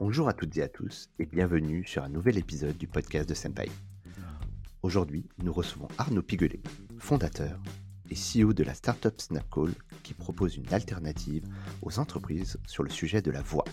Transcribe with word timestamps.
Bonjour 0.00 0.28
à 0.28 0.32
toutes 0.32 0.56
et 0.56 0.62
à 0.62 0.68
tous 0.68 1.08
et 1.20 1.24
bienvenue 1.24 1.84
sur 1.86 2.02
un 2.02 2.08
nouvel 2.08 2.36
épisode 2.36 2.76
du 2.76 2.88
podcast 2.88 3.28
de 3.28 3.34
Senpai. 3.34 3.70
Aujourd'hui, 4.82 5.28
nous 5.40 5.52
recevons 5.52 5.86
Arnaud 5.98 6.20
Piguelet, 6.20 6.60
fondateur 6.98 7.62
et 8.10 8.16
CEO 8.16 8.52
de 8.52 8.64
la 8.64 8.74
startup 8.74 9.20
Snapcall 9.20 9.70
qui 10.02 10.12
propose 10.12 10.56
une 10.56 10.74
alternative 10.74 11.44
aux 11.80 12.00
entreprises 12.00 12.58
sur 12.66 12.82
le 12.82 12.90
sujet 12.90 13.22
de 13.22 13.30
la 13.30 13.40
voix. 13.40 13.64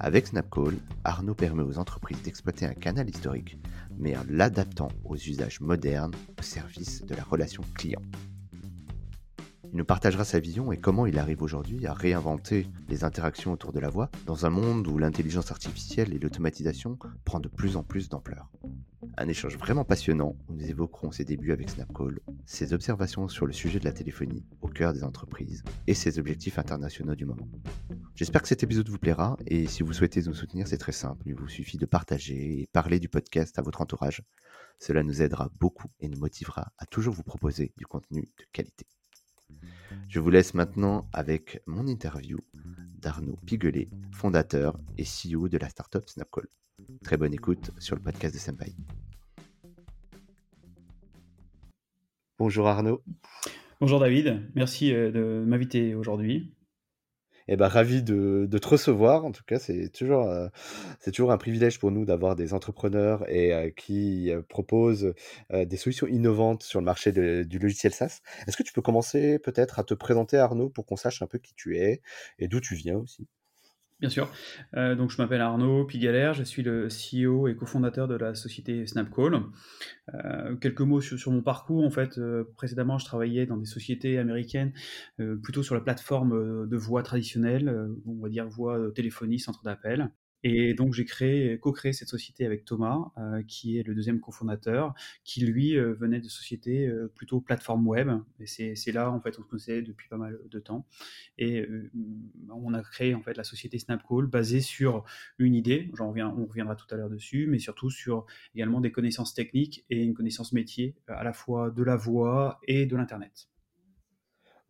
Avec 0.00 0.26
Snapcall, 0.26 0.74
Arnaud 1.04 1.36
permet 1.36 1.62
aux 1.62 1.78
entreprises 1.78 2.20
d'exploiter 2.22 2.66
un 2.66 2.74
canal 2.74 3.08
historique, 3.08 3.58
mais 3.96 4.16
en 4.16 4.24
l'adaptant 4.28 4.88
aux 5.04 5.16
usages 5.16 5.60
modernes 5.60 6.14
au 6.36 6.42
service 6.42 7.04
de 7.04 7.14
la 7.14 7.22
relation 7.22 7.62
client. 7.74 8.02
Il 9.72 9.78
nous 9.78 9.86
partagera 9.86 10.26
sa 10.26 10.38
vision 10.38 10.70
et 10.70 10.76
comment 10.76 11.06
il 11.06 11.18
arrive 11.18 11.40
aujourd'hui 11.40 11.86
à 11.86 11.94
réinventer 11.94 12.66
les 12.90 13.04
interactions 13.04 13.52
autour 13.52 13.72
de 13.72 13.80
la 13.80 13.88
voix 13.88 14.10
dans 14.26 14.44
un 14.44 14.50
monde 14.50 14.86
où 14.86 14.98
l'intelligence 14.98 15.50
artificielle 15.50 16.12
et 16.12 16.18
l'automatisation 16.18 16.98
prend 17.24 17.40
de 17.40 17.48
plus 17.48 17.78
en 17.78 17.82
plus 17.82 18.10
d'ampleur. 18.10 18.50
Un 19.16 19.28
échange 19.28 19.56
vraiment 19.56 19.86
passionnant 19.86 20.36
où 20.46 20.52
nous 20.52 20.68
évoquerons 20.68 21.10
ses 21.10 21.24
débuts 21.24 21.52
avec 21.52 21.70
Snapcall, 21.70 22.20
ses 22.44 22.74
observations 22.74 23.28
sur 23.28 23.46
le 23.46 23.54
sujet 23.54 23.78
de 23.78 23.86
la 23.86 23.92
téléphonie 23.92 24.44
au 24.60 24.68
cœur 24.68 24.92
des 24.92 25.04
entreprises 25.04 25.64
et 25.86 25.94
ses 25.94 26.18
objectifs 26.18 26.58
internationaux 26.58 27.14
du 27.14 27.24
moment. 27.24 27.48
J'espère 28.14 28.42
que 28.42 28.48
cet 28.48 28.62
épisode 28.62 28.90
vous 28.90 28.98
plaira 28.98 29.38
et 29.46 29.66
si 29.66 29.82
vous 29.82 29.94
souhaitez 29.94 30.20
nous 30.24 30.34
soutenir, 30.34 30.68
c'est 30.68 30.76
très 30.76 30.92
simple. 30.92 31.22
Il 31.24 31.34
vous 31.34 31.48
suffit 31.48 31.78
de 31.78 31.86
partager 31.86 32.60
et 32.60 32.68
parler 32.74 33.00
du 33.00 33.08
podcast 33.08 33.58
à 33.58 33.62
votre 33.62 33.80
entourage. 33.80 34.22
Cela 34.78 35.02
nous 35.02 35.22
aidera 35.22 35.48
beaucoup 35.60 35.88
et 35.98 36.10
nous 36.10 36.18
motivera 36.18 36.72
à 36.76 36.84
toujours 36.84 37.14
vous 37.14 37.22
proposer 37.22 37.72
du 37.78 37.86
contenu 37.86 38.28
de 38.38 38.44
qualité. 38.52 38.86
Je 40.08 40.20
vous 40.20 40.30
laisse 40.30 40.54
maintenant 40.54 41.08
avec 41.12 41.62
mon 41.66 41.86
interview 41.86 42.38
d'Arnaud 42.98 43.38
Piguelet, 43.46 43.88
fondateur 44.12 44.78
et 44.98 45.04
CEO 45.04 45.48
de 45.48 45.58
la 45.58 45.68
startup 45.68 46.08
Snapcall. 46.08 46.46
Très 47.02 47.16
bonne 47.16 47.34
écoute 47.34 47.70
sur 47.78 47.96
le 47.96 48.02
podcast 48.02 48.34
de 48.34 48.38
Senpai. 48.38 48.74
Bonjour 52.38 52.66
Arnaud. 52.68 53.02
Bonjour 53.80 54.00
David, 54.00 54.42
merci 54.54 54.94
euh, 54.94 55.10
de 55.10 55.44
m'inviter 55.44 55.94
aujourd'hui. 55.94 56.52
Eh 57.48 57.56
ben, 57.56 57.68
ravi 57.68 58.02
de, 58.02 58.48
te 58.50 58.68
recevoir. 58.68 59.24
En 59.24 59.32
tout 59.32 59.42
cas, 59.44 59.58
c'est 59.58 59.88
toujours, 59.90 60.28
euh, 60.28 60.48
toujours 61.12 61.32
un 61.32 61.38
privilège 61.38 61.78
pour 61.78 61.90
nous 61.90 62.04
d'avoir 62.04 62.36
des 62.36 62.54
entrepreneurs 62.54 63.28
et 63.28 63.52
euh, 63.52 63.70
qui 63.70 64.30
euh, 64.30 64.42
proposent 64.42 65.14
des 65.50 65.76
solutions 65.76 66.06
innovantes 66.06 66.62
sur 66.62 66.80
le 66.80 66.84
marché 66.84 67.12
du 67.12 67.58
logiciel 67.58 67.92
SaaS. 67.92 68.20
Est-ce 68.46 68.56
que 68.56 68.62
tu 68.62 68.72
peux 68.72 68.82
commencer 68.82 69.38
peut-être 69.38 69.78
à 69.78 69.84
te 69.84 69.94
présenter, 69.94 70.38
Arnaud, 70.38 70.70
pour 70.70 70.86
qu'on 70.86 70.96
sache 70.96 71.22
un 71.22 71.26
peu 71.26 71.38
qui 71.38 71.54
tu 71.54 71.78
es 71.78 72.00
et 72.38 72.48
d'où 72.48 72.60
tu 72.60 72.74
viens 72.74 72.96
aussi? 72.96 73.26
Bien 74.02 74.10
sûr. 74.10 74.28
Euh, 74.76 74.96
donc, 74.96 75.12
je 75.12 75.22
m'appelle 75.22 75.40
Arnaud 75.40 75.84
Pigalère, 75.84 76.34
je 76.34 76.42
suis 76.42 76.64
le 76.64 76.88
CEO 76.88 77.46
et 77.46 77.54
cofondateur 77.54 78.08
de 78.08 78.16
la 78.16 78.34
société 78.34 78.84
Snapcall. 78.84 79.40
Euh, 80.12 80.56
quelques 80.56 80.80
mots 80.80 81.00
sur, 81.00 81.30
mon 81.30 81.40
parcours. 81.40 81.84
En 81.84 81.90
fait, 81.90 82.18
euh, 82.18 82.52
précédemment, 82.56 82.98
je 82.98 83.04
travaillais 83.04 83.46
dans 83.46 83.56
des 83.56 83.64
sociétés 83.64 84.18
américaines, 84.18 84.72
plutôt 85.44 85.62
sur 85.62 85.76
la 85.76 85.80
plateforme 85.80 86.66
de 86.68 86.76
voix 86.76 87.04
traditionnelle, 87.04 87.72
on 88.04 88.20
va 88.20 88.28
dire 88.28 88.48
voix 88.48 88.90
téléphonie, 88.92 89.38
centre 89.38 89.62
d'appel. 89.62 90.10
Et 90.44 90.74
donc 90.74 90.92
j'ai 90.92 91.04
créé, 91.04 91.58
co-créé 91.58 91.92
cette 91.92 92.08
société 92.08 92.44
avec 92.44 92.64
Thomas, 92.64 93.12
euh, 93.18 93.42
qui 93.42 93.78
est 93.78 93.82
le 93.86 93.94
deuxième 93.94 94.20
cofondateur, 94.20 94.94
qui 95.24 95.44
lui 95.44 95.76
euh, 95.76 95.94
venait 95.94 96.20
de 96.20 96.28
sociétés 96.28 96.86
euh, 96.88 97.10
plutôt 97.14 97.40
plateforme 97.40 97.86
web. 97.86 98.10
Et 98.40 98.46
c'est 98.46 98.92
là 98.92 99.10
en 99.10 99.20
fait 99.20 99.38
on 99.38 99.42
se 99.42 99.48
connaissait 99.48 99.82
depuis 99.82 100.08
pas 100.08 100.16
mal 100.16 100.38
de 100.50 100.58
temps. 100.58 100.86
Et 101.38 101.66
on 102.50 102.74
a 102.74 102.82
créé 102.82 103.14
en 103.14 103.22
fait 103.22 103.36
la 103.36 103.44
société 103.44 103.78
Snapcall 103.78 104.26
basée 104.26 104.60
sur 104.60 105.04
une 105.38 105.54
idée. 105.54 105.90
J'en 105.96 106.08
reviens, 106.08 106.34
on 106.36 106.46
reviendra 106.46 106.76
tout 106.76 106.86
à 106.90 106.96
l'heure 106.96 107.10
dessus, 107.10 107.46
mais 107.46 107.58
surtout 107.58 107.90
sur 107.90 108.26
également 108.54 108.80
des 108.80 108.92
connaissances 108.92 109.34
techniques 109.34 109.84
et 109.90 110.02
une 110.02 110.14
connaissance 110.14 110.52
métier 110.52 110.94
à 111.08 111.24
la 111.24 111.32
fois 111.32 111.70
de 111.70 111.82
la 111.82 111.96
voix 111.96 112.60
et 112.66 112.86
de 112.86 112.96
l'internet. 112.96 113.51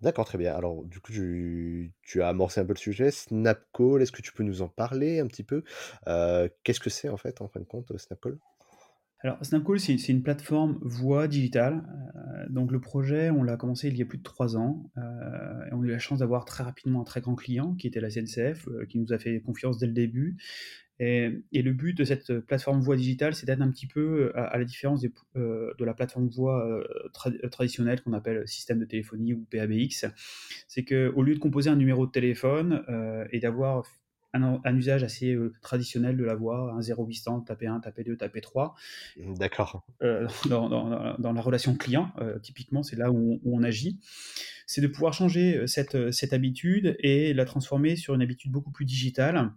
D'accord, 0.02 0.24
très 0.24 0.36
bien. 0.36 0.52
Alors, 0.54 0.84
du 0.84 0.98
coup, 0.98 1.12
tu, 1.12 2.22
as 2.22 2.28
amorcé 2.28 2.60
un 2.60 2.64
peu 2.64 2.72
le 2.72 2.78
sujet. 2.78 3.12
Snapcall, 3.12 4.02
est-ce 4.02 4.10
que 4.10 4.20
tu 4.20 4.32
peux 4.32 4.42
nous 4.42 4.60
en 4.60 4.68
parler 4.68 5.20
un 5.20 5.28
petit 5.28 5.44
peu? 5.44 5.62
Euh, 6.08 6.48
Qu'est-ce 6.64 6.80
que 6.80 6.90
c'est 6.90 7.08
en 7.08 7.16
fait, 7.16 7.40
en 7.40 7.48
fin 7.48 7.60
de 7.60 7.64
compte, 7.64 7.96
Snapcall? 7.96 8.36
Alors, 9.20 9.38
Snapcall, 9.44 9.78
c'est 9.78 10.08
une 10.08 10.24
plateforme 10.24 10.80
voix 10.82 11.28
digitale. 11.28 11.84
Euh, 12.16 12.46
donc, 12.50 12.72
le 12.72 12.80
projet, 12.80 13.30
on 13.30 13.44
l'a 13.44 13.56
commencé 13.56 13.86
il 13.86 13.96
y 13.96 14.02
a 14.02 14.04
plus 14.04 14.18
de 14.18 14.24
trois 14.24 14.56
ans. 14.56 14.90
Euh, 14.98 15.66
et 15.70 15.72
on 15.72 15.82
a 15.82 15.86
eu 15.86 15.90
la 15.90 16.00
chance 16.00 16.18
d'avoir 16.18 16.44
très 16.44 16.64
rapidement 16.64 17.02
un 17.02 17.04
très 17.04 17.20
grand 17.20 17.36
client 17.36 17.76
qui 17.76 17.86
était 17.86 18.00
la 18.00 18.10
CNCF, 18.10 18.66
qui 18.88 18.98
nous 18.98 19.12
a 19.12 19.18
fait 19.18 19.40
confiance 19.40 19.78
dès 19.78 19.86
le 19.86 19.92
début 19.92 20.36
et, 20.98 21.62
le 21.62 21.72
but 21.72 21.96
de 21.96 22.04
cette 22.04 22.40
plateforme 22.40 22.80
voix 22.80 22.96
digitale, 22.96 23.34
c'est 23.34 23.46
d'être 23.46 23.60
un 23.60 23.70
petit 23.70 23.86
peu 23.86 24.00
euh, 24.00 24.32
à, 24.36 24.58
la 24.58 24.64
différence 24.64 25.04
euh, 25.36 25.72
de 25.76 25.84
la 25.84 25.94
plateforme 25.94 26.28
voix 26.28 26.64
euh, 26.66 27.48
traditionnelle 27.48 28.02
qu'on 28.02 28.12
appelle 28.12 28.46
système 28.46 28.78
de 28.78 28.84
téléphonie 28.84 29.34
ou 29.34 29.46
PABX. 29.50 30.06
C'est 30.68 30.84
qu'au 30.84 31.22
lieu 31.22 31.34
de 31.34 31.40
composer 31.40 31.70
un 31.70 31.76
numéro 31.76 32.06
de 32.06 32.12
téléphone 32.12 32.84
et 33.30 33.40
d'avoir 33.40 33.84
un, 34.34 34.76
usage 34.76 35.02
assez 35.02 35.36
traditionnel 35.60 36.16
de 36.16 36.24
la 36.24 36.34
voix, 36.34 36.72
un 36.72 36.80
0800, 36.80 37.42
taper 37.42 37.66
1, 37.66 37.80
taper 37.80 38.04
2, 38.04 38.16
taper 38.16 38.40
3. 38.40 38.74
D'accord. 39.38 39.84
dans, 40.48 41.18
la 41.18 41.40
relation 41.40 41.76
client, 41.76 42.12
typiquement, 42.42 42.82
c'est 42.82 42.96
là 42.96 43.10
où 43.10 43.40
on, 43.44 43.58
on 43.58 43.62
agit. 43.62 44.00
C'est 44.66 44.80
de 44.80 44.86
pouvoir 44.86 45.12
changer 45.12 45.66
cette, 45.66 46.12
cette 46.12 46.32
habitude 46.32 46.96
et 47.00 47.34
la 47.34 47.44
transformer 47.44 47.96
sur 47.96 48.14
une 48.14 48.22
habitude 48.22 48.50
beaucoup 48.50 48.70
plus 48.70 48.86
digitale 48.86 49.52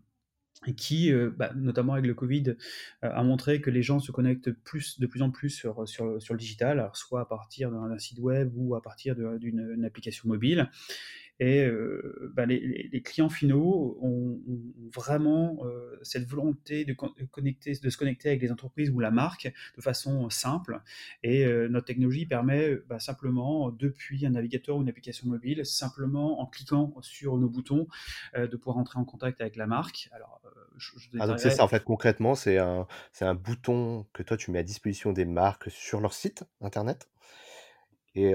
qui, 0.73 1.11
euh, 1.11 1.31
bah, 1.35 1.51
notamment 1.55 1.93
avec 1.93 2.05
le 2.05 2.13
Covid, 2.13 2.49
euh, 2.49 2.55
a 3.01 3.23
montré 3.23 3.61
que 3.61 3.69
les 3.69 3.83
gens 3.83 3.99
se 3.99 4.11
connectent 4.11 4.51
plus, 4.51 4.99
de 4.99 5.05
plus 5.05 5.21
en 5.21 5.29
plus 5.29 5.49
sur, 5.49 5.87
sur, 5.87 6.21
sur 6.21 6.33
le 6.33 6.39
digital, 6.39 6.89
soit 6.93 7.21
à 7.21 7.25
partir 7.25 7.71
d'un 7.71 7.97
site 7.99 8.19
web 8.19 8.51
ou 8.55 8.75
à 8.75 8.81
partir 8.81 9.15
d'une 9.15 9.85
application 9.85 10.27
mobile. 10.27 10.69
Et 11.39 11.65
euh, 11.65 12.31
bah, 12.33 12.45
les, 12.45 13.01
clients 13.03 13.29
finaux 13.29 13.97
ont, 14.01 14.39
vraiment 14.93 15.57
euh, 15.65 15.99
cette 16.01 16.25
volonté 16.25 16.85
de, 16.85 16.93
connecter, 16.93 17.73
de 17.73 17.89
se 17.89 17.97
connecter 17.97 18.29
avec 18.29 18.41
les 18.41 18.51
entreprises 18.51 18.89
ou 18.89 18.99
la 18.99 19.11
marque 19.11 19.51
de 19.75 19.81
façon 19.81 20.29
simple. 20.29 20.81
Et 21.23 21.45
euh, 21.45 21.67
notre 21.67 21.87
technologie 21.87 22.25
permet 22.25 22.75
bah, 22.87 22.99
simplement, 22.99 23.69
depuis 23.71 24.25
un 24.25 24.31
navigateur 24.31 24.77
ou 24.77 24.81
une 24.81 24.89
application 24.89 25.27
mobile, 25.27 25.65
simplement 25.65 26.39
en 26.39 26.45
cliquant 26.45 26.93
sur 27.01 27.37
nos 27.37 27.49
boutons, 27.49 27.87
de 28.35 28.55
pouvoir 28.55 28.77
entrer 28.77 28.99
en 28.99 29.05
contact 29.05 29.41
avec 29.41 29.55
la 29.55 29.67
marque. 29.67 30.09
Alors, 30.13 30.41
ah, 31.19 31.27
donc 31.27 31.39
c'est 31.39 31.51
ça, 31.51 31.63
en 31.63 31.67
fait, 31.67 31.83
concrètement, 31.83 32.35
c'est 32.35 32.57
un, 32.57 32.87
un 33.21 33.35
bouton 33.35 34.05
que 34.13 34.23
toi, 34.23 34.37
tu 34.37 34.51
mets 34.51 34.59
à 34.59 34.63
disposition 34.63 35.13
des 35.13 35.25
marques 35.25 35.69
sur 35.69 35.99
leur 35.99 36.13
site 36.13 36.43
internet? 36.61 37.09
Et 38.15 38.33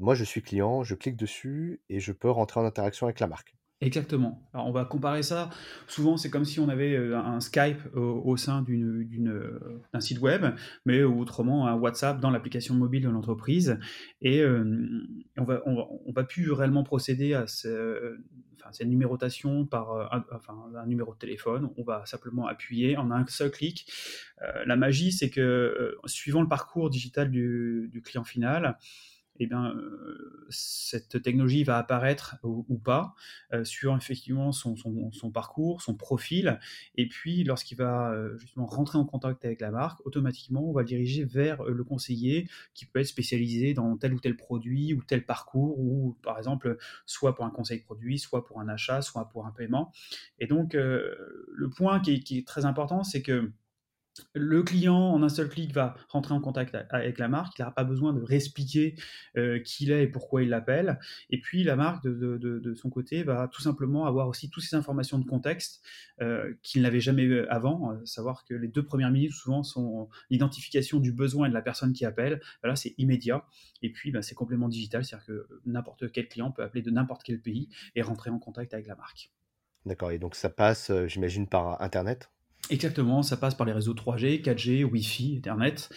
moi, 0.00 0.14
je 0.14 0.24
suis 0.24 0.42
client, 0.42 0.82
je 0.82 0.94
clique 0.94 1.16
dessus 1.16 1.80
et 1.88 2.00
je 2.00 2.12
peux 2.12 2.30
rentrer 2.30 2.60
en 2.60 2.64
interaction 2.64 3.06
avec 3.06 3.20
la 3.20 3.26
marque. 3.26 3.54
Exactement. 3.80 4.42
Alors 4.52 4.66
on 4.66 4.72
va 4.72 4.84
comparer 4.84 5.22
ça. 5.22 5.50
Souvent, 5.86 6.16
c'est 6.16 6.30
comme 6.30 6.44
si 6.44 6.58
on 6.58 6.68
avait 6.68 6.96
un 6.96 7.38
Skype 7.38 7.78
au, 7.94 8.36
sein 8.36 8.64
d'un 8.66 10.00
site 10.00 10.18
web, 10.18 10.46
mais 10.84 11.04
autrement 11.04 11.68
un 11.68 11.74
WhatsApp 11.74 12.18
dans 12.18 12.30
l'application 12.30 12.74
mobile 12.74 13.04
de 13.04 13.08
l'entreprise. 13.08 13.78
Et 14.20 14.44
on 14.44 15.44
va, 15.44 15.62
on, 15.64 16.12
va, 16.12 16.24
plus 16.24 16.50
réellement 16.50 16.82
procéder 16.82 17.34
à 17.34 17.46
cette 17.46 18.88
numérotation 18.88 19.64
par 19.64 20.12
un, 20.12 20.86
numéro 20.86 21.14
de 21.14 21.18
téléphone. 21.18 21.70
On 21.76 21.84
va 21.84 22.04
simplement 22.04 22.48
appuyer 22.48 22.96
en 22.96 23.12
un 23.12 23.24
seul 23.28 23.52
clic. 23.52 23.88
la 24.66 24.74
magie, 24.74 25.12
c'est 25.12 25.30
que 25.30 25.96
suivant 26.06 26.42
le 26.42 26.48
parcours 26.48 26.90
digital 26.90 27.30
du 27.30 28.02
client 28.04 28.24
final, 28.24 28.76
eh 29.38 29.46
bien, 29.46 29.70
euh, 29.70 30.46
cette 30.50 31.22
technologie 31.22 31.64
va 31.64 31.78
apparaître 31.78 32.36
ou, 32.42 32.78
pas 32.78 33.14
euh, 33.52 33.64
sur 33.64 33.96
effectivement 33.96 34.52
son, 34.52 34.74
parcours, 35.32 35.82
son 35.82 35.94
profil. 35.94 36.58
Et 36.96 37.08
puis, 37.08 37.44
lorsqu'il 37.44 37.78
va 37.78 38.12
euh, 38.12 38.36
justement 38.38 38.66
rentrer 38.66 38.98
en 38.98 39.04
contact 39.04 39.44
avec 39.44 39.60
la 39.60 39.70
marque, 39.70 40.04
automatiquement, 40.06 40.68
on 40.68 40.72
va 40.72 40.82
le 40.82 40.86
diriger 40.86 41.24
vers 41.24 41.62
le 41.64 41.84
conseiller 41.84 42.48
qui 42.74 42.86
peut 42.86 43.00
être 43.00 43.06
spécialisé 43.06 43.74
dans 43.74 43.96
tel 43.96 44.14
ou 44.14 44.20
tel 44.20 44.36
produit 44.36 44.94
ou 44.94 45.02
tel 45.02 45.24
parcours, 45.24 45.78
ou 45.78 46.16
par 46.22 46.38
exemple, 46.38 46.76
soit 47.06 47.34
pour 47.34 47.44
un 47.44 47.50
conseil 47.50 47.80
produit, 47.80 48.18
soit 48.18 48.44
pour 48.44 48.60
un 48.60 48.68
achat, 48.68 49.02
soit 49.02 49.28
pour 49.28 49.46
un 49.46 49.52
paiement. 49.52 49.92
Et 50.38 50.46
donc, 50.46 50.74
le 50.74 51.70
point 51.76 52.00
qui 52.00 52.38
est 52.38 52.46
très 52.46 52.64
important, 52.64 53.04
c'est 53.04 53.22
que 53.22 53.52
le 54.34 54.62
client, 54.62 54.96
en 54.96 55.22
un 55.22 55.28
seul 55.28 55.48
clic, 55.48 55.72
va 55.72 55.94
rentrer 56.08 56.34
en 56.34 56.40
contact 56.40 56.76
avec 56.90 57.18
la 57.18 57.28
marque. 57.28 57.58
Il 57.58 57.62
n'aura 57.62 57.74
pas 57.74 57.84
besoin 57.84 58.12
de 58.12 58.20
réexpliquer 58.22 58.94
euh, 59.36 59.60
qui 59.60 59.84
il 59.84 59.92
est 59.92 60.04
et 60.04 60.06
pourquoi 60.06 60.42
il 60.42 60.48
l'appelle. 60.48 60.98
Et 61.30 61.40
puis, 61.40 61.62
la 61.62 61.76
marque, 61.76 62.04
de, 62.04 62.74
son 62.74 62.90
côté, 62.90 63.22
va 63.22 63.48
tout 63.48 63.62
simplement 63.62 64.06
avoir 64.06 64.28
aussi 64.28 64.50
toutes 64.50 64.64
ces 64.64 64.76
informations 64.76 65.18
de 65.18 65.24
contexte 65.24 65.82
euh, 66.20 66.54
qu'il 66.62 66.82
n'avait 66.82 67.00
jamais 67.00 67.22
eu 67.22 67.46
avant. 67.46 67.92
Euh, 67.92 68.04
savoir 68.04 68.44
que 68.44 68.54
les 68.54 68.68
deux 68.68 68.84
premières 68.84 69.10
minutes, 69.10 69.32
souvent, 69.32 69.62
sont 69.62 70.08
l'identification 70.30 71.00
du 71.00 71.12
besoin 71.12 71.46
et 71.46 71.48
de 71.48 71.54
la 71.54 71.62
personne 71.62 71.92
qui 71.92 72.04
appelle. 72.04 72.40
Là, 72.62 72.76
c'est 72.76 72.94
immédiat. 72.98 73.44
Et 73.82 73.92
puis, 73.92 74.10
ben, 74.10 74.22
c'est 74.22 74.34
complément 74.34 74.68
digital, 74.68 75.04
c'est-à-dire 75.04 75.26
que 75.26 75.48
n'importe 75.66 76.10
quel 76.12 76.28
client 76.28 76.50
peut 76.50 76.62
appeler 76.62 76.82
de 76.82 76.90
n'importe 76.90 77.22
quel 77.22 77.40
pays 77.40 77.68
et 77.94 78.02
rentrer 78.02 78.30
en 78.30 78.38
contact 78.38 78.74
avec 78.74 78.86
la 78.86 78.96
marque. 78.96 79.30
D'accord, 79.86 80.10
et 80.10 80.18
donc 80.18 80.34
ça 80.34 80.50
passe, 80.50 80.90
j'imagine, 81.06 81.46
par 81.46 81.80
Internet? 81.80 82.30
Exactement, 82.70 83.22
ça 83.22 83.36
passe 83.36 83.54
par 83.54 83.66
les 83.66 83.72
réseaux 83.72 83.94
3G, 83.94 84.42
4G, 84.42 84.84
Wi-Fi, 84.84 85.36
Ethernet. 85.38 85.88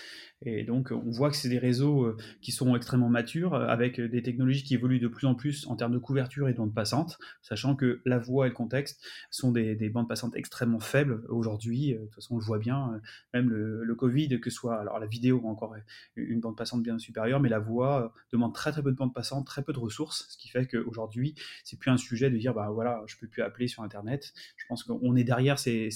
Et 0.44 0.64
donc, 0.64 0.92
on 0.92 1.12
voit 1.12 1.30
que 1.30 1.36
c'est 1.36 1.50
des 1.50 1.60
réseaux 1.60 2.04
euh, 2.04 2.18
qui 2.42 2.52
sont 2.52 2.76
extrêmement 2.76 3.10
matures, 3.10 3.54
euh, 3.54 3.68
avec 3.68 4.00
euh, 4.00 4.10
des 4.10 4.24
technologies 4.24 4.64
qui 4.64 4.74
évoluent 4.74 5.00
de 5.00 5.08
plus 5.08 5.28
en 5.28 5.36
plus 5.36 5.68
en 5.68 5.76
termes 5.76 5.92
de 5.92 6.00
couverture 6.00 6.50
et 6.50 6.54
de 6.54 6.58
bande 6.58 6.74
passante, 6.74 7.20
sachant 7.44 7.76
que 7.76 8.02
la 8.06 8.18
voix 8.18 8.48
et 8.48 8.50
le 8.50 8.56
contexte 8.56 9.06
sont 9.30 9.52
des, 9.52 9.76
bandes 9.90 10.08
passantes 10.10 10.36
extrêmement 10.36 10.80
faibles 10.80 11.24
aujourd'hui. 11.30 11.94
De 11.94 12.00
toute 12.00 12.16
façon, 12.16 12.36
on 12.36 12.38
le 12.40 12.44
voit 12.44 12.58
bien, 12.58 13.00
même 13.34 13.50
le, 13.50 13.96
Covid, 13.96 14.40
que 14.40 14.50
ce 14.50 14.56
soit, 14.56 14.80
alors 14.80 14.98
la 14.98 15.06
vidéo 15.06 15.42
encore 15.46 15.76
une 16.16 16.40
bande 16.40 16.58
passante 16.58 16.82
bien 16.82 16.98
supérieure, 16.98 17.40
mais 17.40 17.50
la 17.50 17.60
voix 17.60 18.12
demande 18.32 18.56
très 18.56 18.72
très 18.72 18.82
peu 18.82 18.90
de 18.92 18.96
bande 18.96 19.14
passante, 19.14 19.46
très 19.46 19.62
peu 19.62 19.74
de 19.74 19.80
ressources, 19.80 20.26
ce 20.30 20.38
qui 20.38 20.48
fait 20.48 20.66
qu'aujourd'hui, 20.66 21.36
c'est 21.64 21.78
plus 21.78 21.92
un 21.92 21.98
sujet 21.98 22.32
de 22.32 22.38
dire, 22.38 22.54
bah 22.54 22.70
voilà, 22.74 23.04
je 23.06 23.18
peux 23.18 23.28
plus 23.28 23.44
appeler 23.44 23.68
sur 23.68 23.84
Internet. 23.84 24.34
Je 24.56 24.66
pense 24.68 24.84
qu'on 24.84 25.16
est 25.16 25.24
derrière 25.24 25.60
ces, 25.60 25.90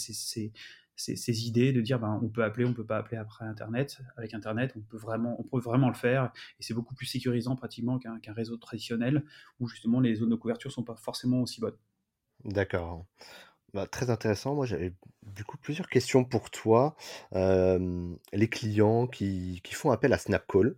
idées 1.28 1.74
de 1.74 1.82
dire 1.82 2.00
ben, 2.00 2.20
on 2.22 2.30
peut 2.30 2.44
appeler, 2.44 2.66
on 2.66 2.74
peut 2.74 2.86
pas 2.86 2.98
appeler 2.98 3.18
après 3.18 3.46
Internet. 3.46 4.00
Avec 4.18 4.34
Internet, 4.34 4.74
on 4.76 4.82
peut 4.82 4.98
vraiment, 4.98 5.36
on 5.40 5.44
peut 5.44 5.60
vraiment 5.60 5.88
le 5.88 5.96
faire 5.96 6.32
et 6.60 6.64
c'est 6.64 6.74
beaucoup 6.74 6.96
plus 6.96 7.06
sécurisant 7.06 7.56
pratiquement 7.56 8.00
qu'un 8.00 8.34
réseau 8.34 8.58
traditionnel 8.58 9.24
où 9.60 9.68
justement 9.68 10.00
les 10.00 10.16
zones 10.16 10.30
de 10.30 10.36
couverture 10.36 10.72
sont 10.72 10.84
pas 10.84 10.96
forcément 10.96 11.42
aussi 11.42 11.62
bonnes. 11.62 11.78
D'accord. 12.44 13.06
Bah, 13.74 13.88
très 13.88 14.10
intéressant. 14.10 14.56
Moi, 14.56 14.66
j'avais 14.66 14.94
du 15.24 15.44
coup 15.44 15.58
plusieurs 15.58 15.90
questions 15.90 16.24
pour 16.24 16.50
toi. 16.50 16.96
les 17.34 18.50
clients 18.50 19.08
qui, 19.08 19.62
qui, 19.64 19.74
font 19.74 19.92
appel 19.92 20.14
à 20.14 20.18
Snapcall, 20.18 20.78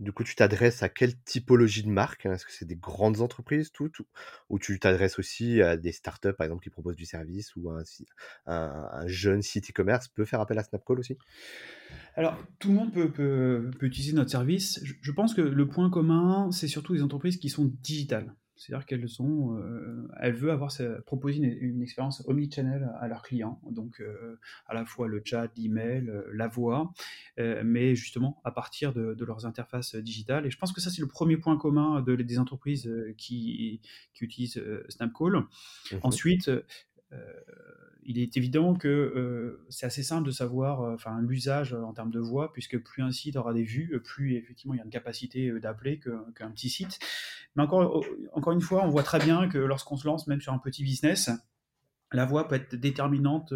du 0.00 0.12
coup, 0.12 0.24
tu 0.24 0.34
t'adresses 0.34 0.82
à 0.82 0.88
quelle 0.88 1.16
typologie 1.22 1.82
de 1.82 1.88
marque 1.88 2.26
Est-ce 2.26 2.44
que 2.44 2.52
c'est 2.52 2.64
des 2.64 2.76
grandes 2.76 3.20
entreprises 3.20 3.70
toutes? 3.72 4.00
Ou, 4.48 4.58
tu 4.58 4.78
t'adresses 4.78 5.18
aussi 5.18 5.62
à 5.62 5.76
des 5.76 5.92
startups, 5.92 6.32
par 6.32 6.44
exemple, 6.44 6.62
qui 6.62 6.70
proposent 6.70 6.96
du 6.96 7.06
service 7.06 7.54
ou 7.56 7.70
un, 7.70 7.82
un, 8.46 9.06
jeune 9.06 9.42
site 9.42 9.70
e-commerce 9.70 10.08
peut 10.08 10.24
faire 10.24 10.40
appel 10.40 10.58
à 10.58 10.62
Snapcall 10.62 10.98
aussi? 10.98 11.16
Alors, 12.16 12.36
tout 12.58 12.68
le 12.68 12.74
monde 12.74 12.92
peut, 12.92 13.70
utiliser 13.82 14.12
notre 14.12 14.30
service. 14.30 14.80
je 14.82 15.12
pense 15.12 15.34
que 15.34 15.40
le 15.40 15.68
point 15.68 15.90
commun, 15.90 16.50
c'est 16.50 16.68
surtout 16.68 16.94
les 16.94 17.02
entreprises 17.02 17.36
qui 17.36 17.48
sont 17.48 17.72
digitales. 17.82 18.34
C'est-à-dire 18.58 18.86
qu'elles 18.86 19.08
sont, 19.08 19.56
euh, 19.56 20.08
elles 20.18 20.34
veulent 20.34 20.50
avoir 20.50 20.72
proposer 21.06 21.38
une, 21.38 21.80
expérience 21.80 22.24
omnichannel 22.26 22.90
à 23.00 23.06
leurs 23.06 23.22
clients, 23.22 23.60
donc 23.70 24.00
euh, 24.00 24.38
à 24.66 24.74
la 24.74 24.84
fois 24.84 25.06
le 25.06 25.22
chat, 25.24 25.48
l'email, 25.56 26.08
euh, 26.08 26.28
la 26.34 26.48
voix, 26.48 26.92
mais 27.38 27.94
justement 27.94 28.40
à 28.44 28.50
partir 28.50 28.92
de, 28.92 29.24
leurs 29.24 29.46
interfaces 29.46 29.94
digitales. 29.94 30.46
Et 30.46 30.50
je 30.50 30.58
pense 30.58 30.72
que 30.72 30.80
ça 30.80 30.90
c'est 30.90 31.00
le 31.00 31.06
premier 31.06 31.36
point 31.36 31.56
commun 31.56 32.02
de, 32.02 32.16
des 32.16 32.38
entreprises 32.38 32.90
qui, 33.16 33.80
qui 34.12 34.24
utilisent 34.24 34.62
Snapcall. 34.88 35.36
Mmh 35.36 35.96
Ensuite, 36.02 36.50
il 38.08 38.18
est 38.18 38.38
évident 38.38 38.74
que 38.74 38.88
euh, 38.88 39.66
c'est 39.68 39.84
assez 39.84 40.02
simple 40.02 40.26
de 40.26 40.30
savoir 40.30 40.80
euh, 40.80 40.94
enfin 40.94 41.20
l'usage 41.20 41.74
en 41.74 41.92
termes 41.92 42.10
de 42.10 42.18
voix, 42.18 42.54
puisque 42.54 42.82
plus 42.82 43.02
un 43.02 43.10
site 43.10 43.36
aura 43.36 43.52
des 43.52 43.62
vues, 43.62 44.00
plus 44.02 44.34
effectivement 44.36 44.72
il 44.72 44.78
y 44.78 44.80
a 44.80 44.84
une 44.84 44.90
capacité 44.90 45.48
euh, 45.48 45.60
d'appeler 45.60 46.00
qu'un 46.00 46.50
petit 46.50 46.70
site. 46.70 46.98
Mais 47.54 47.62
encore, 47.62 48.02
encore 48.32 48.54
une 48.54 48.62
fois, 48.62 48.82
on 48.82 48.88
voit 48.88 49.02
très 49.02 49.18
bien 49.18 49.46
que 49.48 49.58
lorsqu'on 49.58 49.98
se 49.98 50.06
lance 50.06 50.26
même 50.26 50.40
sur 50.40 50.54
un 50.54 50.58
petit 50.58 50.82
business, 50.82 51.30
la 52.10 52.24
voix 52.24 52.48
peut 52.48 52.54
être 52.54 52.74
déterminante 52.76 53.52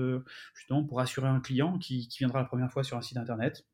justement 0.54 0.84
pour 0.84 1.00
assurer 1.00 1.28
un 1.28 1.40
client 1.40 1.78
qui, 1.78 2.06
viendra 2.18 2.40
la 2.40 2.44
première 2.44 2.70
fois 2.70 2.84
sur 2.84 2.98
un 2.98 3.02
site 3.02 3.16
internet. 3.16 3.66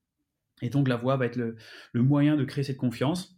Et 0.62 0.70
donc 0.70 0.86
la 0.86 0.96
voix 0.96 1.16
va 1.16 1.26
être 1.26 1.36
le, 1.36 1.56
moyen 1.94 2.36
de 2.36 2.44
créer 2.44 2.62
cette 2.62 2.76
confiance 2.76 3.34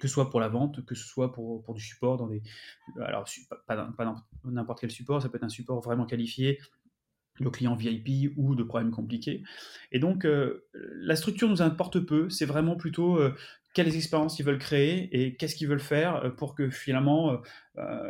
que 0.00 0.06
ce 0.06 0.14
soit 0.14 0.30
pour 0.30 0.38
la 0.38 0.48
vente, 0.48 0.84
que 0.84 0.94
ce 0.94 1.04
soit 1.04 1.32
pour, 1.32 1.60
pour 1.62 1.74
du 1.74 1.80
support 1.80 2.16
dans 2.16 2.28
des. 2.28 2.40
Alors, 3.00 3.24
pas, 3.66 3.76
pas 3.76 4.14
n'importe 4.44 4.80
quel 4.80 4.92
support, 4.92 5.20
ça 5.20 5.28
peut 5.28 5.38
être 5.38 5.44
un 5.44 5.48
support 5.48 5.80
vraiment 5.80 6.06
qualifié, 6.06 6.60
le 7.40 7.50
client 7.50 7.74
VIP 7.74 8.32
ou 8.36 8.54
de 8.54 8.62
problèmes 8.62 8.90
compliqués. 8.90 9.42
Et 9.92 9.98
donc, 9.98 10.24
euh, 10.24 10.66
la 10.74 11.16
structure 11.16 11.48
nous 11.48 11.62
importe 11.62 12.00
peu, 12.00 12.28
c'est 12.30 12.46
vraiment 12.46 12.76
plutôt 12.76 13.16
euh, 13.16 13.34
quelles 13.74 13.94
expériences 13.94 14.38
ils 14.38 14.44
veulent 14.44 14.58
créer 14.58 15.08
et 15.12 15.36
qu'est-ce 15.36 15.54
qu'ils 15.54 15.68
veulent 15.68 15.80
faire 15.80 16.16
euh, 16.16 16.30
pour 16.30 16.54
que 16.54 16.70
finalement 16.70 17.40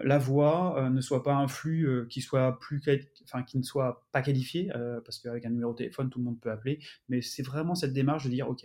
la 0.03 0.17
voix 0.17 0.89
ne 0.91 1.03
soit 1.03 1.23
pas 1.23 1.35
un 1.35 1.47
flux 1.47 2.07
qui 2.09 2.23
soit 2.23 2.59
plus, 2.59 2.83
enfin 3.25 3.43
qui 3.43 3.59
ne 3.59 3.63
soit 3.63 4.07
pas 4.13 4.23
qualifié, 4.23 4.71
parce 5.05 5.19
qu'avec 5.19 5.45
un 5.45 5.51
numéro 5.51 5.73
de 5.73 5.77
téléphone 5.77 6.09
tout 6.09 6.21
le 6.21 6.25
monde 6.25 6.41
peut 6.41 6.51
appeler, 6.51 6.79
mais 7.11 7.21
c'est 7.21 7.43
vraiment 7.43 7.75
cette 7.75 7.93
démarche 7.93 8.25
de 8.25 8.31
dire 8.31 8.49
ok, 8.49 8.65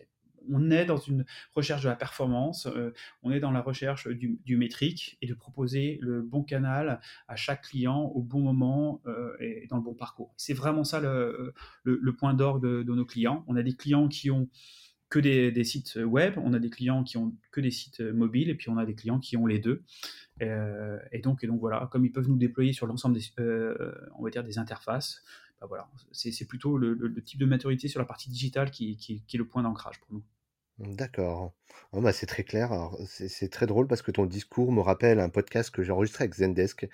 on 0.51 0.71
est 0.71 0.85
dans 0.85 0.97
une 0.97 1.25
recherche 1.55 1.83
de 1.83 1.89
la 1.89 1.95
performance, 1.95 2.67
euh, 2.67 2.91
on 3.21 3.31
est 3.31 3.39
dans 3.39 3.51
la 3.51 3.61
recherche 3.61 4.07
du, 4.07 4.57
métrique 4.57 5.17
et 5.21 5.27
de 5.27 5.33
proposer 5.33 5.97
le 6.01 6.21
bon 6.21 6.43
canal 6.43 6.99
à 7.27 7.35
chaque 7.35 7.63
client 7.63 8.03
au 8.15 8.21
bon 8.21 8.39
moment 8.39 9.01
euh, 9.07 9.35
et 9.39 9.67
dans 9.67 9.77
le 9.77 9.83
bon 9.83 9.93
parcours. 9.93 10.33
C'est 10.37 10.53
vraiment 10.53 10.83
ça 10.83 10.99
le, 11.01 11.53
point 12.17 12.33
d'orgue 12.33 12.61
de, 12.61 12.93
nos 12.93 13.05
clients. 13.05 13.43
On 13.47 13.55
a 13.55 13.63
des 13.63 13.75
clients 13.75 14.07
qui 14.07 14.29
ont 14.31 14.49
que 15.09 15.19
des, 15.19 15.63
sites 15.63 15.99
web, 16.03 16.35
on 16.37 16.53
a 16.53 16.59
des 16.59 16.71
clients 16.71 17.03
qui 17.03 17.17
ont 17.17 17.35
que 17.51 17.61
des 17.61 17.69
sites 17.69 17.99
mobiles 17.99 18.49
et 18.49 18.55
puis 18.55 18.69
on 18.69 18.77
a 18.77 18.85
des 18.85 18.95
clients 18.95 19.19
qui 19.19 19.37
ont 19.37 19.45
les 19.45 19.59
deux. 19.59 19.83
Euh, 20.41 20.97
et, 21.11 21.19
donc, 21.19 21.43
et 21.43 21.47
donc 21.47 21.59
voilà, 21.59 21.87
comme 21.91 22.05
ils 22.05 22.11
peuvent 22.11 22.27
nous 22.27 22.37
déployer 22.37 22.73
sur 22.73 22.87
l'ensemble 22.87 23.15
des, 23.15 23.23
on 24.17 24.23
va 24.23 24.29
dire 24.31 24.43
des 24.43 24.57
interfaces, 24.57 25.23
bah 25.61 25.67
voilà, 25.67 25.87
c'est 26.11 26.47
plutôt 26.47 26.77
le, 26.77 27.23
type 27.23 27.39
de 27.39 27.45
maturité 27.45 27.87
sur 27.87 27.99
la 27.99 28.05
partie 28.05 28.29
digitale 28.29 28.71
qui 28.71 28.97
est 29.31 29.37
le 29.37 29.47
point 29.47 29.63
d'ancrage 29.63 29.99
pour 29.99 30.13
nous. 30.13 30.23
D'accord. 30.77 31.53
Bah, 31.93 32.11
c'est 32.11 32.25
très 32.25 32.43
clair. 32.43 32.71
c'est 33.05 33.49
très 33.49 33.67
drôle 33.67 33.87
parce 33.87 34.01
que 34.01 34.11
ton 34.11 34.25
discours 34.25 34.71
me 34.71 34.81
rappelle 34.81 35.19
un 35.19 35.29
podcast 35.29 35.69
que 35.69 35.83
j'ai 35.83 35.91
enregistré 35.91 36.23
avec 36.23 36.33
Zendesk 36.33 36.87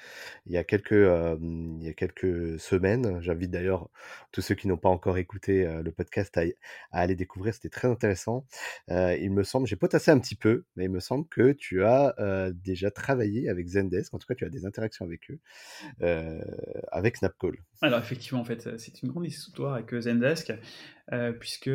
il 0.46 0.52
y 0.52 0.58
a 0.58 0.64
quelques, 0.64 2.60
semaines. 2.60 3.22
J'invite 3.22 3.50
d'ailleurs 3.50 3.90
tous 4.32 4.42
ceux 4.42 4.56
qui 4.56 4.68
n'ont 4.68 4.78
pas 4.78 4.90
encore 4.90 5.18
écouté 5.18 5.66
le 5.84 5.92
podcast 5.92 6.38
à, 6.38 6.44
aller 6.92 7.16
découvrir. 7.16 7.54
C'était 7.54 7.70
très 7.70 7.88
intéressant. 7.88 8.46
il 8.90 9.32
me 9.32 9.44
semble, 9.44 9.68
j'ai 9.68 9.78
potassé 9.78 10.12
un 10.12 10.20
petit 10.20 10.36
peu, 10.36 10.66
mais 10.76 10.86
il 10.86 10.92
me 10.92 11.00
semble 11.00 11.28
que 11.28 11.54
tu 11.54 11.84
as 11.84 12.52
déjà 12.54 12.92
travaillé 12.92 13.50
avec 13.50 13.68
Zendesk. 13.68 14.14
En 14.14 14.20
tout 14.20 14.28
cas, 14.28 14.36
tu 14.36 14.46
as 14.46 14.50
des 14.50 14.66
interactions 14.66 15.06
avec 15.06 15.32
eux, 15.32 15.40
avec 16.92 17.18
Snapcall. 17.18 17.58
Alors 17.82 18.00
effectivement, 18.00 18.42
en 18.42 18.46
fait, 18.46 18.78
c'est 18.78 19.02
une 19.02 19.10
grande 19.10 19.26
histoire 19.26 19.76
avec 19.76 19.98
Zendesk. 19.98 20.54
Puisque 21.40 21.72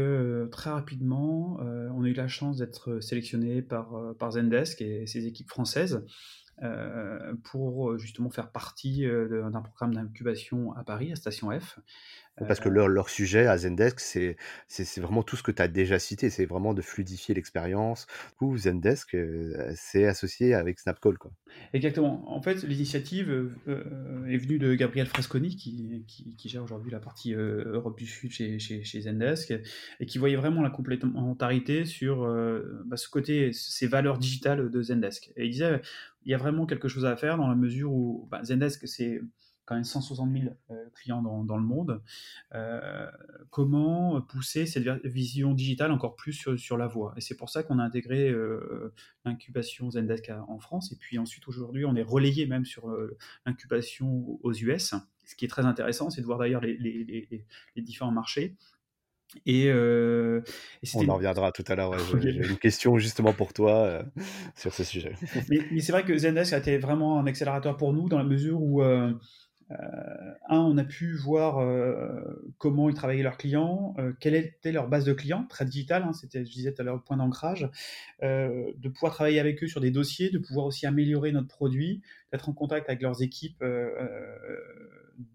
très 0.53 0.71
rapidement, 0.71 1.59
on 1.61 2.05
a 2.05 2.09
eu 2.09 2.13
la 2.13 2.29
chance 2.29 2.59
d'être 2.59 2.94
sélectionné 3.01 3.63
par, 3.63 4.15
par 4.19 4.33
Zendesk 4.33 4.83
et 4.83 5.07
ses 5.07 5.27
équipes 5.27 5.49
françaises 5.49 6.05
pour 7.43 7.99
justement 7.99 8.31
faire 8.31 8.53
partie 8.53 9.05
d'un 9.05 9.61
programme 9.61 9.95
d'incubation 9.95 10.73
à 10.75 10.85
Paris, 10.85 11.11
à 11.11 11.17
Station 11.17 11.51
F, 11.59 11.81
parce 12.39 12.59
que 12.59 12.69
leur, 12.69 13.09
sujet 13.09 13.47
à 13.47 13.57
Zendesk, 13.59 14.01
c'est, 14.01 14.37
vraiment 15.01 15.23
tout 15.23 15.37
ce 15.37 15.43
que 15.43 15.53
tu 15.53 15.63
as 15.63 15.69
déjà 15.69 15.99
cité. 15.99 16.31
C'est 16.31 16.47
vraiment 16.47 16.75
de 16.75 16.83
fluidifier 16.83 17.35
l'expérience. 17.35 18.07
Ou 18.41 18.57
Zendesk, 18.57 19.17
c'est 19.77 20.07
associé 20.07 20.55
avec 20.55 20.81
Snapcall. 20.81 21.17
Quoi. 21.19 21.31
Exactement. 21.73 22.31
En 22.33 22.43
fait, 22.43 22.63
l'initiative 22.65 23.51
est 23.67 24.37
venue 24.37 24.59
de 24.59 24.75
Gabriel 24.75 25.07
Frasconi, 25.07 25.57
qui, 25.57 26.05
qui, 26.37 26.49
gère 26.49 26.65
aujourd'hui 26.65 26.91
la 26.91 27.01
partie 27.01 27.35
Europe 27.35 27.97
du 27.99 28.07
Sud 28.07 28.33
chez, 28.33 28.59
chez, 28.59 28.83
chez, 28.83 29.03
Zendesk, 29.03 29.55
et 30.01 30.07
qui 30.07 30.19
voyait 30.19 30.37
vraiment 30.37 30.63
la 30.63 30.71
complémentarité 30.71 31.85
sur 31.85 32.27
bah, 32.87 32.97
ce 32.97 33.09
côté, 33.09 33.53
ces 33.53 33.87
valeurs 33.87 34.19
digitales 34.19 34.71
de 34.71 34.83
Zendesk. 34.83 35.33
Et 35.37 35.45
il 35.45 35.51
disait, 35.51 35.81
il 36.25 36.33
y 36.33 36.35
a 36.35 36.39
vraiment 36.39 36.67
quelque 36.67 36.89
chose 36.89 37.05
à 37.05 37.17
faire 37.17 37.37
dans 37.37 37.49
la 37.49 37.55
mesure 37.55 37.93
où 37.93 38.29
bah, 38.31 38.43
Zendesk, 38.43 38.89
c'est 38.89 39.21
quand 39.65 39.75
même 39.75 39.85
160 39.85 40.33
000 40.33 40.45
euh, 40.71 40.75
clients 40.95 41.23
dans, 41.23 41.45
dans, 41.45 41.57
le 41.57 41.63
monde. 41.63 42.03
Euh, 42.55 43.11
comment 43.51 44.21
pousser 44.21 44.67
cette 44.67 44.87
vision 45.05 45.53
digitale 45.55 45.93
encore 45.93 46.17
plus 46.17 46.33
sur, 46.33 46.59
sur 46.59 46.77
la 46.77 46.87
voie? 46.87 47.15
Et 47.17 47.21
c'est 47.21 47.37
pour 47.37 47.51
ça 47.51 47.63
qu'on 47.63 47.79
a 47.79 47.83
intégré 47.83 48.29
euh, 48.29 48.93
l'incubation 49.25 49.91
Zendesk 49.91 50.31
en 50.49 50.59
France. 50.59 50.93
Et 50.93 50.97
puis 50.97 51.19
ensuite, 51.19 51.49
aujourd'hui, 51.49 51.85
on 51.85 51.97
est 51.97 52.03
relayé 52.03 52.47
même 52.47 52.65
sur 52.65 52.95
l'incubation 53.47 54.39
aux 54.43 54.53
US. 54.53 54.95
Ce 55.25 55.35
qui 55.35 55.45
est 55.45 55.49
très 55.49 55.65
intéressant, 55.65 56.11
c'est 56.11 56.21
de 56.21 56.27
voir 56.27 56.39
d'ailleurs 56.39 56.61
les, 56.61 56.77
les, 56.77 57.47
les, 57.77 57.83
différents 57.83 58.13
marchés. 58.13 58.57
Et, 59.47 59.71
on 59.73 61.09
en 61.09 61.15
reviendra 61.15 61.51
tout 61.53 61.65
à 61.67 61.75
l'heure. 61.75 61.99
J'ai 62.21 62.47
une 62.47 62.59
question 62.59 62.99
justement 62.99 63.33
pour 63.33 63.53
toi 63.53 64.05
sur 64.55 64.73
ce 64.73 64.85
sujet. 64.85 65.15
mais, 65.49 65.61
mais 65.73 65.81
c'est 65.81 65.93
vrai 65.93 66.05
que 66.05 66.17
Zendesk 66.17 66.53
a 66.53 66.59
été 66.59 66.79
vraiment 66.79 67.19
un 67.19 67.27
accélérateur 67.27 67.77
pour 67.77 67.93
nous 67.93 68.09
dans 68.09 68.19
la 68.19 68.25
mesure 68.25 68.61
où 68.61 68.83
euh, 68.83 69.13
on 70.61 70.77
a 70.79 70.85
pu 70.85 71.15
voir 71.15 71.59
euh, 71.59 72.53
comment 72.59 72.89
ils 72.89 72.95
travaillaient 72.95 73.23
leurs 73.23 73.37
clients, 73.37 73.95
euh, 73.99 74.13
quelle 74.21 74.35
était 74.35 74.73
leur 74.73 74.89
base 74.89 75.05
de 75.05 75.13
clients, 75.13 75.47
très 75.49 75.65
digital, 75.65 76.03
hein, 76.03 76.13
c'était, 76.13 76.45
je 76.45 76.51
disais 76.51 76.73
tout 76.73 76.83
à 76.83 76.85
l'heure, 76.85 76.97
le 76.97 77.03
point 77.03 77.17
d'ancrage, 77.17 77.69
de 78.23 78.89
pouvoir 78.89 79.13
travailler 79.13 79.39
avec 79.39 79.63
eux 79.63 79.67
sur 79.67 79.81
des 79.81 79.91
dossiers, 79.91 80.31
de 80.31 80.39
pouvoir 80.39 80.67
aussi 80.67 80.87
améliorer 80.87 81.31
notre 81.33 81.49
produit, 81.49 82.03
d'être 82.33 82.49
en 82.49 82.53
contact 82.53 82.89
avec 82.89 83.03
leurs 83.03 83.23
équipes 83.23 83.63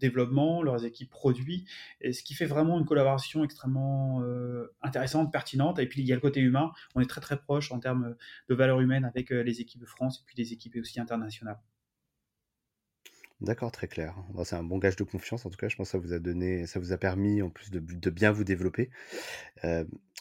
développement, 0.00 0.62
leurs 0.62 0.84
équipes 0.84 1.08
produits, 1.08 1.64
ce 2.02 2.22
qui 2.22 2.34
fait 2.34 2.46
vraiment 2.46 2.78
une 2.78 2.84
collaboration 2.84 3.44
extrêmement 3.44 4.22
intéressante, 4.82 5.32
pertinente. 5.32 5.78
Et 5.78 5.86
puis 5.86 6.02
il 6.02 6.06
y 6.08 6.12
a 6.12 6.16
le 6.16 6.20
côté 6.20 6.40
humain, 6.40 6.72
on 6.96 7.00
est 7.00 7.08
très 7.08 7.20
très 7.20 7.38
proche 7.38 7.70
en 7.70 7.78
termes 7.78 8.16
de 8.48 8.54
valeur 8.54 8.80
humaine 8.80 9.04
avec 9.04 9.30
les 9.30 9.60
équipes 9.60 9.80
de 9.80 9.86
France 9.86 10.18
et 10.18 10.22
puis 10.26 10.34
les 10.36 10.52
équipes 10.52 10.76
aussi 10.80 11.00
internationales. 11.00 11.58
D'accord, 13.40 13.72
très 13.72 13.88
clair. 13.88 14.14
Bah, 14.34 14.44
c'est 14.44 14.56
un 14.56 14.62
bon 14.62 14.76
gage 14.78 14.96
de 14.96 15.04
confiance 15.04 15.46
en 15.46 15.50
tout 15.50 15.56
cas, 15.56 15.68
je 15.68 15.76
pense 15.76 15.88
que 15.88 15.92
ça 15.92 15.98
vous 15.98 16.12
a 16.12 16.18
donné 16.18 16.66
ça 16.66 16.78
vous 16.78 16.92
a 16.92 16.98
permis 16.98 17.40
en 17.40 17.48
plus 17.48 17.70
de 17.70 18.10
bien 18.10 18.32
vous 18.32 18.44
développer. 18.44 18.90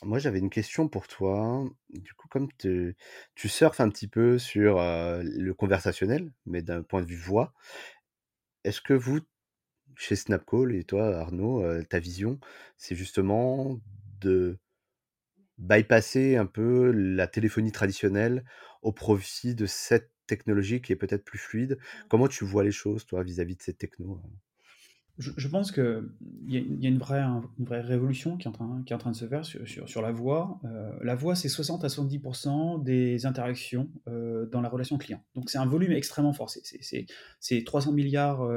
Moi 0.03 0.19
j'avais 0.19 0.39
une 0.39 0.49
question 0.49 0.88
pour 0.88 1.07
toi. 1.07 1.69
Du 1.89 2.13
coup, 2.13 2.27
comme 2.29 2.47
tu 2.57 2.95
surfes 3.35 3.81
un 3.81 3.89
petit 3.89 4.07
peu 4.07 4.38
sur, 4.39 4.77
le 4.79 5.51
conversationnel, 5.53 6.31
mais 6.45 6.61
d'un 6.61 6.83
point 6.83 7.01
de 7.01 7.07
vue 7.07 7.17
voix, 7.17 7.53
est-ce 8.63 8.81
que 8.81 8.93
vous, 8.93 9.19
chez 9.95 10.15
Snapcall 10.15 10.75
et 10.75 10.83
toi 10.85 11.17
Arnaud, 11.17 11.63
ta 11.83 11.99
vision, 11.99 12.39
c'est 12.77 12.95
justement 12.95 13.79
de 14.21 14.57
bypasser 15.57 16.38
un 16.38 16.45
peu 16.45 16.91
la 16.91 17.27
téléphonie 17.27 17.71
traditionnelle 17.73 18.45
au 18.81 18.93
profit 18.93 19.55
de 19.55 19.65
cette 19.65 20.11
technologie 20.29 20.81
qui 20.81 20.93
est 20.93 20.95
peut-être 20.98 21.25
plus 21.25 21.39
fluide? 21.39 21.77
Comment 22.09 22.27
tu 22.29 22.45
vois 22.45 22.63
les 22.63 22.71
choses 22.71 23.05
toi 23.05 23.24
vis-à-vis 23.24 23.55
de 23.57 23.62
cette 23.63 23.77
techno, 23.79 24.17
heu? 24.25 24.29
Je 25.17 25.31
je 25.36 25.50
pense 25.50 25.74
qu'il 25.74 25.83
y 26.48 26.55
a 26.55 26.59
il 26.62 26.81
y 26.81 26.86
a 26.86 26.89
une 26.89 26.98
vraie 26.98 27.19
un 27.19 27.41
une 27.59 27.65
vraie 27.65 27.81
révolution 27.81 28.38
qui 28.38 28.45
est 28.48 28.50
en 28.50 28.53
train 28.53 28.83
qui 28.86 28.93
est 28.93 28.95
en 28.95 29.00
train 29.00 29.12
de 29.12 29.17
se 29.17 29.27
faire 29.27 29.43
sur 29.43 29.67
sur 29.67 29.89
sur 29.89 30.01
la 30.01 30.13
voix. 30.13 30.62
Heu, 30.63 30.91
la 31.03 31.13
voix, 31.13 31.36
c'est 31.36 31.50
60 31.50 31.83
à 31.83 31.89
70% 31.89 32.77
des 32.77 33.25
interactions, 33.25 33.91
heu, 34.07 34.48
dans 34.50 34.62
la 34.62 34.69
relation 34.69 34.98
client. 34.98 35.21
Donc 35.36 35.50
c'est 35.50 35.57
un 35.57 35.65
volume 35.65 35.91
extrêmement 35.91 36.31
fort. 36.31 36.50
C'est 36.50 36.65
c'est 36.65 36.81
c'est 36.81 37.05
c'est 37.41 37.63
300 37.65 37.91
000 37.91 38.55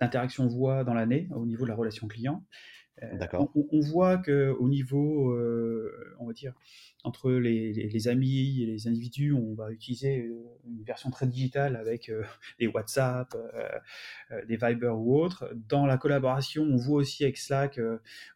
d'interactions 0.00 0.46
voix 0.46 0.84
dans 0.84 0.94
l'année 0.94 1.28
au 1.34 1.46
niveau 1.46 1.64
de 1.64 1.70
la 1.70 1.74
relation 1.76 2.06
client. 2.06 2.44
On, 3.54 3.80
voit 3.80 4.18
qu'au 4.18 4.68
niveau, 4.68 5.30
euh, 5.32 6.14
on 6.18 6.26
va 6.26 6.32
dire, 6.32 6.52
entre 7.04 7.32
les, 7.32 8.08
amis 8.08 8.62
et 8.62 8.66
les 8.66 8.86
individus, 8.86 9.32
on 9.32 9.54
va 9.54 9.72
utiliser 9.72 10.26
euh, 10.26 10.44
une 10.66 10.84
version 10.84 11.10
très 11.10 11.26
digitale 11.26 11.76
avec 11.76 12.08
euh, 12.10 12.22
des 12.60 12.68
WhatsApp, 12.68 13.34
des 14.46 14.56
Viber 14.56 14.94
ou 14.96 15.18
autres. 15.18 15.50
Dans 15.68 15.86
la 15.86 15.96
collaboration, 15.96 16.62
on 16.62 16.76
voit 16.76 16.98
aussi 16.98 17.24
avec 17.24 17.38
Slack 17.38 17.80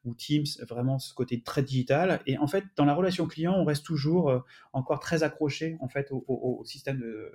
ou 0.05 0.15
Teams 0.15 0.47
vraiment 0.69 0.99
ce 0.99 1.15
côté 1.15 1.43
très 1.43 1.63
digital. 1.63 2.21
Et 2.27 2.39
en 2.39 2.47
fait, 2.47 2.65
dans 2.77 2.85
la 2.85 2.95
relation 2.95 3.27
client, 3.27 3.55
on 3.55 3.65
reste 3.65 3.85
toujours 3.85 4.45
encore 4.73 5.01
très 5.01 5.23
accroché 5.23 5.77
en 5.81 5.89
fait 5.89 6.11
au, 6.11 6.25
au- 6.27 6.61
au 6.61 6.65
système 6.65 6.99
de, 6.99 7.33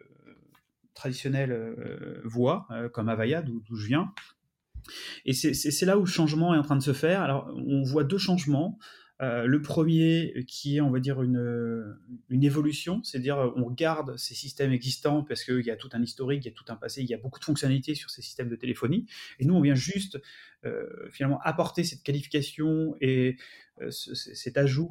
traditionnel 0.94 1.52
euh, 1.52 2.22
voix, 2.26 2.68
comme 2.94 3.10
Avaya, 3.10 3.42
d'où 3.42 3.64
je 3.76 3.88
viens. 3.88 4.14
Et 5.26 5.34
c'est- 5.34 5.86
là 5.86 5.98
où 5.98 6.02
le 6.02 6.06
changement 6.06 6.54
est 6.54 6.58
en 6.58 6.64
train 6.64 6.76
de 6.76 6.84
se 6.84 6.94
faire. 6.94 7.22
Alors, 7.22 7.54
on 7.56 7.84
voit 7.84 8.04
deux 8.04 8.18
changements. 8.18 8.78
Euh, 9.22 9.46
le 9.46 9.62
premier 9.62 10.46
qui 10.48 10.78
est, 10.78 10.82
on 10.82 10.90
va 10.90 11.00
dire, 11.00 11.22
une, 11.22 11.96
évolution, 12.32 13.04
c'est-à-dire 13.04 13.38
euh, 13.38 13.52
on 13.56 13.70
garde 13.70 14.18
ces 14.18 14.34
systèmes 14.34 14.72
existants 14.72 15.24
parce 15.24 15.44
qu'il 15.44 15.64
y 15.64 15.70
a 15.70 15.76
tout 15.76 15.90
un 15.94 16.02
historique, 16.02 16.44
il 16.44 16.48
y 16.48 16.52
a 16.52 16.56
tout 16.56 16.66
un 16.70 16.76
passé, 16.76 17.02
il 17.04 17.08
y 17.10 17.14
a 17.14 17.18
beaucoup 17.20 17.40
de 17.40 17.46
fonctionnalités 17.46 17.94
sur 17.94 18.10
ces 18.10 18.24
systèmes 18.24 18.50
de 18.50 18.56
téléphonie. 18.56 19.06
Et 19.38 19.46
nous, 19.46 19.54
on 19.54 19.62
vient 19.62 19.76
juste 19.76 20.20
euh, 20.66 20.88
finalement 21.12 21.40
apporter 21.44 21.84
cette 21.84 22.02
qualification 22.02 22.96
et 23.00 23.38
ce- 23.90 24.16
ce- 24.16 24.34
cet 24.34 24.58
ajout 24.58 24.90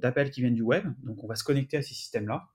d'appels 0.00 0.30
qui 0.30 0.40
viennent 0.40 0.54
du 0.54 0.62
web. 0.62 0.86
Donc, 1.04 1.22
on 1.22 1.26
va 1.26 1.34
se 1.34 1.44
connecter 1.44 1.76
à 1.76 1.82
ces 1.82 1.94
systèmes-là. 1.94 2.48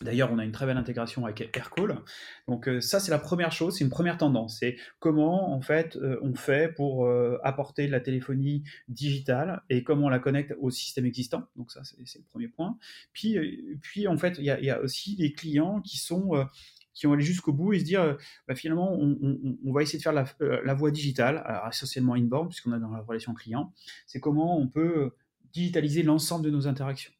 D'ailleurs, 0.00 0.32
on 0.32 0.38
a 0.38 0.44
une 0.44 0.50
très 0.50 0.66
belle 0.66 0.76
intégration 0.76 1.24
avec 1.24 1.56
Aircall. 1.56 2.00
Donc 2.48 2.68
euh, 2.68 2.80
ça, 2.80 2.98
c'est 2.98 3.12
la 3.12 3.18
première 3.18 3.52
chose, 3.52 3.78
c'est 3.78 3.84
une 3.84 3.90
première 3.90 4.18
tendance. 4.18 4.58
C'est 4.58 4.76
comment 4.98 5.52
en 5.52 5.60
fait 5.60 5.96
euh, 5.96 6.18
on 6.22 6.34
fait 6.34 6.74
pour 6.74 7.06
euh, 7.06 7.38
apporter 7.44 7.86
de 7.86 7.92
la 7.92 8.00
téléphonie 8.00 8.64
digitale 8.88 9.62
et 9.70 9.84
comment 9.84 10.06
on 10.06 10.08
la 10.08 10.18
connecte 10.18 10.54
au 10.60 10.70
système 10.70 11.06
existant. 11.06 11.44
Donc 11.54 11.70
ça, 11.70 11.82
c'est 11.84 12.18
le 12.18 12.24
premier 12.24 12.48
point. 12.48 12.76
Puis, 13.12 13.78
puis 13.82 14.08
en 14.08 14.18
fait, 14.18 14.36
il 14.38 14.44
y 14.44 14.70
a, 14.70 14.80
aussi 14.80 15.14
des 15.16 15.32
clients 15.32 15.80
qui 15.80 15.98
sont 15.98 16.44
qui 16.92 17.06
ont 17.06 17.12
allé 17.12 17.24
jusqu'au 17.24 17.52
bout 17.52 17.72
et 17.72 17.80
se 17.80 17.84
dire 17.84 18.16
bah, 18.48 18.54
finalement 18.54 18.92
on, 18.92 19.72
va 19.72 19.82
essayer 19.82 19.98
de 19.98 20.02
faire 20.02 20.12
la, 20.12 20.26
la 20.40 20.74
voie 20.74 20.90
digitale, 20.90 21.42
alors 21.44 21.68
essentiellement 21.68 22.14
inbound 22.14 22.48
puisqu'on 22.48 22.74
est 22.74 22.80
dans 22.80 22.90
la 22.90 23.00
relation 23.00 23.32
client. 23.34 23.72
C'est 24.06 24.20
comment 24.20 24.58
on 24.58 24.66
peut 24.68 25.12
digitaliser 25.52 26.02
l'ensemble 26.02 26.44
de 26.44 26.50
nos 26.50 26.66
interactions. 26.66 27.12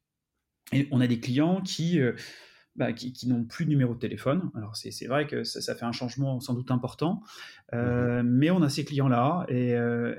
Et 0.73 0.89
on 0.91 1.01
a 1.01 1.07
des 1.07 1.21
clients 1.21 1.61
qui 1.61 2.01
bah, 2.77 2.93
qui, 2.93 3.13
qui 3.13 3.29
n'ont 3.29 3.45
plus 3.45 3.65
de 3.65 3.71
numéro 3.71 3.95
de 3.95 3.99
téléphone. 3.99 4.51
Alors 4.57 4.77
c'est 4.77 5.07
vrai 5.07 5.27
que 5.27 5.45
ça, 5.45 5.61
ça 5.61 5.75
fait 5.75 5.85
un 5.85 5.93
changement 5.93 6.41
sans 6.41 6.55
doute 6.55 6.71
important, 6.71 7.23
Mmh 7.73 7.79
euh, 7.79 8.23
mais 8.25 8.51
on 8.51 8.63
a 8.63 8.69
ces 8.69 8.85
clients-là 8.85 9.47
et, 9.49 9.75
euh, 9.75 10.15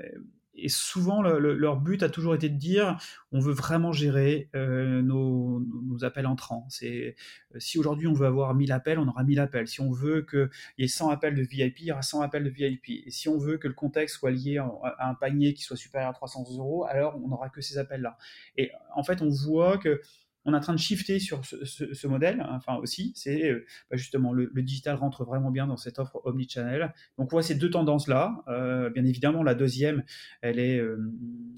et 0.58 0.68
souvent 0.70 1.20
le- 1.20 1.38
le- 1.38 1.54
leur 1.54 1.76
but 1.76 2.02
a 2.02 2.08
toujours 2.08 2.34
été 2.34 2.48
de 2.48 2.56
dire 2.56 2.96
on 3.30 3.40
veut 3.40 3.52
vraiment 3.52 3.92
gérer 3.92 4.48
euh, 4.56 5.02
nos, 5.02 5.60
nos 5.60 6.02
appels 6.04 6.26
entrants. 6.26 6.66
C'est 6.70 7.14
si 7.58 7.78
aujourd'hui 7.78 8.06
on 8.06 8.14
veut 8.14 8.26
avoir 8.26 8.54
1000 8.54 8.72
appels, 8.72 8.98
on 8.98 9.06
aura 9.06 9.22
1000 9.22 9.38
appels. 9.38 9.68
Si 9.68 9.82
on 9.82 9.90
veut 9.90 10.22
qu'il 10.22 10.48
y 10.78 10.84
ait 10.84 10.88
100 10.88 11.10
appels 11.10 11.34
de 11.34 11.42
VIP, 11.42 11.80
il 11.80 11.86
y 11.88 11.92
aura 11.92 12.00
100 12.02 12.22
appels 12.22 12.44
de 12.44 12.48
VIP. 12.50 13.02
Et 13.06 13.10
si 13.10 13.28
on 13.28 13.36
veut 13.38 13.58
que 13.58 13.68
le 13.68 13.74
contexte 13.74 14.16
soit 14.16 14.30
lié 14.30 14.56
à 14.58 15.08
un 15.10 15.14
panier 15.14 15.52
qui 15.52 15.62
soit 15.62 15.76
supérieur 15.76 16.10
à 16.10 16.14
300 16.14 16.44
euros, 16.58 16.86
alors 16.86 17.16
on 17.22 17.28
n'aura 17.28 17.50
que 17.50 17.60
ces 17.60 17.76
appels-là. 17.76 18.16
Et 18.56 18.70
en 18.94 19.02
fait, 19.04 19.20
on 19.20 19.28
voit 19.28 19.76
que 19.78 20.00
on 20.46 20.54
est 20.54 20.56
en 20.56 20.60
train 20.60 20.72
de 20.72 20.78
shifter 20.78 21.18
sur 21.18 21.44
ce, 21.44 22.06
modèle, 22.06 22.46
enfin 22.50 22.76
aussi, 22.76 23.12
c'est 23.16 23.50
euh, 23.50 23.66
bah, 23.90 23.96
justement 23.96 24.32
le, 24.32 24.48
digital 24.62 24.94
rentre 24.94 25.24
vraiment 25.24 25.50
bien 25.50 25.66
dans 25.66 25.76
cette 25.76 25.98
offre 25.98 26.20
omnichannel. 26.24 26.94
Donc 27.18 27.32
on 27.32 27.36
voit 27.36 27.42
ces 27.42 27.56
deux 27.56 27.68
tendances-là. 27.68 28.44
Euh, 28.46 28.88
bien 28.88 29.04
évidemment, 29.04 29.42
la 29.42 29.56
deuxième, 29.56 30.04
elle 30.42 30.60
est, 30.60 30.78
euh, 30.78 31.12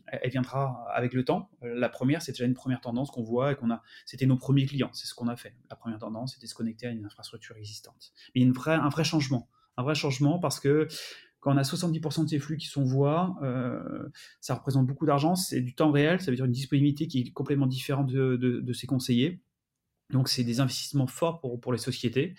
elle 0.06 0.30
viendra 0.30 0.86
avec 0.92 1.12
le 1.12 1.22
temps. 1.22 1.50
La 1.62 1.90
première, 1.90 2.22
c'est 2.22 2.32
déjà 2.32 2.46
une 2.46 2.54
première 2.54 2.80
tendance 2.80 3.10
qu'on 3.10 3.22
voit 3.22 3.52
et 3.52 3.56
qu'on 3.56 3.70
a. 3.70 3.82
C'était 4.06 4.26
nos 4.26 4.36
premiers 4.36 4.64
clients, 4.64 4.90
c'est 4.94 5.06
ce 5.06 5.14
qu'on 5.14 5.28
a 5.28 5.36
fait. 5.36 5.54
La 5.68 5.76
première 5.76 5.98
tendance, 5.98 6.32
c'était 6.34 6.46
se 6.46 6.54
connecter 6.54 6.86
à 6.86 6.90
une 6.90 7.04
infrastructure 7.04 7.56
existante. 7.56 8.12
Mais 8.34 8.40
il 8.40 8.44
y 8.44 8.46
a 8.46 8.48
une 8.48 8.80
un 8.80 8.88
vrai 8.88 9.04
changement, 9.04 9.50
un 9.76 9.82
vrai 9.82 9.94
changement 9.94 10.38
parce 10.38 10.60
que 10.60 10.88
on 11.48 11.56
a 11.56 11.62
70% 11.62 12.24
de 12.24 12.28
ces 12.28 12.38
flux 12.38 12.56
qui 12.56 12.66
sont 12.66 12.84
voix, 12.84 13.36
euh, 13.42 14.08
ça 14.40 14.54
représente 14.54 14.86
beaucoup 14.86 15.06
d'argent, 15.06 15.34
c'est 15.34 15.60
du 15.60 15.74
temps 15.74 15.90
réel, 15.90 16.20
ça 16.20 16.30
veut 16.30 16.36
dire 16.36 16.44
une 16.44 16.52
disponibilité 16.52 17.06
qui 17.06 17.20
est 17.20 17.32
complètement 17.32 17.66
différente 17.66 18.06
de, 18.06 18.36
de, 18.36 18.60
de 18.60 18.72
ses 18.72 18.86
conseillers. 18.86 19.40
Donc 20.10 20.28
c'est 20.28 20.44
des 20.44 20.60
investissements 20.60 21.06
forts 21.06 21.40
pour, 21.40 21.60
pour 21.60 21.72
les 21.72 21.78
sociétés. 21.78 22.34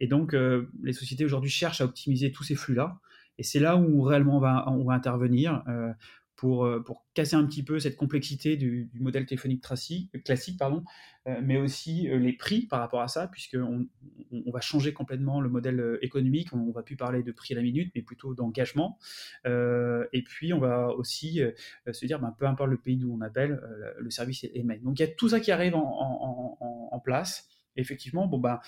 Et 0.00 0.06
donc 0.06 0.34
euh, 0.34 0.70
les 0.82 0.92
sociétés 0.92 1.24
aujourd'hui 1.24 1.50
cherchent 1.50 1.80
à 1.80 1.84
optimiser 1.84 2.30
tous 2.32 2.44
ces 2.44 2.54
flux-là. 2.54 2.98
Et 3.38 3.42
c'est 3.42 3.60
là 3.60 3.76
où 3.76 4.02
réellement 4.02 4.36
on 4.36 4.40
va, 4.40 4.64
on 4.68 4.84
va 4.84 4.94
intervenir 4.94 5.62
euh, 5.68 5.92
pour, 6.36 6.66
euh, 6.66 6.80
pour 6.80 7.06
casser 7.14 7.34
un 7.34 7.46
petit 7.46 7.62
peu 7.62 7.80
cette 7.80 7.96
complexité 7.96 8.56
du, 8.56 8.90
modèle 8.94 9.24
téléphonique 9.24 9.64
traci- 9.64 10.10
classique, 10.22 10.58
pardon, 10.58 10.84
euh, 11.26 11.40
mais 11.42 11.56
aussi 11.56 12.08
euh, 12.08 12.18
les 12.18 12.34
prix 12.34 12.66
par 12.66 12.80
rapport 12.80 13.00
à 13.00 13.08
ça, 13.08 13.26
puisqu'on 13.26 13.86
on, 14.30 14.50
va 14.50 14.60
changer 14.60 14.92
complètement 14.92 15.40
le 15.40 15.48
modèle 15.48 15.80
euh, 15.80 15.98
économique. 16.04 16.52
On, 16.52 16.58
on 16.58 16.72
va 16.72 16.82
plus 16.82 16.96
parler 16.96 17.22
de 17.22 17.32
prix 17.32 17.54
à 17.54 17.56
la 17.56 17.62
minute, 17.62 17.90
mais 17.94 18.02
plutôt 18.02 18.34
d'engagement. 18.34 18.98
Euh, 19.46 20.06
et 20.12 20.22
puis 20.22 20.52
on 20.52 20.58
va 20.58 20.88
aussi 20.88 21.42
euh, 21.42 21.52
se 21.90 22.04
dire, 22.04 22.20
ben, 22.20 22.34
peu 22.38 22.46
importe 22.46 22.70
le 22.70 22.78
pays 22.78 22.98
d'où 22.98 23.12
on 23.12 23.22
appelle, 23.22 23.52
euh, 23.52 23.92
le 23.98 24.10
service 24.10 24.44
est, 24.44 24.62
main. 24.62 24.76
Donc 24.82 24.98
il 24.98 25.02
y 25.02 25.06
a 25.06 25.08
tout 25.08 25.30
ça 25.30 25.40
qui 25.40 25.50
arrive 25.50 25.74
en, 25.74 27.00
place. 27.04 27.48
Effectivement, 27.76 28.26
bon 28.26 28.38
ben, 28.38 28.58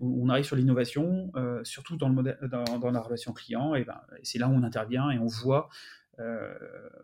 on 0.00 0.28
arrive 0.28 0.44
sur 0.44 0.54
l'innovation, 0.54 1.32
euh, 1.34 1.64
surtout 1.64 1.96
dans, 1.96 2.08
le 2.08 2.14
modèle, 2.14 2.38
dans, 2.50 2.90
la 2.90 3.00
relation 3.00 3.32
client, 3.32 3.74
et, 3.74 3.84
ben, 3.84 4.00
c'est 4.22 4.38
là 4.38 4.48
où 4.48 4.52
on 4.52 4.62
intervient 4.62 5.10
et 5.10 5.18
on 5.18 5.26
voit 5.26 5.68
euh, 5.68 6.07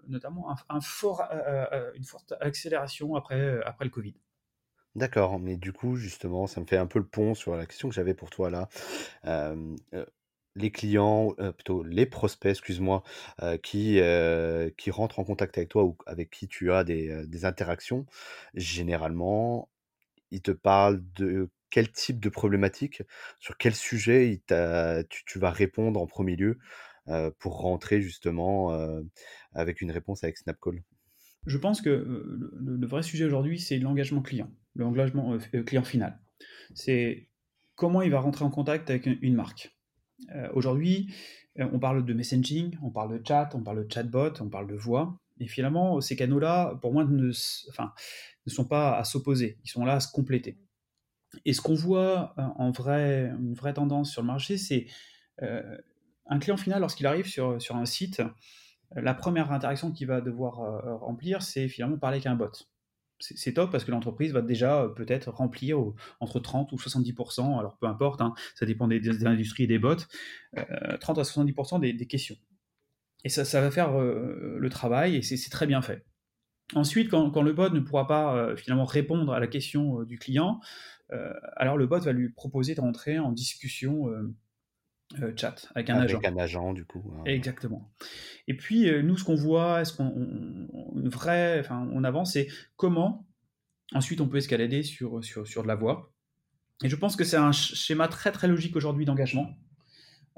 notamment 0.06 0.54
un 0.68 0.80
fort, 0.80 1.22
euh, 1.32 1.66
euh, 1.72 1.92
une 1.94 2.04
forte 2.04 2.34
accélération 2.40 3.14
après, 3.16 3.62
après 3.64 3.84
le 3.84 3.90
Covid. 3.90 4.14
D'accord, 4.94 5.40
mais 5.40 5.56
du 5.56 5.72
coup, 5.72 5.96
justement, 5.96 6.46
ça 6.46 6.60
me 6.60 6.66
fait 6.66 6.76
un 6.76 6.86
peu 6.86 7.00
le 7.00 7.06
pont 7.06 7.34
sur 7.34 7.56
la 7.56 7.66
question 7.66 7.88
que 7.88 7.94
j'avais 7.94 8.14
pour 8.14 8.30
toi 8.30 8.50
là. 8.50 8.68
Les 10.56 10.70
clients, 10.70 11.34
plutôt 11.56 11.82
les 11.82 12.06
prospects, 12.06 12.50
excuse-moi, 12.50 13.02
qui, 13.62 14.00
qui 14.76 14.90
rentrent 14.92 15.18
en 15.18 15.24
contact 15.24 15.58
avec 15.58 15.68
toi 15.70 15.84
ou 15.84 15.96
avec 16.06 16.30
qui 16.30 16.46
tu 16.46 16.72
as 16.72 16.84
des, 16.84 17.26
des 17.26 17.44
interactions, 17.44 18.06
généralement, 18.54 19.68
ils 20.30 20.42
te 20.42 20.52
parlent 20.52 21.02
de 21.16 21.50
quel 21.70 21.90
type 21.90 22.20
de 22.20 22.28
problématique? 22.28 23.02
Sur 23.40 23.56
quel 23.58 23.74
sujet 23.74 24.40
tu 25.08 25.38
vas 25.40 25.50
répondre 25.50 26.00
en 26.00 26.06
premier 26.06 26.36
lieu, 26.36 26.58
pour 27.38 27.60
rentrer 27.60 28.00
justement, 28.00 28.72
heu, 28.72 29.06
avec 29.52 29.80
une 29.80 29.90
réponse 29.90 30.24
avec 30.24 30.38
Snapcall? 30.38 30.82
Je 31.46 31.58
pense 31.58 31.82
que 31.82 31.90
euh, 31.90 32.52
le, 32.58 32.86
vrai 32.86 33.02
sujet 33.02 33.24
aujourd'hui, 33.24 33.60
c'est 33.60 33.78
l'engagement 33.78 34.22
client, 34.22 34.50
l'engagement 34.74 35.34
euh, 35.34 35.62
client 35.62 35.84
final. 35.84 36.18
C'est 36.74 37.28
comment 37.74 38.02
il 38.02 38.10
va 38.10 38.20
rentrer 38.20 38.44
en 38.44 38.50
contact 38.50 38.88
avec 38.90 39.06
une 39.06 39.34
marque. 39.34 39.76
Euh, 40.34 40.48
aujourd'hui, 40.54 41.12
euh, 41.58 41.68
on 41.72 41.78
parle 41.78 42.04
de 42.04 42.14
messaging, 42.14 42.78
on 42.82 42.90
parle 42.90 43.18
de 43.18 43.26
chat, 43.26 43.50
on 43.54 43.62
parle 43.62 43.86
de 43.86 43.92
chatbot, 43.92 44.32
on 44.40 44.48
parle 44.48 44.68
de 44.68 44.74
voix. 44.74 45.18
Et 45.40 45.46
finalement, 45.46 46.00
ces 46.00 46.16
canaux-là, 46.16 46.78
pour 46.80 46.92
moi, 46.92 47.04
ne, 47.04 47.30
enfin, 47.68 47.92
ne 48.46 48.50
sont 48.50 48.64
pas 48.64 48.96
à 48.96 49.04
s'opposer. 49.04 49.58
Ils 49.64 49.68
sont 49.68 49.84
là 49.84 49.94
à 49.94 50.00
se 50.00 50.10
compléter. 50.10 50.58
Et 51.44 51.52
ce 51.52 51.60
qu'on 51.60 51.74
voit 51.74 52.34
euh, 52.38 52.42
en 52.56 52.70
vrai, 52.70 53.32
une 53.38 53.54
vraie 53.54 53.74
tendance 53.74 54.10
sur 54.10 54.22
le 54.22 54.28
marché, 54.28 54.56
c'est 54.56 54.86
euh, 55.42 55.76
un 56.26 56.38
client 56.38 56.56
final, 56.56 56.80
lorsqu'il 56.80 57.06
arrive 57.06 57.26
sur, 57.26 57.58
un 57.70 57.86
site, 57.86 58.22
la 58.94 59.14
première 59.14 59.52
interaction 59.52 59.92
qu'il 59.92 60.06
va 60.06 60.20
devoir 60.20 60.60
euh, 60.60 60.96
remplir, 60.96 61.42
c'est 61.42 61.68
finalement 61.68 61.98
parler 61.98 62.16
avec 62.16 62.26
un 62.26 62.36
bot. 62.36 62.50
c'est 63.18 63.52
top 63.52 63.70
parce 63.70 63.84
que 63.84 63.90
l'entreprise 63.90 64.32
va 64.32 64.42
déjà 64.42 64.88
peut-être 64.96 65.30
remplir 65.30 65.78
entre 66.20 66.40
30 66.40 66.72
ou 66.72 66.76
70%, 66.76 67.58
alors 67.58 67.76
peu 67.78 67.86
importe, 67.86 68.20
hein, 68.20 68.34
ça 68.54 68.66
dépend 68.66 68.88
des, 68.88 69.26
industries 69.26 69.64
et 69.64 69.66
des 69.66 69.78
bots, 69.78 69.96
30 71.00 71.18
à 71.18 71.22
70% 71.22 71.80
des, 71.80 72.06
questions. 72.06 72.36
Et 73.24 73.28
ça, 73.28 73.44
ça 73.44 73.60
va 73.60 73.70
faire 73.70 73.98
le 73.98 74.68
travail 74.68 75.16
et 75.16 75.22
c'est 75.22 75.50
très 75.50 75.66
bien 75.66 75.80
fait. 75.80 76.04
Ensuite, 76.74 77.10
quand, 77.10 77.42
le 77.42 77.52
bot 77.52 77.70
ne 77.70 77.80
pourra 77.80 78.06
pas 78.06 78.54
finalement 78.56 78.84
répondre 78.84 79.32
à 79.32 79.40
la 79.40 79.46
question 79.46 80.02
du 80.02 80.18
client, 80.18 80.60
alors 81.56 81.78
le 81.78 81.86
bot 81.86 82.00
va 82.00 82.12
lui 82.12 82.28
proposer 82.30 82.74
de 82.74 82.80
rentrer 82.80 83.18
en 83.18 83.32
discussion 83.32 84.08
euh, 85.20 85.32
chat 85.36 85.66
avec 85.74 85.90
un 85.90 85.98
agent. 85.98 86.18
Avec 86.18 86.32
un 86.32 86.36
agent, 86.36 86.72
du 86.72 86.84
coup. 86.84 87.12
Hein. 87.16 87.22
Exactement. 87.26 87.92
Et 88.48 88.56
puis, 88.56 88.88
euh, 88.88 89.02
nous, 89.02 89.16
ce 89.16 89.24
qu'on 89.24 89.34
voit, 89.34 89.80
est-ce 89.80 89.92
qu'on 89.92 90.70
vrai, 91.04 91.60
enfin, 91.60 91.88
on 91.92 92.04
avance, 92.04 92.32
c'est 92.32 92.48
comment 92.76 93.26
ensuite 93.92 94.20
on 94.20 94.28
peut 94.28 94.38
escalader 94.38 94.82
sur, 94.82 95.22
sur, 95.22 95.46
sur 95.46 95.62
de 95.62 95.68
la 95.68 95.76
voix. 95.76 96.12
Et 96.82 96.88
je 96.88 96.96
pense 96.96 97.16
que 97.16 97.24
c'est 97.24 97.36
un 97.36 97.52
schéma 97.52 98.08
très 98.08 98.32
très 98.32 98.48
logique 98.48 98.74
aujourd'hui 98.74 99.04
d'engagement 99.04 99.54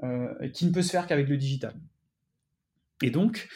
euh, 0.03 0.49
qui 0.49 0.65
ne 0.67 0.71
peut 0.71 0.83
se 0.83 0.91
faire 0.91 1.07
qu'avec 1.07 1.27
le 1.27 1.37
digital. 1.37 1.73
Et 3.01 3.09
donc, 3.09 3.47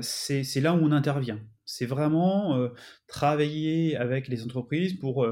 c'est 0.00 0.60
là 0.60 0.74
où 0.74 0.78
on 0.78 0.92
intervient. 0.92 1.40
C'est 1.66 1.86
vraiment 1.86 2.68
travailler 3.06 3.96
avec 3.96 4.28
les 4.28 4.44
entreprises 4.44 4.94
pour, 4.94 5.26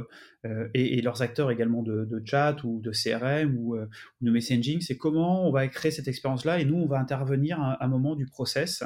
et, 0.75 1.03
leurs 1.03 1.21
acteurs 1.21 1.51
également 1.51 1.83
de, 1.83 2.23
chat 2.25 2.57
ou 2.65 2.81
de 2.81 2.91
CRM 2.91 3.57
ou, 3.59 3.77
de 4.21 4.31
messaging. 4.31 4.81
C'est 4.81 4.97
comment 4.97 5.47
on 5.47 5.53
va 5.53 5.69
créer 5.69 5.91
cette 5.91 6.09
expérience-là 6.09 6.61
et 6.61 6.65
nous, 6.65 6.77
on 6.77 6.87
va 6.87 6.99
intervenir 6.99 7.61
à 7.61 7.85
un 7.85 7.89
moment 7.89 8.17
du 8.17 8.27
process 8.27 8.83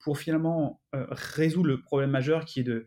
pour 0.00 0.18
finalement 0.18 0.82
résoudre 0.92 1.68
le 1.68 1.80
problème 1.80 2.10
majeur 2.10 2.44
qui 2.44 2.60
est 2.60 2.64
de 2.64 2.86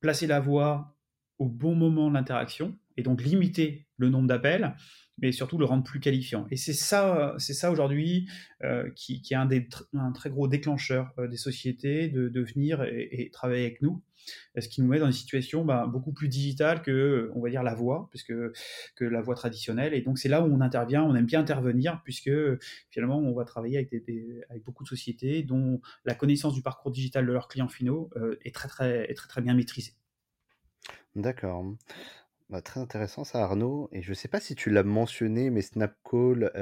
placer 0.00 0.26
la 0.26 0.40
voix 0.40 0.96
au 1.38 1.48
bon 1.48 1.74
moment 1.74 2.08
de 2.08 2.14
l'interaction 2.14 2.78
et 2.96 3.02
donc 3.02 3.22
limiter 3.22 3.85
le 3.96 4.08
nombre 4.08 4.28
d'appels 4.28 4.74
mais 5.18 5.32
surtout 5.32 5.58
le 5.58 5.64
rendre 5.64 5.84
plus 5.84 6.00
qualifiant. 6.00 6.46
Et 6.50 6.56
c'est 6.56 6.72
ça, 6.72 7.34
c'est 7.38 7.54
ça 7.54 7.70
aujourd'hui 7.70 8.28
euh, 8.62 8.90
qui, 8.94 9.22
est 9.30 9.34
un, 9.34 9.46
des, 9.46 9.66
un 9.94 10.12
très 10.12 10.30
gros 10.30 10.48
déclencheur 10.48 11.12
euh, 11.18 11.28
des 11.28 11.36
sociétés 11.36 12.08
de, 12.08 12.40
venir 12.40 12.82
et, 12.82 13.30
travailler 13.32 13.64
avec 13.64 13.82
nous, 13.82 14.02
ce 14.58 14.68
qui 14.68 14.82
nous 14.82 14.88
met 14.88 14.98
dans 14.98 15.06
une 15.06 15.12
situation 15.12 15.64
bah, 15.64 15.86
beaucoup 15.86 16.12
plus 16.12 16.28
digitale 16.28 16.82
que, 16.82 17.30
on 17.34 17.40
va 17.40 17.48
dire, 17.48 17.62
la 17.62 17.74
voix, 17.74 18.08
puisque 18.10 18.34
que 18.94 19.04
la 19.04 19.22
voix 19.22 19.34
traditionnelle. 19.34 19.94
Et 19.94 20.02
donc 20.02 20.18
c'est 20.18 20.28
là 20.28 20.42
où 20.42 20.52
on 20.52 20.60
intervient, 20.60 21.02
on 21.02 21.14
aime 21.14 21.26
bien 21.26 21.40
intervenir, 21.40 22.00
puisque 22.04 22.30
finalement 22.90 23.18
on 23.18 23.34
va 23.34 23.44
travailler 23.44 23.78
avec, 23.78 23.90
des, 23.90 24.42
avec 24.50 24.62
beaucoup 24.64 24.84
de 24.84 24.88
sociétés 24.88 25.42
dont 25.42 25.80
la 26.04 26.14
connaissance 26.14 26.54
du 26.54 26.62
parcours 26.62 26.90
digital 26.90 27.26
de 27.26 27.32
leurs 27.32 27.48
clients 27.48 27.68
finaux 27.68 28.10
euh, 28.16 28.36
est 28.44 28.54
très 28.54 28.68
très, 28.68 29.10
est 29.10 29.14
très 29.14 29.28
très 29.28 29.40
bien 29.40 29.54
maîtrisée. 29.54 29.94
D'accord. 31.14 31.74
Bah, 32.48 32.62
très 32.62 32.80
intéressant 32.80 33.24
ça, 33.24 33.42
Arnaud. 33.42 33.88
Et 33.92 34.02
je 34.02 34.10
ne 34.10 34.14
sais 34.14 34.28
pas 34.28 34.38
si 34.38 34.54
tu 34.54 34.70
l'as 34.70 34.84
mentionné, 34.84 35.50
mais 35.50 35.62
Snapcall, 35.62 36.52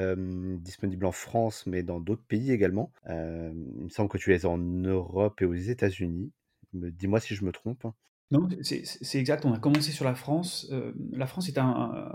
disponible 0.61 1.05
en 1.05 1.12
France, 1.12 1.67
mais 1.67 1.83
dans 1.83 2.00
d'autres 2.00 2.25
pays 2.26 2.53
également. 2.53 2.93
il 3.09 3.85
me 3.85 3.88
semble 3.91 4.09
que 4.09 4.19
tu 4.19 4.31
l'as 4.31 4.47
en 4.47 4.59
Europe 4.59 5.43
et 5.43 5.45
aux 5.45 5.55
États-Unis. 5.55 6.33
Dis-moi 6.73 7.21
si 7.21 7.35
je 7.35 7.45
me 7.45 7.53
trompe. 7.53 7.87
Non, 8.31 8.49
c'est 8.62 9.19
exact. 9.19 9.45
On 9.45 9.53
a 9.53 9.59
commencé 9.59 9.93
sur 9.93 10.05
la 10.05 10.14
France. 10.14 10.73
la 11.12 11.26
France 11.26 11.49
est 11.49 11.59
un, 11.59 12.11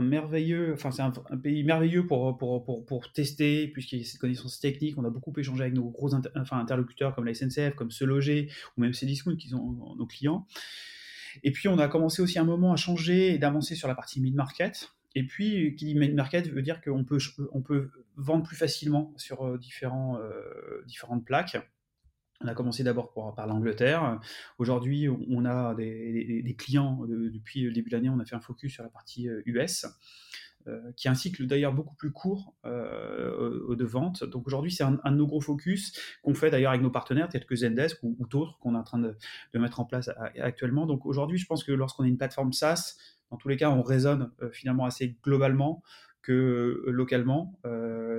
merveilleux, 0.00 0.74
enfin 0.74 0.90
c'est 0.90 1.02
un, 1.02 1.10
pays 1.42 1.64
merveilleux 1.64 2.06
pour, 2.06 2.36
pour, 2.36 2.62
pour, 2.64 2.84
pour 2.84 3.12
tester, 3.12 3.68
puisqu'il 3.68 4.00
y 4.00 4.02
a 4.02 4.04
cette 4.04 4.20
connaissance 4.20 4.60
technique. 4.60 4.98
On 4.98 5.04
a 5.04 5.10
beaucoup 5.10 5.32
échangé 5.36 5.62
avec 5.62 5.74
nos 5.74 5.88
gros 5.88 6.14
interlocuteurs 6.14 7.14
comme 7.14 7.24
la 7.24 7.34
SNCF, 7.34 7.74
comme 7.74 7.90
Se 7.90 8.04
Loger, 8.04 8.50
ou 8.76 8.82
même 8.82 8.92
Cdiscount 8.92 9.36
qui 9.36 9.48
sont 9.48 9.96
nos 9.96 10.06
clients. 10.06 10.46
Et 11.42 11.52
puis, 11.52 11.68
on 11.68 11.78
a 11.78 11.88
commencé 11.88 12.22
aussi 12.22 12.38
un 12.38 12.44
moment 12.44 12.72
à 12.72 12.76
changer 12.76 13.34
et 13.34 13.38
d'avancer 13.38 13.74
sur 13.74 13.88
la 13.88 13.94
partie 13.94 14.20
mid-market. 14.20 14.90
Et 15.14 15.26
puis, 15.26 15.74
qui 15.76 15.84
dit 15.84 15.94
mid-market 15.94 16.48
veut 16.50 16.62
dire 16.62 16.80
qu'on 16.80 17.04
peut, 17.04 17.18
on 17.52 17.62
peut 17.62 17.90
vendre 18.16 18.44
plus 18.44 18.56
facilement 18.56 19.12
sur 19.16 19.46
euh, 19.46 19.58
différents, 19.58 20.18
euh, 20.18 20.82
différentes 20.86 21.24
plaques. 21.24 21.56
On 22.40 22.48
a 22.48 22.54
commencé 22.54 22.82
d'abord 22.82 23.12
par, 23.34 23.46
l'Angleterre. 23.46 24.20
Aujourd'hui, 24.58 25.08
on 25.08 25.44
a 25.46 25.74
des, 25.74 26.56
clients, 26.58 27.06
depuis 27.06 27.62
le 27.62 27.72
début 27.72 27.88
de 27.88 27.96
l'année, 27.96 28.10
on 28.10 28.18
a 28.18 28.24
fait 28.24 28.34
un 28.34 28.40
focus 28.40 28.72
sur 28.74 28.82
la 28.82 28.90
partie 28.90 29.28
US. 29.46 29.86
Euh, 30.66 30.92
qui 30.96 31.08
est 31.08 31.10
un 31.10 31.14
cycle 31.14 31.46
d'ailleurs 31.46 31.74
beaucoup 31.74 31.94
plus 31.94 32.10
court 32.10 32.54
euh, 32.64 33.76
de 33.76 33.84
vente. 33.84 34.24
Donc 34.24 34.46
aujourd'hui, 34.46 34.70
c'est 34.70 34.82
un, 34.82 34.92
de 34.92 35.16
nos 35.16 35.26
gros 35.26 35.42
focus 35.42 35.92
qu'on 36.22 36.32
fait 36.32 36.50
d'ailleurs 36.50 36.70
avec 36.70 36.80
nos 36.80 36.90
partenaires, 36.90 37.28
tels 37.28 37.44
que 37.44 37.54
Zendesk 37.54 38.02
ou, 38.02 38.16
d'autres 38.30 38.58
qu'on 38.60 38.74
est 38.74 38.78
en 38.78 38.82
train 38.82 38.98
de, 38.98 39.14
mettre 39.58 39.80
en 39.80 39.84
place 39.84 40.08
actuellement. 40.40 40.86
Donc 40.86 41.04
aujourd'hui, 41.04 41.36
je 41.36 41.44
pense 41.44 41.64
que 41.64 41.72
lorsqu'on 41.72 42.04
est 42.04 42.08
une 42.08 42.16
plateforme 42.16 42.54
SaaS, 42.54 42.96
dans 43.30 43.36
tous 43.36 43.48
les 43.48 43.58
cas, 43.58 43.68
on 43.68 43.82
raisonne 43.82 44.30
euh, 44.40 44.50
finalement 44.52 44.86
assez 44.86 45.18
globalement 45.22 45.82
que 46.22 46.82
localement. 46.86 47.60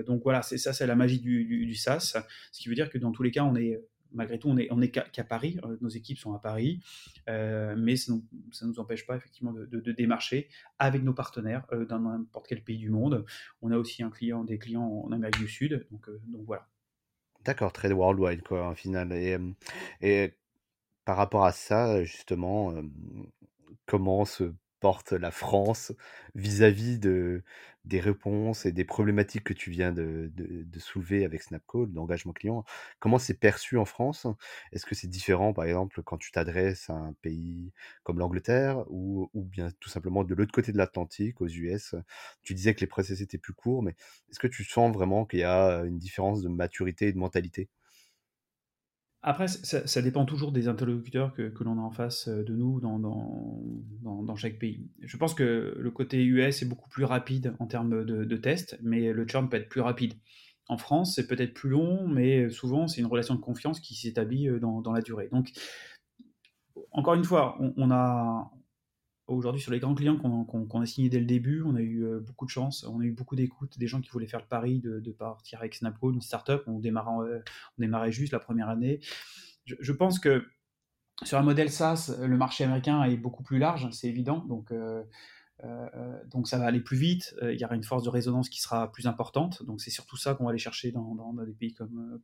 donc 0.06 0.22
voilà, 0.22 0.44
c'est 0.44 0.60
ça, 0.60 0.74
c'est 0.74 0.86
la 0.86 0.96
magie 0.96 1.20
du, 1.20 1.44
du, 1.46 1.74
SaaS, 1.74 2.16
ce 2.52 2.62
qui 2.62 2.70
veut 2.70 2.76
dire 2.76 2.92
que 2.92 3.00
dans 3.00 3.12
tous 3.12 3.24
les 3.24 3.32
cas, 3.32 3.44
on 3.44 3.56
est 3.56 3.82
malgré 4.16 4.40
tout, 4.40 4.50
on 4.50 4.58
est, 4.58 4.68
on 4.72 4.82
est 4.82 4.90
qu'à 4.90 5.24
Paris, 5.24 5.60
euh, 5.64 5.78
nos 5.82 5.90
équipes 5.90 6.18
sont 6.18 6.34
à 6.34 6.40
Paris, 6.40 6.82
euh, 7.30 7.76
mais 7.78 7.96
ça 7.96 8.14
ne 8.14 8.68
nous 8.68 8.80
empêche 8.80 9.06
pas 9.06 9.16
effectivement 9.16 9.54
de, 9.54 9.92
démarcher 9.92 10.50
avec 10.80 11.04
nos 11.04 11.14
partenaires 11.14 11.66
euh, 11.72 11.86
dans 11.86 12.00
n'importe 12.00 12.48
quel 12.48 12.64
pays 12.64 12.78
du 12.78 12.90
monde. 12.90 13.26
On 13.62 13.72
a 13.72 13.78
aussi 13.78 14.04
des 14.48 14.58
clients 14.58 15.04
en 15.06 15.12
Amérique 15.12 15.38
du 15.38 15.48
Sud, 15.48 15.86
donc, 15.92 16.10
voilà. 16.46 16.68
D'accord, 17.44 17.72
très 17.72 17.92
worldwide 17.92 18.42
quoi, 18.42 18.68
en 18.68 18.74
final. 18.74 19.12
Et, 19.14 19.38
et 20.02 20.34
par 21.06 21.18
rapport 21.18 21.46
à 21.46 21.52
ça, 21.52 22.04
justement, 22.04 22.74
comment 23.86 24.26
se 24.26 24.52
la 25.12 25.32
France 25.32 25.94
vis-à-vis 26.36 27.00
de, 27.00 27.44
des 27.86 28.00
réponses 28.00 28.66
et 28.66 28.72
des 28.72 28.86
problématiques 28.86 29.44
que 29.44 29.54
tu 29.54 29.70
viens 29.70 29.92
de, 29.92 30.32
de, 30.36 30.80
soulever 30.80 31.26
avec 31.26 31.42
Snapcall, 31.42 31.92
d'engagement 31.92 32.34
client. 32.34 32.64
Comment 33.00 33.18
c'est 33.18 33.40
perçu 33.40 33.78
en 33.78 33.86
France? 33.86 34.28
Est-ce 34.72 34.86
que 34.86 34.96
c'est 34.96 35.08
différent, 35.08 35.54
par 35.54 35.66
exemple, 35.66 36.02
quand 36.04 36.18
tu 36.18 36.32
t'adresses 36.32 36.90
à 36.90 36.94
un 36.94 37.14
pays 37.22 37.72
comme 38.04 38.20
l'Angleterre 38.20 38.84
ou, 38.90 39.30
ou, 39.34 39.44
bien 39.44 39.70
tout 39.80 39.90
simplement 39.90 40.24
de 40.24 40.36
l'autre 40.36 40.52
côté 40.54 40.72
de 40.72 40.78
l'Atlantique, 40.78 41.42
aux 41.42 41.48
US 41.48 41.96
Tu 42.44 42.54
disais 42.54 42.74
que 42.76 42.82
les 42.82 42.88
process 42.88 43.22
étaient 43.22 43.38
plus 43.38 43.54
courts, 43.54 43.84
mais 43.84 43.96
est-ce 44.30 44.40
que 44.40 44.48
tu 44.48 44.64
sens 44.64 44.94
vraiment 44.94 45.26
qu'il 45.26 45.40
y 45.40 45.44
a 45.44 45.84
une 45.86 45.98
différence 45.98 46.42
de 46.42 46.50
maturité 46.50 47.08
et 47.08 47.14
de 47.14 47.18
mentalité? 47.18 47.70
Après, 49.28 49.48
ça, 49.48 50.02
dépend 50.04 50.24
toujours 50.24 50.52
des 50.52 50.68
interlocuteurs 50.68 51.34
que, 51.34 51.52
l'on 51.64 51.80
a 51.80 51.82
en 51.82 51.90
face 51.90 52.28
euh, 52.28 52.44
de 52.44 52.54
nous 52.54 52.80
dans, 52.80 54.36
chaque 54.36 54.60
pays. 54.60 54.88
Je 55.02 55.18
pense 55.18 55.34
que 55.34 55.76
le 55.80 55.92
côté 55.92 56.24
US 56.24 56.62
est 56.62 56.68
beaucoup 56.68 56.90
plus 56.90 57.06
rapide 57.06 57.56
en 57.58 57.66
termes 57.66 58.06
de, 58.06 58.38
tests, 58.38 58.78
mais 58.84 59.12
le 59.12 59.28
churn 59.28 59.50
peut 59.50 59.58
être 59.58 59.68
plus 59.68 59.82
rapide. 59.82 60.14
En 60.68 60.78
France, 60.78 61.16
c'est 61.16 61.26
peut-être 61.26 61.56
plus 61.56 61.72
long, 61.72 62.08
mais 62.08 62.52
souvent, 62.52 62.88
c'est 62.88 63.02
une 63.02 63.08
relation 63.08 63.34
de 63.34 63.40
confiance 63.40 63.80
qui 63.80 63.96
s'établit 63.96 64.48
euh, 64.48 64.60
dans, 64.60 64.94
la 64.94 65.02
durée. 65.02 65.28
Donc, 65.32 65.52
encore 66.92 67.16
une 67.16 67.24
fois, 67.24 67.58
on 67.78 67.90
a, 67.90 68.52
Aujourd'hui, 69.28 69.60
sur 69.60 69.72
les 69.72 69.80
grands 69.80 69.96
clients 69.96 70.18
qu'on 70.18 70.82
a 70.82 70.86
signés 70.86 71.10
dès 71.10 71.20
le 71.20 71.26
début, 71.26 71.64
on 71.64 71.76
a 71.76 71.82
eu 71.82 72.06
euh, 72.06 72.20
beaucoup 72.20 72.46
de 72.46 72.52
chance, 72.52 72.84
on 72.84 73.00
a 73.00 73.04
eu 73.04 73.12
beaucoup 73.12 73.36
d'écoute, 73.36 73.80
des 73.80 73.88
gens 73.88 74.00
qui 74.00 74.12
voulaient 74.12 74.28
faire 74.28 74.40
le 74.40 74.46
pari 74.46 74.80
de, 74.80 75.12
partir 75.12 75.60
avec 75.60 75.74
Snapcall, 75.74 76.14
une 76.14 76.22
startup. 76.22 76.62
On 76.68 76.78
démarrait, 76.78 77.28
euh, 77.28 77.40
on 77.80 77.82
démarrait 77.82 78.12
juste 78.12 78.34
la 78.34 78.40
première 78.40 78.70
année. 78.70 79.00
Je, 79.66 79.92
pense 79.92 80.20
que 80.20 80.46
sur 81.24 81.40
un 81.40 81.42
modèle 81.42 81.72
SaaS, 81.72 82.16
le 82.22 82.38
marché 82.38 82.66
américain 82.66 83.04
est 83.04 83.18
beaucoup 83.18 83.42
plus 83.42 83.58
large, 83.58 83.90
c'est 83.90 84.08
évident. 84.08 84.46
Donc, 84.46 84.72
euh, 84.72 85.02
ça 86.44 86.60
va 86.60 86.66
aller 86.66 86.82
plus 86.82 86.98
vite. 86.98 87.36
il 87.42 87.60
y 87.60 87.66
aura 87.66 87.74
une 87.74 87.84
force 87.84 88.04
de 88.04 88.10
résonance 88.10 88.48
qui 88.48 88.62
sera 88.62 88.92
plus 88.92 89.08
importante. 89.08 89.64
Donc 89.64 89.82
c'est 89.82 89.90
surtout 89.90 90.18
ça 90.18 90.36
qu'on 90.36 90.44
va 90.44 90.52
aller 90.52 90.60
chercher 90.60 90.92
dans, 90.92 91.34
des 91.48 91.54
pays 91.54 91.74
comme 91.74 92.20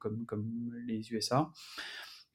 les 0.85 1.11
USA. 1.11 1.49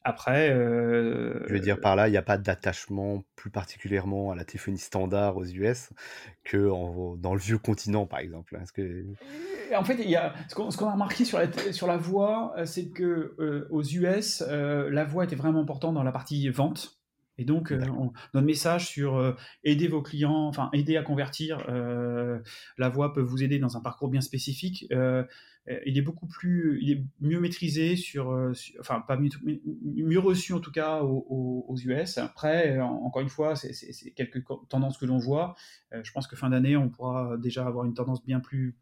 Après. 0.07 0.51
Euh, 0.51 1.45
je 1.49 1.53
veux 1.53 1.61
dire 1.61 1.81
par 1.81 1.97
là, 1.97 2.07
il 2.07 2.13
n'y 2.13 2.17
a 2.17 2.23
pas 2.23 2.39
d'attachement 2.39 3.25
plus 3.35 3.51
particulièrement 3.51 4.31
à 4.31 4.37
la 4.37 4.45
téléphonie 4.45 4.79
standard 4.79 5.37
aux 5.37 5.45
US 5.45 5.91
que 6.45 6.71
dans 7.17 7.35
le 7.35 7.41
vieux 7.41 7.59
continent, 7.59 8.07
par 8.07 8.21
exemple. 8.21 8.57
Hein, 8.57 8.65
que... 8.73 9.05
En 9.75 9.83
fait, 9.83 9.97
il 10.01 10.09
y 10.09 10.15
a, 10.15 10.33
ce 10.49 10.55
qu'on 10.55 10.69
a 10.69 10.93
remarqué 10.93 11.25
sur 11.25 11.39
la, 11.39 11.49
sur 11.73 11.89
la 11.89 11.97
voix, 11.97 12.55
euh, 12.57 12.67
c'est 12.67 12.89
que 12.91 13.35
euh, 13.41 13.67
aux 13.71 13.83
US, 13.83 14.43
la 14.43 15.05
voix 15.05 15.25
était 15.25 15.35
vraiment 15.35 15.61
importante 15.61 15.95
dans 15.95 16.05
la 16.05 16.13
partie 16.13 16.49
vente. 16.51 17.01
Et 17.39 17.45
donc, 17.45 17.71
notre 17.71 18.47
message 18.47 18.87
sur 18.87 19.37
aider 19.63 19.89
vos 19.89 20.01
clients, 20.01 20.47
enfin 20.47 20.71
aider 20.73 20.97
à 20.97 21.03
convertir, 21.03 21.67
la 21.69 22.89
voix 22.89 23.13
peut 23.13 23.21
vous 23.21 23.43
aider 23.43 23.59
dans 23.59 23.77
un 23.77 23.83
parcours 23.83 24.09
bien 24.09 24.23
spécifique. 24.23 24.87
Euh, 25.69 25.81
il 25.85 25.99
est 25.99 26.03
beaucoup 26.03 26.27
plus, 26.27 26.79
il 26.81 26.91
est 26.93 27.05
mieux 27.21 27.41
maîtrisé 27.41 27.97
sur, 27.97 28.31
euh, 28.31 28.53
enfin 28.81 29.01
pas 29.01 29.17
mieux, 29.17 29.31
mieux, 29.65 30.19
reçu 30.19 30.53
en 30.53 30.61
tout 30.61 30.73
cas 30.73 31.03
aux, 31.03 31.77
US. 31.85 32.19
Après, 32.19 32.77
euh, 32.77 32.85
encore 32.85 33.23
une 33.23 33.29
fois, 33.29 33.57
c'est 33.57 34.11
quelques 34.13 34.45
tendances 34.69 34.99
que 34.99 35.07
l'on 35.07 35.19
voit. 35.19 35.55
je 35.93 36.11
pense 36.13 36.27
que 36.27 36.37
fin 36.37 36.51
d'année, 36.51 36.77
on 36.77 36.89
pourra 36.89 37.37
déjà 37.37 37.67
avoir 37.67 37.85
une 37.85 37.95
tendance 37.95 38.25
bien 38.25 38.41
plus 38.41 38.77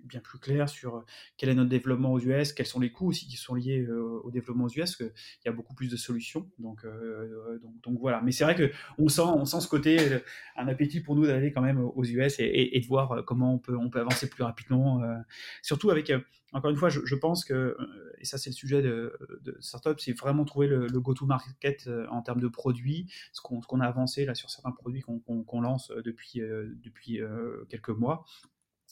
bien 0.00 0.20
plus 0.20 0.38
clair 0.38 0.68
sur 0.68 1.04
quel 1.36 1.48
est 1.48 1.54
notre 1.54 1.68
développement 1.68 2.12
aux 2.12 2.20
US, 2.20 2.52
quels 2.52 2.66
sont 2.66 2.80
les 2.80 2.90
coûts 2.90 3.08
aussi 3.08 3.26
qui 3.26 3.36
sont 3.36 3.54
liés 3.54 3.86
au 3.88 4.30
développement 4.30 4.64
aux 4.64 4.68
US, 4.68 4.96
qu'il 4.96 5.10
y 5.46 5.48
a 5.48 5.52
beaucoup 5.52 5.74
plus 5.74 5.88
de 5.88 5.96
solutions. 5.96 6.50
Donc, 6.58 6.84
donc, 7.62 7.80
donc, 7.82 7.98
voilà. 8.00 8.20
Mais 8.22 8.32
c'est 8.32 8.44
vrai 8.44 8.56
qu'on 8.56 9.08
sent, 9.08 9.22
on 9.22 9.44
sent 9.44 9.60
ce 9.60 9.68
côté, 9.68 9.98
un 10.56 10.68
appétit 10.68 11.00
pour 11.00 11.14
nous 11.14 11.26
d'aller 11.26 11.52
quand 11.52 11.62
même 11.62 11.80
aux 11.80 12.04
US 12.04 12.36
et, 12.38 12.80
de 12.80 12.86
voir 12.86 13.24
comment 13.24 13.54
on 13.54 13.58
peut, 13.58 13.76
on 13.76 13.90
peut 13.90 14.00
avancer 14.00 14.28
plus 14.28 14.42
rapidement. 14.42 15.02
surtout 15.62 15.90
avec 15.90 16.12
encore 16.52 16.70
une 16.70 16.76
fois, 16.76 16.88
je, 16.88 17.14
pense 17.14 17.44
que, 17.44 17.76
et 18.18 18.24
ça 18.24 18.36
c'est 18.36 18.50
le 18.50 18.54
sujet 18.54 18.82
de, 18.82 19.16
de 19.42 19.56
startup, 19.60 20.00
c'est 20.00 20.12
vraiment 20.12 20.44
trouver 20.44 20.66
le, 20.66 21.00
go-to-market 21.00 21.88
en 22.10 22.22
termes 22.22 22.40
de 22.40 22.48
produits, 22.48 23.06
ce 23.32 23.40
qu'on 23.40 23.80
a 23.80 23.86
avancé 23.86 24.24
là 24.24 24.34
sur 24.34 24.50
certains 24.50 24.72
produits 24.72 25.02
qu'on 25.02 25.60
lance 25.60 25.92
depuis, 26.04 26.40
depuis 26.40 27.20
quelques 27.68 27.90
mois 27.90 28.24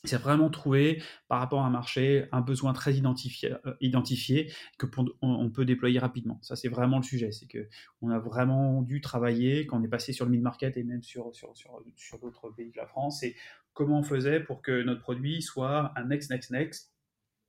c'est 0.05 0.17
vraiment 0.17 0.49
trouver 0.49 1.03
par 1.27 1.41
rapport 1.41 1.63
à 1.63 1.67
un 1.67 1.71
marché 1.71 2.27
un 2.31 2.41
besoin 2.41 2.73
très 2.73 2.95
identifié, 2.95 3.53
euh, 3.67 3.75
identifié 3.81 4.53
que 4.79 4.87
on, 5.23 5.51
peut 5.51 5.65
déployer 5.65 5.99
rapidement. 5.99 6.39
Ça 6.43 6.57
c'est 6.57 6.69
vraiment 6.69 6.99
le 6.99 7.03
sujet, 7.03 7.33
c'est 7.33 7.47
que 7.47 7.69
on 8.01 8.11
a 8.11 8.19
vraiment 8.19 8.83
dû 8.83 9.01
travailler 9.01 9.67
quand 9.67 9.81
on 9.81 9.85
est 9.85 9.89
passé 9.89 10.13
sur 10.13 10.25
le 10.25 10.31
mid 10.31 10.43
market 10.43 10.77
et 10.77 10.85
même 10.85 11.03
sur 11.03 11.35
sur, 11.35 11.53
sur, 11.57 12.19
d'autres 12.21 12.51
pays 12.51 12.71
de 12.71 12.77
la 12.77 12.87
France, 12.87 13.23
et 13.23 13.35
comment 13.73 13.99
on 13.99 14.05
faisait 14.05 14.41
pour 14.41 14.63
que 14.63 14.83
notre 14.83 15.01
produit 15.01 15.43
soit 15.43 15.93
un 15.97 16.05
next 16.05 16.31
next 16.31 16.51
next 16.51 16.93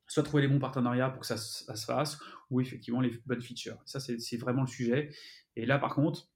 soit 0.09 0.23
trouver 0.23 0.41
les 0.41 0.49
bons 0.49 0.59
partenariats 0.59 1.09
pour 1.09 1.21
que 1.21 1.27
ça, 1.27 1.37
se 1.37 1.85
fasse, 1.85 2.19
ou 2.49 2.59
effectivement 2.59 2.99
les 2.99 3.11
bonnes 3.27 3.41
features. 3.41 3.77
Ça, 3.85 3.99
c'est 3.99 4.37
vraiment 4.37 4.61
le 4.61 4.67
sujet. 4.67 5.11
Et 5.55 5.65
là, 5.65 5.77
par 5.77 5.93
contre, 5.93 6.27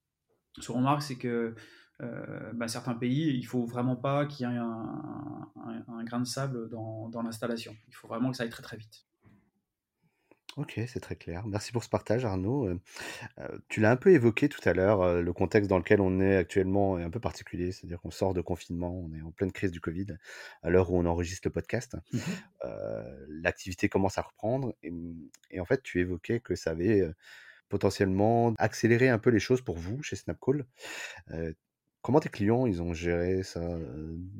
ce 0.60 0.68
qu'on 0.68 0.78
remarque, 0.78 1.02
c'est 1.02 1.18
que 1.18 1.56
bah, 2.00 2.68
certains 2.68 2.96
pays, 2.96 3.36
il 3.38 3.44
faut 3.44 3.66
vraiment 3.66 3.96
pas 3.96 4.26
qu'il 4.26 4.48
y 4.48 4.50
ait 4.50 4.58
un, 4.58 6.04
grain 6.04 6.20
de 6.20 6.26
sable 6.26 6.70
dans, 6.70 7.22
l'installation. 7.24 7.76
Il 7.88 7.96
faut 7.96 8.08
vraiment 8.08 8.32
que 8.32 8.38
ça 8.38 8.44
aille 8.44 8.50
très 8.50 8.64
très 8.64 8.78
vite. 8.78 9.06
Ok, 10.56 10.80
c'est 10.88 11.00
très 11.00 11.16
clair. 11.16 11.48
Merci 11.48 11.72
pour 11.72 11.84
ce 11.84 11.90
partage, 11.90 12.26
Arnaud. 12.26 12.68
Euh, 12.68 12.80
euh, 13.40 13.58
tu 13.70 13.80
l'as 13.80 13.90
un 13.90 13.96
peu 13.96 14.12
évoqué 14.12 14.50
tout 14.50 14.62
à 14.66 14.74
l'heure, 14.74 15.20
le 15.20 15.34
contexte 15.34 15.68
dans 15.68 15.80
lequel 15.80 16.00
on 16.00 16.20
est 16.20 16.36
actuellement 16.36 17.00
est 17.00 17.04
un 17.04 17.10
peu 17.10 17.20
particulier, 17.20 17.72
c'est-à-dire 17.72 18.00
qu'on 18.00 18.12
sort 18.12 18.36
de 18.36 18.42
confinement, 18.42 18.94
on 18.96 19.12
est 19.16 19.22
en 19.24 19.32
pleine 19.32 19.52
crise 19.52 19.72
du 19.72 19.82
Covid, 19.82 20.06
à 20.62 20.70
l'heure 20.70 20.92
où 20.92 21.00
on 21.00 21.06
enregistre 21.06 21.48
le 21.48 21.54
podcast. 21.54 21.96
Mmh 22.12 22.20
l'activité 23.28 23.90
commence 23.90 24.18
à 24.18 24.22
reprendre, 24.22 24.74
et, 24.84 24.94
et, 25.52 25.60
en 25.60 25.66
fait, 25.66 25.82
tu 25.84 26.00
évoquais 26.00 26.40
que 26.40 26.56
ça 26.56 26.70
avait 26.72 27.04
potentiellement 27.68 28.54
accéléré 28.58 29.10
un 29.10 29.18
peu 29.18 29.32
les 29.32 29.40
choses 29.40 29.62
pour 29.62 29.78
vous 29.78 30.02
chez 30.04 30.16
Snapcall. 30.16 30.66
Comment 32.04 32.20
tes 32.20 32.30
clients, 32.30 32.68
ils 32.68 32.82
ont 32.82 32.94
géré 32.94 33.44
ça 33.44 33.80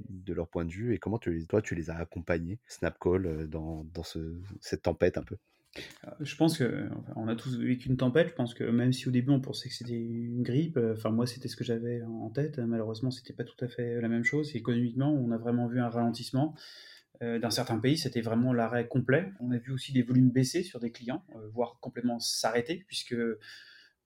de 0.10 0.34
leur 0.34 0.48
point 0.50 0.66
de 0.66 0.72
vue 0.72 0.94
et 0.94 1.00
comment 1.00 1.18
tu, 1.18 1.48
toi, 1.48 1.62
tu 1.62 1.74
les 1.74 1.90
as 1.90 1.96
accompagnés, 1.96 2.60
Snapcall, 2.68 3.48
dans, 3.48 3.86
dans 3.94 4.04
cette 4.60 4.84
tempête 4.84 5.18
un 5.18 5.24
peu? 5.24 5.38
Je 6.20 6.36
pense 6.36 6.58
que 6.58 6.88
on 7.16 7.28
a 7.28 7.36
tous 7.36 7.58
vécu 7.58 7.90
une 7.90 7.98
tempête. 7.98 8.28
Je 8.28 8.34
pense 8.34 8.54
que 8.54 8.64
même 8.64 8.94
si 8.94 9.08
au 9.08 9.12
début 9.12 9.32
on 9.32 9.40
pensait 9.40 9.70
que 9.70 9.76
c'était 9.76 9.94
une 9.94 10.44
grippe, 10.44 10.78
enfin 10.92 11.10
moi 11.10 11.26
c'était 11.26 11.48
ce 11.48 11.56
que 11.56 11.64
j'avais 11.64 12.04
en 12.04 12.30
tête. 12.30 12.60
Malheureusement, 12.60 13.10
c'était 13.10 13.34
pas 13.34 13.44
tout 13.44 13.66
à 13.66 13.68
fait 13.68 14.00
la 14.00 14.08
même 14.08 14.24
chose. 14.24 14.56
économiquement, 14.56 15.12
on 15.12 15.32
a 15.32 15.38
vraiment 15.38 15.68
vu 15.68 15.80
un 15.80 15.90
ralentissement. 15.90 16.56
dans 17.22 17.50
certains 17.50 17.80
pays, 17.80 17.98
c'était 17.98 18.22
vraiment 18.22 18.54
l'arrêt 18.54 18.88
complet. 18.88 19.32
On 19.40 19.52
a 19.52 19.58
vu 19.58 19.72
aussi 19.72 19.94
des 19.94 20.02
volumes 20.04 20.30
baisser 20.30 20.64
sur 20.64 20.80
des 20.80 20.92
clients, 20.92 21.24
voire 21.54 21.78
complètement 21.80 22.20
s'arrêter, 22.20 22.84
puisque 22.88 23.16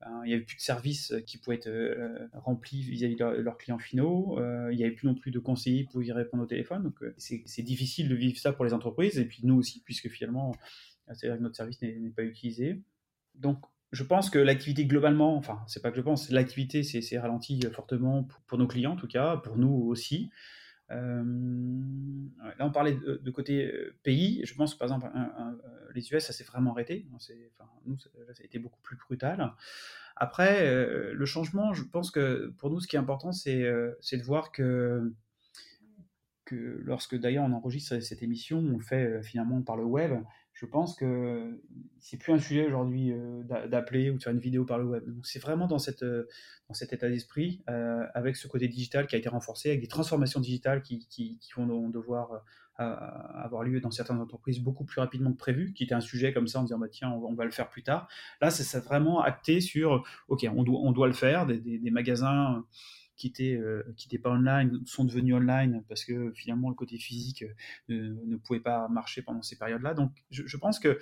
il 0.05 0.27
n'y 0.27 0.33
avait 0.33 0.43
plus 0.43 0.57
de 0.57 0.62
services 0.62 1.12
euh, 1.12 1.21
qui 1.21 1.38
pouvaient 1.38 1.57
être 1.57 1.67
euh, 1.67 2.27
remplis 2.33 2.81
vis-à-vis 2.81 3.15
de, 3.15 3.25
leurs 3.25 3.57
clients 3.57 3.79
finaux. 3.79 4.39
Euh, 4.39 4.69
il 4.71 4.77
n'y 4.77 4.83
avait 4.83 4.93
plus 4.93 5.07
non 5.07 5.15
plus 5.15 5.31
de 5.31 5.39
conseillers 5.39 5.86
pour 5.86 6.03
y 6.03 6.12
répondre 6.12 6.43
au 6.43 6.45
téléphone. 6.45 6.83
Donc, 6.83 6.95
c'est 7.17 7.63
difficile 7.63 8.10
de 8.10 8.15
vivre 8.15 8.38
ça 8.38 8.53
pour 8.53 8.65
les 8.65 8.73
entreprises 8.73 9.17
et 9.17 9.25
puis 9.25 9.41
nous 9.43 9.55
aussi, 9.55 9.81
puisque 9.83 10.10
finalement, 10.10 10.55
c'est-à-dire 11.13 11.38
que 11.38 11.43
notre 11.43 11.55
service 11.55 11.81
n'est 11.81 12.12
pas 12.15 12.23
utilisé. 12.23 12.81
Donc, 13.36 13.60
je 13.91 14.03
pense 14.03 14.29
que 14.29 14.38
l'activité 14.38 14.86
globalement, 14.86 15.36
enfin, 15.38 15.63
c'est 15.67 15.81
pas 15.81 15.91
que 15.91 15.97
je 15.97 16.01
pense, 16.01 16.29
l'activité 16.29 16.83
s'est 16.83 17.19
ralentie 17.19 17.62
fortement 17.71 18.27
pour, 18.47 18.57
nos 18.60 18.67
clients 18.67 18.93
en 18.93 18.97
tout 18.97 19.07
cas, 19.07 19.38
pour 19.38 19.57
nous 19.57 19.86
aussi. 19.88 20.29
Euh, 20.91 21.23
là, 22.58 22.65
on 22.65 22.71
parlait 22.71 22.93
de, 22.93 23.32
côté 23.32 23.65
euh, 23.65 23.95
pays. 24.04 24.41
Je 24.45 24.54
pense 24.56 24.73
que 24.73 24.80
par 24.80 24.88
exemple, 24.88 25.12
euh, 25.15 25.91
les 25.93 26.12
US, 26.13 26.26
ça 26.26 26.34
s'est 26.34 26.43
vraiment 26.43 26.71
arrêté. 26.71 27.08
Enfin, 27.13 27.69
nous, 27.86 27.97
ça, 28.00 28.10
a 28.39 28.43
été 28.43 28.60
beaucoup 28.60 28.82
plus 28.82 28.97
brutal. 28.97 29.54
Après, 30.15 30.65
le 31.13 31.26
changement, 31.26 31.73
je 31.73 31.84
pense 31.84 32.10
que 32.10 32.54
pour 32.58 32.71
nous, 32.71 32.80
ce 32.80 32.88
qui 32.88 32.95
est 32.95 33.00
important, 33.00 33.32
c'est 33.32 33.62
de 33.62 34.23
voir 34.23 34.52
que, 34.52 35.13
que 36.45 36.82
lorsque 36.84 37.15
d'ailleurs 37.15 37.43
on 37.43 37.52
enregistre 37.54 38.00
cette 38.00 38.23
émission, 38.23 38.58
on 38.58 38.78
le 38.78 38.84
fait 38.84 39.21
finalement 39.21 39.62
par 39.62 39.78
le 39.78 39.84
web 39.84 40.13
je 40.57 40.65
pense 40.65 40.95
que 40.95 41.61
c'est 41.99 42.17
plus 42.17 42.33
un 42.33 42.39
sujet 42.39 42.65
aujourd'hui 42.65 43.11
euh, 43.11 43.43
d'appeler 43.67 44.09
ou 44.09 44.17
de 44.17 44.23
faire 44.23 44.33
une 44.33 44.39
vidéo 44.39 44.65
par 44.65 44.79
le 44.79 44.85
web. 44.85 45.03
C'est 45.21 45.37
vraiment 45.37 45.67
dans, 45.67 45.77
cette, 45.77 46.01
euh, 46.01 46.27
dans 46.67 46.73
cet 46.73 46.93
état 46.93 47.07
d'esprit, 47.07 47.61
euh, 47.69 48.03
avec 48.15 48.35
ce 48.35 48.47
côté 48.47 48.67
digital 48.67 49.05
qui 49.05 49.15
a 49.15 49.19
été 49.19 49.29
renforcé, 49.29 49.69
avec 49.69 49.81
des 49.81 49.87
transformations 49.87 50.39
digitales 50.39 50.81
qui, 50.81 51.05
qui, 51.09 51.37
vont 51.55 51.89
devoir 51.89 52.43
avoir 52.79 53.63
lieu 53.63 53.79
dans 53.79 53.89
certaines 53.89 54.19
entreprises 54.19 54.59
beaucoup 54.59 54.85
plus 54.85 55.01
rapidement 55.01 55.31
que 55.31 55.37
prévu, 55.37 55.73
qui 55.73 55.83
était 55.83 55.95
un 55.95 55.99
sujet 55.99 56.31
comme 56.31 56.47
ça 56.47 56.59
en 56.59 56.63
disant 56.63 56.77
bah, 56.77 56.87
tiens, 56.87 57.11
on, 57.11 57.33
va 57.33 57.43
le 57.43 57.49
faire 57.49 57.69
plus 57.69 57.81
tard. 57.81 58.07
Là, 58.39 58.51
c'est 58.51 58.79
vraiment 58.79 59.21
acté 59.21 59.61
sur 59.61 60.03
ok, 60.27 60.45
on 60.55 60.61
doit, 60.61 60.79
on 60.81 60.91
doit 60.91 61.07
le 61.07 61.13
faire, 61.13 61.47
des, 61.47 61.57
des 61.59 61.91
magasins 61.91 62.63
qui 63.17 63.27
n'étaient 63.27 63.58
euh, 63.58 63.84
pas 64.21 64.30
online 64.30 64.80
sont 64.86 65.03
devenus 65.03 65.36
online 65.36 65.84
parce 65.89 66.06
que 66.06 66.32
finalement 66.34 66.69
le 66.69 66.75
côté 66.75 66.97
physique 66.97 67.43
euh, 67.89 68.15
ne, 68.25 68.38
pouvait 68.38 68.60
pas 68.60 68.88
marcher 68.88 69.21
pendant 69.21 69.41
ces 69.41 69.58
périodes-là. 69.58 69.93
Donc 69.93 70.12
je, 70.30 70.58
pense 70.58 70.80
que 70.80 70.99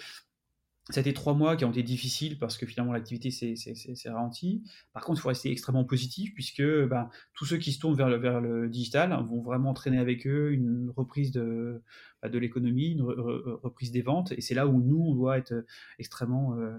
ça 0.89 0.99
a 0.99 1.01
été 1.01 1.13
trois 1.13 1.33
mois 1.33 1.57
qui 1.57 1.65
ont 1.65 1.71
été 1.71 1.83
difficiles 1.83 2.39
parce 2.39 2.57
que 2.57 2.65
finalement 2.65 2.93
l'activité 2.93 3.31
s'est 3.31 4.09
ralentie. 4.09 4.63
Par 4.93 5.03
contre, 5.03 5.19
il 5.19 5.21
faut 5.23 5.29
rester 5.29 5.51
extrêmement 5.51 5.83
positif 5.83 6.33
puisque 6.33 6.63
ben, 6.63 7.09
tous 7.33 7.45
ceux 7.45 7.57
qui 7.57 7.71
se 7.71 7.79
tournent 7.79 7.95
vers 7.95 8.09
le, 8.41 8.69
digital 8.69 9.11
vont 9.27 9.41
vraiment 9.41 9.71
entraîner 9.71 9.97
avec 9.97 10.25
eux 10.25 10.53
une 10.53 10.91
reprise 10.95 11.31
de, 11.31 11.81
de 12.23 12.37
l'économie, 12.37 12.91
une 12.91 13.01
reprise 13.01 13.91
des 13.91 14.01
ventes. 14.01 14.31
Et 14.31 14.41
c'est 14.41 14.55
là 14.55 14.67
où 14.67 14.81
nous, 14.81 15.01
on 15.01 15.15
doit 15.15 15.37
être 15.37 15.65
extrêmement 15.99 16.55
euh, 16.55 16.77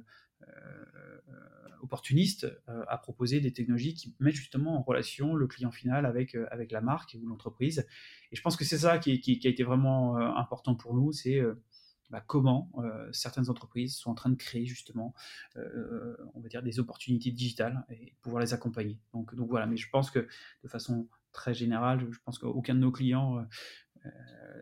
opportuniste 1.86 2.46
euh, 2.68 2.84
à 2.88 2.98
proposer 2.98 3.40
des 3.40 3.52
technologies 3.52 3.94
qui 3.94 4.14
mettent 4.20 4.34
justement 4.34 4.76
en 4.76 4.82
relation 4.82 5.34
le 5.34 5.46
client 5.46 5.70
final 5.70 6.04
avec, 6.04 6.34
euh, 6.34 6.46
avec 6.50 6.72
la 6.72 6.80
marque 6.80 7.16
ou 7.20 7.26
l'entreprise. 7.26 7.86
Et 8.32 8.36
je 8.36 8.42
pense 8.42 8.56
que 8.56 8.64
c'est 8.64 8.78
ça 8.78 8.98
qui, 8.98 9.10
a 9.10 9.48
été 9.48 9.62
vraiment 9.62 10.18
euh, 10.18 10.28
important 10.36 10.74
pour 10.74 10.94
nous, 10.94 11.12
c'est 11.12 11.40
bah, 12.10 12.22
comment 12.24 12.70
certaines 13.12 13.50
entreprises 13.50 13.96
sont 13.96 14.10
en 14.10 14.14
train 14.14 14.30
de 14.30 14.36
créer 14.36 14.64
justement, 14.64 15.12
on 15.56 16.40
va 16.40 16.48
dire, 16.48 16.62
des 16.62 16.78
opportunités 16.78 17.32
digitales 17.32 17.84
et 17.90 18.14
pouvoir 18.20 18.40
les 18.42 18.54
accompagner. 18.54 19.00
Donc, 19.12 19.34
donc 19.34 19.48
voilà, 19.48 19.66
mais 19.66 19.76
je 19.76 19.88
pense 19.90 20.10
que 20.12 20.28
de 20.62 20.68
façon 20.68 21.08
très 21.32 21.52
générale, 21.52 22.06
je 22.10 22.18
pense 22.24 22.38
qu'aucun 22.38 22.74
de 22.74 22.80
nos 22.80 22.92
clients 22.92 23.44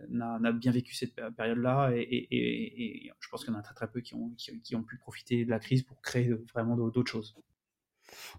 n'a 0.09 0.53
bien 0.53 0.73
vécu 0.73 0.95
cette 0.95 1.15
période-là 1.37 1.91
et, 1.95 3.11
je 3.19 3.29
pense 3.29 3.45
qu'il 3.45 3.53
y 3.53 3.57
en 3.57 3.59
a 3.59 3.63
très 3.63 3.75
très 3.75 3.91
peu 3.91 4.01
qui 4.01 4.15
ont, 4.15 4.83
pu 4.83 4.99
profiter 4.99 5.45
de 5.45 5.51
la 5.51 5.59
crise 5.59 5.83
pour 5.83 6.01
créer 6.03 6.33
vraiment 6.53 6.77
d'autres 6.77 7.11
choses. 7.11 7.37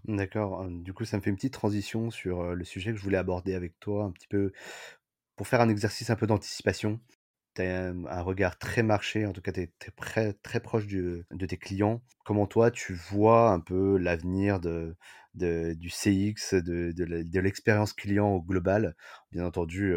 D'accord, 0.04 0.66
du 0.70 0.92
coup 0.92 1.04
ça 1.04 1.16
me 1.16 1.22
fait 1.22 1.30
une 1.30 1.36
petite 1.36 1.52
transition 1.52 2.10
sur 2.10 2.54
le 2.54 2.64
sujet 2.64 2.92
que 2.92 2.98
je 2.98 3.02
voulais 3.02 3.18
aborder 3.18 3.54
avec 3.54 3.78
toi 3.80 4.04
un 4.04 4.12
petit 4.12 4.28
peu 4.28 4.52
pour 5.36 5.48
faire 5.48 5.60
un 5.60 5.68
exercice 5.68 6.10
un 6.10 6.16
peu 6.16 6.26
d'anticipation. 6.26 7.00
Tu 7.54 7.62
as 7.62 7.88
un, 7.88 8.22
regard 8.22 8.58
très 8.58 8.82
marché, 8.82 9.26
en 9.26 9.32
tout 9.32 9.40
cas 9.40 9.52
tu 9.52 9.62
es, 9.62 9.72
très, 9.96 10.34
très 10.34 10.60
proche 10.60 10.86
de 10.86 11.24
tes 11.46 11.56
clients. 11.56 12.02
Comment 12.24 12.46
toi 12.46 12.70
tu 12.70 12.94
vois 12.94 13.50
un 13.50 13.60
peu 13.60 13.96
l'avenir 13.98 14.60
de, 14.60 14.96
du 15.34 15.90
CX, 15.90 16.54
de, 16.54 16.92
de 16.92 17.40
l'expérience 17.40 17.92
client 17.92 18.28
au 18.28 18.42
global? 18.42 18.94
Bien 19.32 19.44
entendu, 19.44 19.94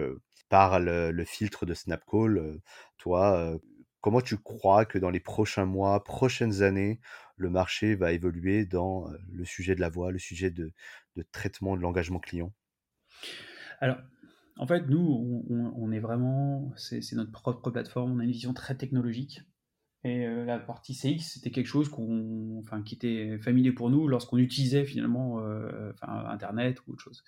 par 0.50 0.80
le, 0.80 1.24
filtre 1.26 1.66
de 1.66 1.74
Snapcall, 1.74 2.60
toi, 2.98 3.60
comment 4.02 4.22
tu 4.22 4.38
crois 4.38 4.86
que 4.86 4.98
dans 4.98 5.10
les 5.10 5.20
prochains 5.20 5.66
mois, 5.66 6.04
prochaines 6.04 6.64
années, 6.64 7.00
le 7.38 7.50
marché 7.50 7.96
va 7.96 8.12
évoluer 8.12 8.66
dans 8.66 9.08
le 9.32 9.46
sujet 9.46 9.76
de 9.76 9.82
la 9.82 9.90
voix, 9.90 10.12
le 10.12 10.20
sujet 10.20 10.52
de, 10.52 10.74
traitement 11.32 11.78
de 11.78 11.82
l'engagement 11.82 12.20
client? 12.20 12.54
Alors, 13.80 13.98
en 14.58 14.68
fait, 14.68 14.88
nous, 14.88 15.46
on 15.50 15.92
est 15.92 16.00
vraiment, 16.00 16.74
c'est 16.76 17.14
notre 17.14 17.32
propre 17.32 17.72
plateforme, 17.72 18.14
on 18.14 18.20
a 18.20 18.24
une 18.24 18.32
vision 18.32 18.54
très 18.54 18.76
technologique. 18.76 19.42
Et 20.06 20.26
euh, 20.26 20.46
la 20.46 20.60
partie 20.60 20.96
CX, 20.96 21.20
c'était 21.20 21.52
quelque 21.52 21.68
chose 21.68 21.90
qu'on, 21.90 22.58
enfin, 22.60 22.82
qui 22.82 22.96
était 22.96 23.38
familier 23.40 23.74
pour 23.74 23.90
nous 23.90 24.08
lorsqu'on 24.08 24.38
utilisait 24.38 24.86
finalement 24.86 25.42
euh, 25.42 25.92
enfin, 25.92 26.26
Internet 26.30 26.80
ou 26.88 26.94
autre 26.94 27.04
chose. 27.04 27.22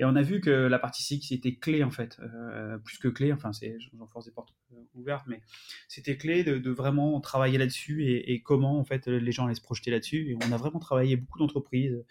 Et 0.00 0.04
on 0.04 0.16
a 0.16 0.22
vu 0.22 0.40
que 0.40 0.50
la 0.50 0.80
partie 0.80 1.04
CX 1.04 1.32
était 1.32 1.54
clé 1.54 1.84
en 1.84 1.90
fait, 1.90 2.18
euh, 2.20 2.78
plus 2.78 2.98
que 2.98 3.06
clé, 3.06 3.32
enfin, 3.32 3.52
c'est, 3.52 3.76
j'enfonce 3.96 4.24
des 4.24 4.32
portes 4.32 4.52
ouvertes, 4.94 5.26
mais 5.28 5.40
c'était 5.86 6.16
clé 6.16 6.42
de, 6.42 6.58
de, 6.58 6.70
vraiment 6.72 7.20
travailler 7.20 7.58
là-dessus 7.58 8.04
et, 8.04 8.32
et, 8.32 8.42
comment 8.42 8.78
en 8.78 8.84
fait 8.84 9.06
les 9.06 9.32
gens 9.32 9.46
allaient 9.46 9.54
se 9.54 9.62
projeter 9.62 9.92
là-dessus. 9.92 10.30
Et 10.30 10.36
on 10.48 10.52
a 10.52 10.56
vraiment 10.56 10.80
travaillé 10.80 11.16
beaucoup 11.16 11.38
d'entreprises 11.38 12.04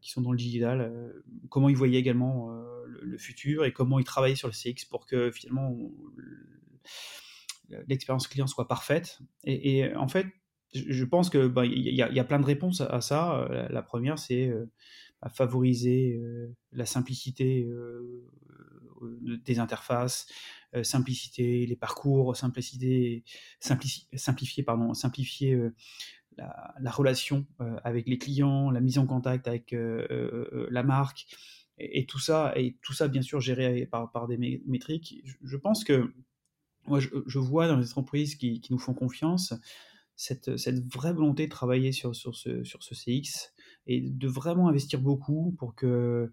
qui 0.00 0.10
sont 0.10 0.20
dans 0.20 0.32
le 0.32 0.36
digital, 0.36 0.92
comment 1.48 1.68
ils 1.68 1.76
voyaient 1.76 2.00
également 2.00 2.50
le, 2.86 3.00
le, 3.02 3.18
futur 3.18 3.64
et 3.64 3.72
comment 3.72 4.00
ils 4.00 4.04
travaillaient 4.04 4.34
sur 4.34 4.48
le 4.48 4.52
CX 4.52 4.84
pour 4.84 5.06
que 5.06 5.30
finalement 5.30 5.76
l'expérience 7.88 8.28
client 8.28 8.46
soit 8.46 8.68
parfaite. 8.68 9.20
Et, 9.44 9.94
en 9.94 10.08
fait, 10.08 10.26
je 10.74 11.04
pense 11.04 11.30
que 11.30 11.46
bah, 11.46 11.66
il 11.66 11.94
y, 11.94 12.02
a 12.02 12.24
plein 12.24 12.40
de 12.40 12.46
réponses 12.46 12.80
à 12.80 13.00
ça. 13.00 13.48
La, 13.70 13.82
première, 13.82 14.18
c'est 14.18 14.52
favoriser 15.32 16.20
la 16.72 16.86
simplicité 16.86 17.68
des 19.44 19.58
interfaces, 19.58 20.26
simplicité 20.82 21.66
les 21.66 21.76
parcours, 21.76 22.36
simplicité, 22.36 23.24
simplifier, 23.60 24.62
pardon, 24.62 24.94
simplifier 24.94 25.58
la, 26.36 26.90
relation 26.90 27.46
avec 27.84 28.08
les 28.08 28.18
clients, 28.18 28.70
la 28.70 28.80
mise 28.80 28.98
en 28.98 29.06
contact 29.06 29.48
avec 29.48 29.74
la 29.74 30.82
marque, 30.82 31.26
et, 31.80 32.06
tout 32.06 32.18
ça, 32.18 32.52
et 32.56 32.76
tout 32.82 32.92
ça 32.92 33.08
bien 33.08 33.22
sûr 33.22 33.40
géré 33.40 33.86
par 33.86 34.26
des 34.28 34.60
métriques. 34.66 35.22
Je, 35.42 35.56
pense 35.56 35.84
que 35.84 36.12
moi, 36.90 37.00
je, 37.00 37.38
vois 37.38 37.68
dans 37.68 37.76
les 37.76 37.90
entreprises 37.90 38.34
qui, 38.34 38.60
nous 38.70 38.78
font 38.78 38.94
confiance 38.94 39.54
cette, 40.16 40.56
cette, 40.58 40.84
vraie 40.92 41.12
volonté 41.12 41.46
de 41.46 41.50
travailler 41.50 41.92
sur, 41.92 42.14
sur, 42.14 42.34
ce, 42.34 42.62
sur 42.64 42.82
ce 42.82 42.94
CX 42.94 43.52
et 43.86 44.02
de 44.02 44.28
vraiment 44.28 44.68
investir 44.68 45.00
beaucoup 45.00 45.54
pour 45.58 45.74
que, 45.74 46.30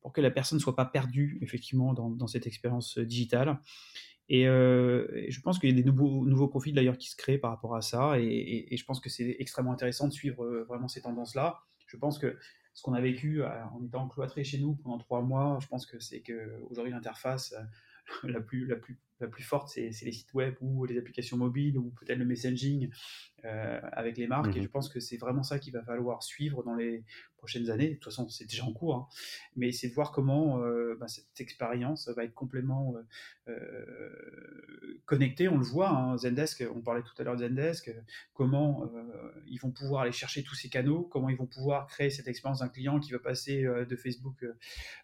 pour 0.00 0.12
que 0.12 0.20
la 0.20 0.30
personne 0.30 0.58
ne 0.58 0.62
soit 0.62 0.76
pas 0.76 0.84
perdue 0.84 1.38
effectivement 1.40 1.94
dans, 1.94 2.26
cette 2.26 2.46
expérience 2.46 2.98
digitale. 2.98 3.60
Et, 4.28 4.46
euh, 4.46 5.06
je 5.28 5.40
pense 5.40 5.58
qu'il 5.58 5.70
y 5.70 5.72
a 5.72 5.76
des 5.76 5.84
nouveaux, 5.84 6.26
nouveaux 6.26 6.48
profils 6.48 6.74
d'ailleurs 6.74 6.98
qui 6.98 7.08
se 7.08 7.16
créent 7.16 7.38
par 7.38 7.50
rapport 7.50 7.74
à 7.74 7.82
ça. 7.82 8.20
Et, 8.20 8.72
et 8.72 8.76
je 8.76 8.84
pense 8.84 9.00
que 9.00 9.08
c'est 9.08 9.36
extrêmement 9.38 9.72
intéressant 9.72 10.06
de 10.06 10.12
suivre 10.12 10.44
euh, 10.44 10.64
vraiment 10.64 10.88
ces 10.88 11.00
tendances-là. 11.00 11.60
Je 11.86 11.96
pense 11.96 12.18
que 12.18 12.36
ce 12.74 12.82
qu'on 12.82 12.94
a 12.94 13.00
vécu 13.00 13.42
euh, 13.42 13.48
en 13.72 13.84
étant 13.84 14.08
cloîtré 14.08 14.44
chez 14.44 14.58
nous 14.58 14.74
pendant 14.76 14.98
trois 14.98 15.22
mois, 15.22 15.58
je 15.60 15.66
pense 15.66 15.86
que 15.86 15.98
c'est 15.98 16.22
qu'aujourd'hui 16.22 16.92
l'interface 16.92 17.54
la 18.22 18.40
plus, 18.40 18.66
la 18.66 18.76
plus 18.76 18.98
la 19.20 19.28
plus 19.28 19.42
forte, 19.42 19.68
c'est 19.68 19.90
les 20.02 20.12
sites 20.12 20.32
web 20.34 20.54
ou 20.60 20.84
les 20.84 20.98
applications 20.98 21.36
mobiles 21.36 21.78
ou 21.78 21.90
peut-être 21.90 22.18
le 22.18 22.24
messaging 22.24 22.90
euh, 23.44 23.80
avec 23.92 24.18
les 24.18 24.26
marques. 24.26 24.54
Et 24.56 24.58
mhm. 24.58 24.64
je 24.64 24.68
pense 24.68 24.88
que 24.88 25.00
c'est 25.00 25.16
vraiment 25.16 25.42
ça 25.42 25.58
qu'il 25.58 25.72
va 25.72 25.82
falloir 25.82 26.22
suivre 26.22 26.62
dans 26.62 26.74
les 26.74 27.04
prochaines 27.38 27.70
années. 27.70 27.88
De 27.88 27.94
toute 27.94 28.04
façon, 28.04 28.28
c'est 28.28 28.44
déjà 28.44 28.64
en 28.64 28.72
cours. 28.72 28.96
Hein. 28.96 29.08
Mais 29.56 29.72
c'est 29.72 29.88
de 29.88 29.94
voir 29.94 30.12
comment 30.12 30.62
euh, 30.62 30.94
bah, 31.00 31.08
cette 31.08 31.40
expérience 31.40 32.08
va 32.08 32.24
être 32.24 32.34
complètement 32.34 32.94
euh, 33.48 35.00
connectée. 35.06 35.48
On 35.48 35.56
le 35.56 35.64
voit, 35.64 35.88
hein, 35.88 36.18
Zendesk, 36.18 36.64
on 36.74 36.82
parlait 36.82 37.02
tout 37.02 37.14
à 37.18 37.24
l'heure 37.24 37.36
de 37.36 37.46
Zendesk, 37.46 37.94
comment 38.34 38.90
ils 39.46 39.58
vont 39.58 39.70
pouvoir 39.70 40.02
aller 40.02 40.12
chercher 40.12 40.42
tous 40.42 40.54
ces 40.54 40.68
canaux, 40.68 41.04
comment 41.04 41.30
ils 41.30 41.36
vont 41.36 41.46
pouvoir 41.46 41.86
créer 41.86 42.10
cette 42.10 42.28
expérience 42.28 42.60
d'un 42.60 42.68
client 42.68 43.00
qui 43.00 43.12
va 43.12 43.18
passer 43.18 43.62
de 43.62 43.96
Facebook 43.96 44.44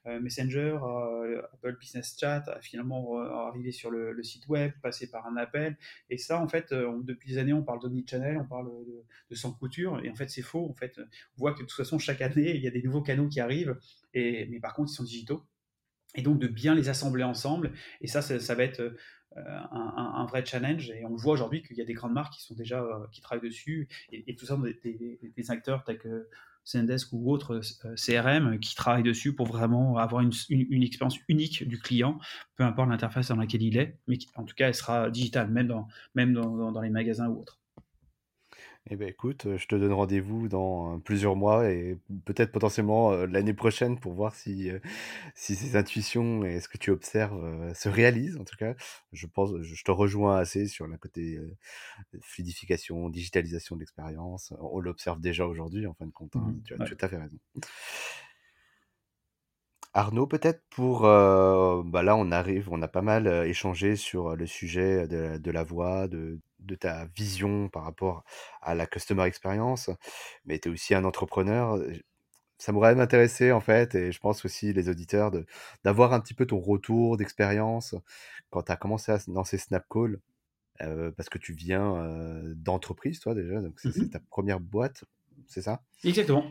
Messenger 0.05 0.79
à 0.83 1.49
Apple 1.55 1.79
Business 1.79 2.17
Chat 2.21 2.45
à 2.49 2.61
finalement 2.61 3.19
arriver 3.19 3.73
sur 3.73 3.91
le 3.91 4.06
le, 4.13 4.23
site 4.23 4.49
web, 4.49 4.73
passer 4.83 5.11
par 5.11 5.27
un 5.27 5.37
appel. 5.37 5.77
Et 6.11 6.19
ça, 6.19 6.41
en 6.41 6.49
fait, 6.49 6.73
euh, 6.73 7.01
depuis 7.03 7.31
des 7.31 7.39
années, 7.39 7.53
on 7.53 7.63
parle 7.63 7.81
d'omnichannel, 7.81 8.39
on 8.39 8.47
parle 8.47 8.71
de, 9.31 9.35
sans 9.35 9.53
couture, 9.53 10.01
et 10.05 10.11
en 10.11 10.15
fait, 10.15 10.29
c'est 10.29 10.43
faux. 10.43 10.69
En 10.69 10.75
fait, 10.75 10.99
on 10.99 11.39
voit 11.39 11.53
que 11.53 11.61
de 11.61 11.67
toute 11.67 11.77
façon, 11.77 11.99
chaque 11.99 12.23
année, 12.23 12.55
il 12.55 12.63
y 12.63 12.69
a 12.69 12.71
des 12.71 12.83
nouveaux 12.83 13.03
canaux 13.03 13.29
qui 13.29 13.41
arrivent, 13.41 13.79
et, 14.15 14.47
mais 14.47 14.61
par 14.61 14.75
contre, 14.75 14.91
ils 14.93 14.97
sont 14.97 15.05
digitaux. 15.05 15.45
Et 16.15 16.23
donc, 16.23 16.39
de 16.39 16.47
bien 16.49 16.75
les 16.75 16.89
assembler 16.89 17.25
ensemble. 17.25 17.73
Et 18.01 18.07
ça, 18.07 18.23
ça, 18.23 18.55
va 18.55 18.63
être 18.63 18.81
euh, 18.81 18.95
un, 19.37 20.25
vrai 20.27 20.45
challenge. 20.47 20.91
Et 20.91 21.05
on 21.05 21.15
voit 21.15 21.35
aujourd'hui 21.35 21.63
qu'il 21.63 21.77
y 21.77 21.83
a 21.83 21.85
des 21.85 21.93
grandes 21.93 22.15
marques 22.15 22.35
qui 22.35 22.43
sont 22.43 22.55
déjà 22.55 22.83
euh, 22.83 23.07
qui 23.13 23.21
travaillent 23.21 23.47
dessus, 23.47 23.89
et, 24.13 24.35
tout 24.35 24.47
ça, 24.47 24.59
des, 24.83 25.19
des 25.37 25.51
acteurs 25.51 25.85
tels 25.85 25.99
que 25.99 26.29
Zendesk 26.67 27.13
ou 27.13 27.31
autres 27.31 27.61
euh, 27.85 27.95
CRM 27.95 28.59
qui 28.59 28.75
travaillent 28.75 29.03
dessus 29.03 29.35
pour 29.35 29.47
vraiment 29.47 29.97
avoir 29.97 30.23
une, 30.23 30.33
expérience 30.83 31.19
unique 31.29 31.67
du 31.67 31.79
client, 31.79 32.19
peu 32.57 32.65
importe 32.65 32.91
l'interface 32.91 33.29
dans 33.29 33.37
laquelle 33.37 33.63
il 33.63 33.77
est, 33.77 33.99
mais 34.07 34.19
en 34.35 34.45
tout 34.45 34.55
cas, 34.55 34.69
elle 34.69 34.75
sera 34.75 35.11
digitale, 35.11 35.51
même 35.51 35.69
dans, 35.69 35.89
même 36.15 36.33
dans 36.35 36.81
les 36.81 36.91
magasins 36.91 37.29
ou 37.29 37.41
autres. 37.41 37.59
Eh 38.89 38.95
ben 38.95 39.09
écoute, 39.09 39.49
je 39.57 39.67
te 39.67 39.75
donne 39.75 39.93
rendez-vous 39.93 40.47
dans 40.47 41.01
plusieurs 41.01 41.35
mois 41.35 41.69
et 41.69 41.99
peut-être 42.25 42.53
potentiellement 42.53 43.11
l'année 43.27 43.53
prochaine 43.53 43.99
pour 43.99 44.13
voir 44.13 44.37
si, 44.37 44.71
si 45.35 45.57
ces 45.57 45.75
intuitions 45.77 46.45
et 46.45 46.61
ce 46.61 46.69
que 46.69 46.79
tu 46.79 46.93
observes 46.93 47.75
se 47.75 47.89
réalisent. 47.89 48.37
En 48.37 48.45
tout 48.45 48.57
cas, 48.57 48.75
je 49.13 49.27
pense, 49.27 49.51
je 49.61 49.83
te 49.85 49.91
rejoins 49.91 50.37
assez 50.37 50.69
sur 50.69 50.87
la 50.87 50.99
côté 50.99 51.41
fluidification, 52.21 53.09
digitalisation 53.09 53.75
de 53.75 53.81
l'expérience. 53.81 54.53
On 54.61 54.79
l'observe 54.79 55.21
déjà 55.21 55.47
aujourd'hui, 55.47 55.87
en 55.89 55.95
fin 55.95 56.07
de 56.07 56.13
compte. 56.13 56.37
Hein, 56.37 56.55
mmh 56.55 56.63
tu 56.65 56.75
as 56.75 56.79
tout 56.79 56.97
à 57.01 57.09
fait 57.09 57.17
raison. 57.17 57.39
Arnaud, 59.95 60.27
peut-être 60.27 60.63
pour, 60.71 61.01
bah 61.03 62.03
là, 62.03 62.17
on 62.17 62.31
arrive, 62.31 62.69
on 62.71 62.83
a 62.83 62.89
pas 62.89 63.03
mal 63.03 63.27
échangé 63.47 63.97
sur 63.97 64.37
le 64.37 64.47
sujet 64.47 65.09
de, 65.09 65.39
de 65.39 65.51
la 65.51 65.65
voix, 65.65 66.07
de, 66.07 66.39
de 66.67 66.75
ta 66.75 67.07
vision 67.17 67.69
par 67.69 67.85
rapport 67.85 68.25
à 68.63 68.75
la 68.75 68.87
customer 68.87 69.25
experience, 69.25 69.91
mais 70.45 70.59
tu 70.59 70.69
es 70.69 70.73
aussi 70.73 70.95
un 70.95 71.05
entrepreneur. 71.05 71.79
Ça 72.59 72.73
m'aurait 72.73 72.95
m'intéresser 72.95 73.53
en 73.53 73.61
fait, 73.61 73.95
et 73.95 74.13
je 74.13 74.19
pense 74.21 74.45
aussi 74.47 74.73
les 74.73 74.89
auditeurs, 74.89 75.31
d'avoir 75.85 76.15
un 76.15 76.21
petit 76.21 76.35
peu 76.35 76.47
ton 76.47 76.59
retour 76.59 77.19
d'expérience 77.19 77.95
quand 78.51 78.63
tu 78.65 78.73
as 78.73 78.77
commencé 78.77 79.13
à 79.13 79.19
lancer 79.29 79.59
Snapcall, 79.59 80.21
euh, 80.83 81.11
parce 81.13 81.29
que 81.29 81.39
tu 81.39 81.53
viens 81.53 81.97
euh, 81.97 82.55
d'entreprise, 82.57 83.21
toi 83.21 83.35
déjà, 83.35 83.61
donc 83.61 83.79
c'est 83.81 83.91
mmh 83.99 84.11
ta 84.11 84.21
première 84.21 84.61
boîte, 84.61 85.05
c'est 85.47 85.63
ça? 85.63 85.83
Exactement. 86.05 86.45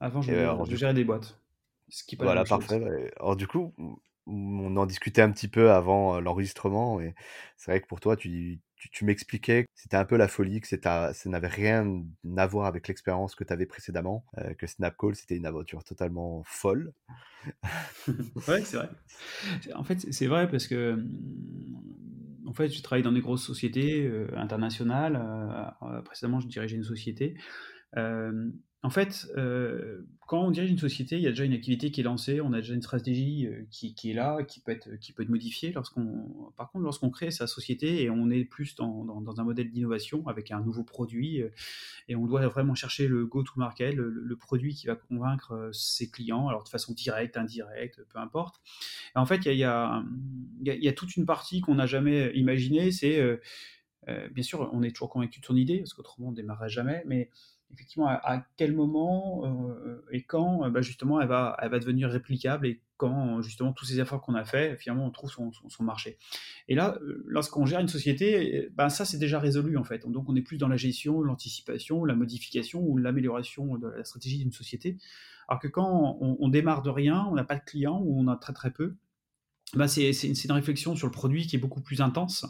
Avant, 0.00 0.22
je, 0.22 0.32
je 0.70 0.76
gérais 0.76 0.94
des 0.94 1.04
boîtes. 1.04 1.36
Ce 1.88 2.04
qui 2.04 2.16
voilà, 2.16 2.44
parfait. 2.44 3.12
Alors 3.18 3.36
du 3.36 3.46
coup, 3.46 3.74
on 4.26 4.76
en 4.76 4.86
discutait 4.86 5.22
un 5.22 5.30
petit 5.32 5.48
peu 5.48 5.72
avant 5.72 6.16
euh, 6.16 6.20
l'enregistrement, 6.20 7.00
et 7.00 7.14
c'est 7.56 7.72
vrai 7.72 7.80
que 7.80 7.86
pour 7.86 8.00
toi, 8.00 8.16
tu, 8.16 8.60
tu, 8.88 9.04
m'expliquais 9.04 9.64
que 9.64 9.70
c'était 9.74 9.96
un 9.96 10.04
peu 10.04 10.16
la 10.16 10.28
folie, 10.28 10.60
que 10.60 10.66
ça 10.66 11.12
n'avait 11.26 11.48
rien 11.48 12.02
à 12.36 12.46
voir 12.46 12.66
avec 12.66 12.88
l'expérience 12.88 13.34
que 13.34 13.44
tu 13.44 13.52
avais 13.52 13.66
précédemment, 13.66 14.24
euh, 14.38 14.54
que 14.54 14.66
Snapcall, 14.66 15.14
c'était 15.14 15.36
une 15.36 15.46
aventure 15.46 15.84
totalement 15.84 16.42
folle. 16.44 16.92
ouais, 18.48 18.62
c'est 18.62 18.76
vrai. 18.76 18.90
En 19.74 19.84
fait, 19.84 20.12
c'est 20.12 20.26
vrai 20.26 20.48
parce 20.48 20.66
que, 20.66 20.94
mmh, 20.94 22.46
en 22.46 22.52
fait, 22.52 22.68
je 22.68 22.82
travaille 22.82 23.02
dans 23.02 23.12
des 23.12 23.20
grosses 23.20 23.44
sociétés 23.44 24.06
euh, 24.06 24.28
internationales. 24.36 25.20
Euh, 25.82 26.02
précédemment, 26.02 26.40
je 26.40 26.48
dirigeais 26.48 26.76
une 26.76 26.84
société 26.84 27.36
en 28.82 28.88
fait, 28.88 29.30
euh, 29.36 30.06
quand 30.26 30.40
on 30.40 30.50
dirige 30.50 30.70
une 30.70 30.78
société, 30.78 31.16
il 31.16 31.22
y 31.22 31.26
a 31.26 31.30
déjà 31.30 31.44
une 31.44 31.52
activité 31.52 31.90
qui 31.90 32.00
est 32.00 32.04
lancée, 32.04 32.40
on 32.40 32.54
a 32.54 32.62
déjà 32.62 32.72
une 32.72 32.80
stratégie 32.80 33.46
euh, 33.46 33.66
qui, 33.70 33.94
est 34.10 34.14
là, 34.14 34.42
qui 34.42 34.60
peut 34.60 34.72
être, 34.72 34.96
qui 34.96 35.12
peut 35.12 35.22
être 35.22 35.28
modifiée. 35.28 35.70
Lorsqu'on, 35.72 36.50
par 36.56 36.70
contre, 36.70 36.84
lorsqu'on 36.84 37.10
crée 37.10 37.30
sa 37.30 37.46
société 37.46 38.02
et 38.02 38.08
on 38.08 38.30
est 38.30 38.46
plus 38.46 38.74
dans, 38.76 39.06
un 39.38 39.44
modèle 39.44 39.70
d'innovation 39.70 40.26
avec 40.28 40.50
un 40.50 40.60
nouveau 40.60 40.82
produit, 40.82 41.42
euh, 41.42 41.50
et 42.08 42.16
on 42.16 42.24
doit 42.24 42.46
vraiment 42.48 42.74
chercher 42.74 43.06
le 43.06 43.26
go-to-market, 43.26 43.94
le, 43.94 44.36
produit 44.36 44.74
qui 44.74 44.86
va 44.86 44.94
convaincre 44.96 45.68
ses 45.74 46.10
clients, 46.10 46.48
alors 46.48 46.64
de 46.64 46.68
façon 46.70 46.94
directe, 46.94 47.36
indirecte, 47.36 48.02
peu 48.08 48.18
importe. 48.18 48.62
en 49.14 49.26
fait, 49.26 49.44
il 49.44 49.58
y 49.58 49.64
a, 49.64 50.02
y 50.64 50.88
a, 50.88 50.92
toute 50.94 51.16
une 51.16 51.26
partie 51.26 51.60
qu'on 51.60 51.74
n'a 51.74 51.86
jamais 51.86 52.32
imaginée, 52.34 52.90
c'est, 52.90 53.20
bien 54.32 54.42
sûr, 54.42 54.70
on 54.72 54.82
est 54.82 54.90
toujours 54.92 55.10
convaincu 55.10 55.40
de 55.40 55.44
son 55.44 55.56
idée, 55.56 55.78
parce 55.80 55.92
qu'autrement 55.92 56.28
on 56.28 56.30
ne 56.30 56.36
démarrerait 56.36 56.70
jamais, 56.70 57.02
mais 57.06 57.28
effectivement 57.72 58.08
à, 58.08 58.44
quel 58.56 58.74
moment 58.74 59.42
euh, 59.44 60.04
et 60.10 60.22
quand 60.22 60.64
euh, 60.64 60.70
bah, 60.70 60.80
justement 60.82 61.20
elle 61.20 61.28
va, 61.28 61.56
elle 61.60 61.70
va 61.70 61.78
devenir 61.78 62.10
réplicable 62.10 62.66
et 62.66 62.80
quand 62.96 63.40
justement 63.40 63.72
tous 63.72 63.86
ces 63.86 63.98
efforts 63.98 64.20
qu'on 64.20 64.34
a 64.34 64.44
fait, 64.44 64.76
finalement 64.76 65.06
on 65.06 65.10
trouve 65.10 65.30
son, 65.30 65.52
son, 65.52 65.84
marché. 65.84 66.18
Et 66.68 66.74
là, 66.74 66.98
euh, 67.00 67.24
lorsqu'on 67.26 67.64
gère 67.64 67.80
une 67.80 67.88
société, 67.88 68.68
bah, 68.74 68.90
ça 68.90 69.06
c'est 69.06 69.18
déjà 69.18 69.38
résolu 69.38 69.78
en 69.78 69.84
fait. 69.84 70.06
Donc 70.06 70.28
on 70.28 70.36
est 70.36 70.42
plus 70.42 70.58
dans 70.58 70.68
la 70.68 70.76
gestion, 70.76 71.22
l'anticipation, 71.22 72.04
la 72.04 72.14
modification 72.14 72.82
ou 72.82 72.98
l'amélioration 72.98 73.78
de 73.78 73.88
la 73.88 74.04
stratégie 74.04 74.38
d'une 74.38 74.52
société. 74.52 74.98
Alors 75.48 75.60
que 75.60 75.68
quand 75.68 76.18
on, 76.20 76.36
on 76.38 76.48
démarre 76.48 76.82
de 76.82 76.90
rien, 76.90 77.26
on 77.30 77.34
n'a 77.34 77.44
pas 77.44 77.56
de 77.56 77.64
clients 77.64 78.00
ou 78.04 78.20
on 78.20 78.28
a 78.28 78.36
très 78.36 78.52
très 78.52 78.70
peu, 78.70 78.96
bah 79.74 79.86
c'est 79.86 80.10
une 80.10 80.52
réflexion 80.52 80.96
sur 80.96 81.06
le 81.06 81.12
produit 81.12 81.46
qui 81.46 81.54
est 81.54 81.58
beaucoup 81.58 81.80
plus 81.80 82.00
intense, 82.00 82.44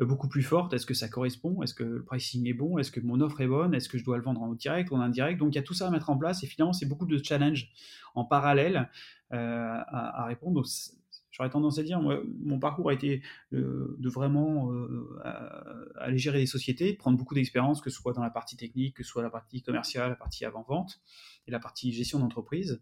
euh, 0.00 0.04
beaucoup 0.04 0.28
plus 0.28 0.42
forte. 0.42 0.72
Est-ce 0.72 0.86
que 0.86 0.94
ça 0.94 1.08
correspond? 1.08 1.62
Est-ce 1.62 1.74
que 1.74 1.84
le 1.84 2.04
pricing 2.04 2.46
est 2.48 2.54
bon? 2.54 2.78
Est-ce 2.78 2.90
que 2.90 2.98
mon 3.00 3.20
offre 3.20 3.40
est 3.40 3.46
bonne? 3.46 3.72
Est-ce 3.72 3.88
que 3.88 3.98
je 3.98 4.04
dois 4.04 4.16
le 4.16 4.24
vendre 4.24 4.42
en 4.42 4.52
direct 4.52 4.90
ou 4.90 4.96
en 4.96 5.00
indirect? 5.00 5.38
Donc 5.38 5.54
il 5.54 5.56
y 5.56 5.60
a 5.60 5.62
tout 5.62 5.74
ça 5.74 5.86
à 5.86 5.90
mettre 5.90 6.10
en 6.10 6.18
place 6.18 6.42
et 6.42 6.46
finalement 6.46 6.72
c'est 6.72 6.86
beaucoup 6.86 7.06
de 7.06 7.22
challenges 7.22 7.70
en 8.16 8.24
parallèle 8.24 8.90
euh, 9.32 9.36
à, 9.36 10.24
répondre. 10.26 10.64
J'aurais 11.30 11.50
tendance 11.50 11.78
à 11.78 11.82
dire, 11.82 12.00
mon 12.00 12.58
parcours 12.58 12.88
a 12.88 12.94
été 12.94 13.22
euh, 13.52 13.94
de 14.00 14.08
vraiment 14.08 14.72
aller 16.00 16.18
gérer 16.18 16.38
des 16.38 16.46
sociétés, 16.46 16.94
prendre 16.94 17.18
beaucoup 17.18 17.34
d'expérience, 17.34 17.80
que 17.80 17.90
ce 17.90 18.00
soit 18.00 18.14
dans 18.14 18.22
la 18.22 18.30
partie 18.30 18.56
technique, 18.56 18.96
que 18.96 19.02
ce 19.04 19.10
soit 19.10 19.22
la 19.22 19.30
partie 19.30 19.62
commerciale, 19.62 20.08
la 20.08 20.16
partie 20.16 20.46
avant-vente 20.46 20.98
et 21.46 21.50
la 21.50 21.60
partie 21.60 21.92
gestion 21.92 22.18
d'entreprise 22.18 22.80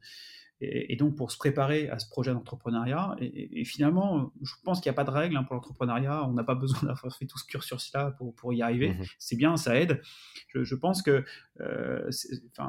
et, 0.61 0.97
donc 0.97 1.17
pour 1.17 1.31
se 1.31 1.37
préparer 1.37 1.89
à 1.89 1.99
ce 1.99 2.09
projet 2.09 2.33
d'entrepreneuriat. 2.33 3.17
Et, 3.21 3.65
finalement, 3.65 4.33
je 4.43 4.53
pense 4.65 4.81
qu'il 4.81 4.91
n'y 4.91 4.95
a 4.95 4.97
pas 4.97 5.05
de 5.05 5.11
règle 5.11 5.37
hein, 5.37 5.45
pour 5.45 5.55
l'entrepreneuriat. 5.55 6.25
On 6.29 6.33
n'a 6.33 6.45
pas 6.45 6.55
besoin 6.55 6.79
d'avoir 6.83 7.17
fait 7.17 7.27
tout 7.27 7.39
ce 7.39 7.45
cursus-là 7.47 8.13
pour, 8.13 8.35
pour, 8.35 8.53
y 8.53 8.63
arriver. 8.63 8.91
Mmh 8.91 9.05
c'est 9.19 9.37
bien, 9.37 9.57
ça 9.57 9.79
aide. 9.79 10.01
Je, 10.55 10.75
pense 10.75 11.03
que 11.03 11.25
euh, 11.61 12.11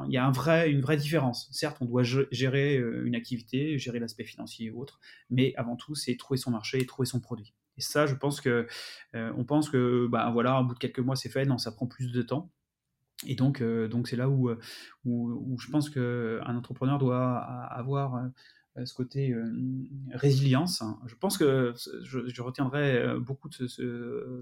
il 0.06 0.12
y 0.12 0.16
a 0.16 0.26
un 0.26 0.30
vrai, 0.30 0.70
une 0.70 0.80
vraie 0.80 0.96
différence. 0.96 1.48
Certes, 1.52 1.78
on 1.80 1.84
doit 1.84 2.02
gérer 2.02 2.78
euh, 2.78 3.06
une 3.06 3.14
activité, 3.14 3.78
gérer 3.78 3.98
l'aspect 3.98 4.24
financier 4.24 4.66
et 4.66 4.70
autres, 4.70 5.00
mais 5.30 5.54
avant 5.56 5.76
tout, 5.76 5.94
c'est 5.94 6.16
trouver 6.16 6.38
son 6.38 6.50
marché 6.50 6.80
et 6.80 6.86
trouver 6.86 7.06
son 7.06 7.20
produit. 7.20 7.54
Et 7.78 7.82
ça, 7.82 8.06
je 8.06 8.14
pense 8.14 8.40
que 8.40 8.66
on 9.12 9.44
pense 9.44 9.68
que 9.68 10.06
bah 10.06 10.30
voilà, 10.32 10.60
au 10.60 10.64
bout 10.64 10.74
de 10.74 10.78
quelques 10.78 10.98
mois, 10.98 11.14
c'est 11.14 11.28
fait. 11.28 11.44
Non, 11.44 11.58
ça 11.58 11.72
prend 11.72 11.86
plus 11.86 12.10
de 12.10 12.22
temps. 12.22 12.50
Et 13.26 13.34
donc, 13.34 13.62
donc 13.62 14.08
c'est 14.08 14.16
là 14.16 14.28
où, 14.28 14.50
où, 15.04 15.56
je 15.58 15.70
pense 15.70 15.88
qu'un 15.88 16.56
entrepreneur 16.56 16.98
doit 16.98 17.38
avoir 17.38 18.30
euh, 18.78 18.84
ce 18.84 18.94
côté 18.94 19.32
euh, 19.32 19.50
résilience. 20.12 20.82
Je 21.06 21.14
pense 21.14 21.38
que 21.38 21.72
je, 22.02 22.42
retiendrai 22.42 22.96
euh, 22.96 23.18
beaucoup 23.18 23.48
de 23.48 23.66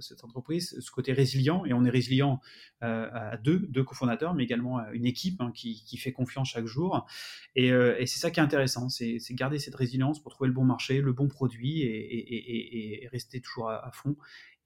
cette 0.00 0.24
entreprise, 0.24 0.76
ce 0.80 0.90
côté 0.90 1.12
résilient, 1.12 1.64
et 1.64 1.72
on 1.72 1.84
est 1.84 1.90
résilient 1.90 2.40
à 2.80 3.38
deux, 3.38 3.60
deux 3.70 3.82
cofondateurs, 3.82 4.34
mais 4.34 4.44
également 4.44 4.78
à 4.78 4.90
une 4.92 5.06
équipe 5.06 5.40
hein, 5.40 5.52
qui, 5.54 5.96
fait 5.96 6.12
confiance 6.12 6.48
chaque 6.50 6.66
jour. 6.66 7.06
Et, 7.54 7.70
c'est 8.06 8.18
ça 8.18 8.30
qui 8.30 8.40
est 8.40 8.42
intéressant, 8.42 8.88
c'est 8.90 9.18
garder 9.30 9.58
cette 9.58 9.74
résilience 9.74 10.22
pour 10.22 10.32
trouver 10.32 10.48
le 10.48 10.54
bon 10.54 10.64
marché, 10.64 11.00
le 11.00 11.12
bon 11.12 11.28
produit 11.28 11.80
et, 11.82 13.08
rester 13.10 13.40
toujours 13.40 13.70
à 13.70 13.90
fond. 13.92 14.16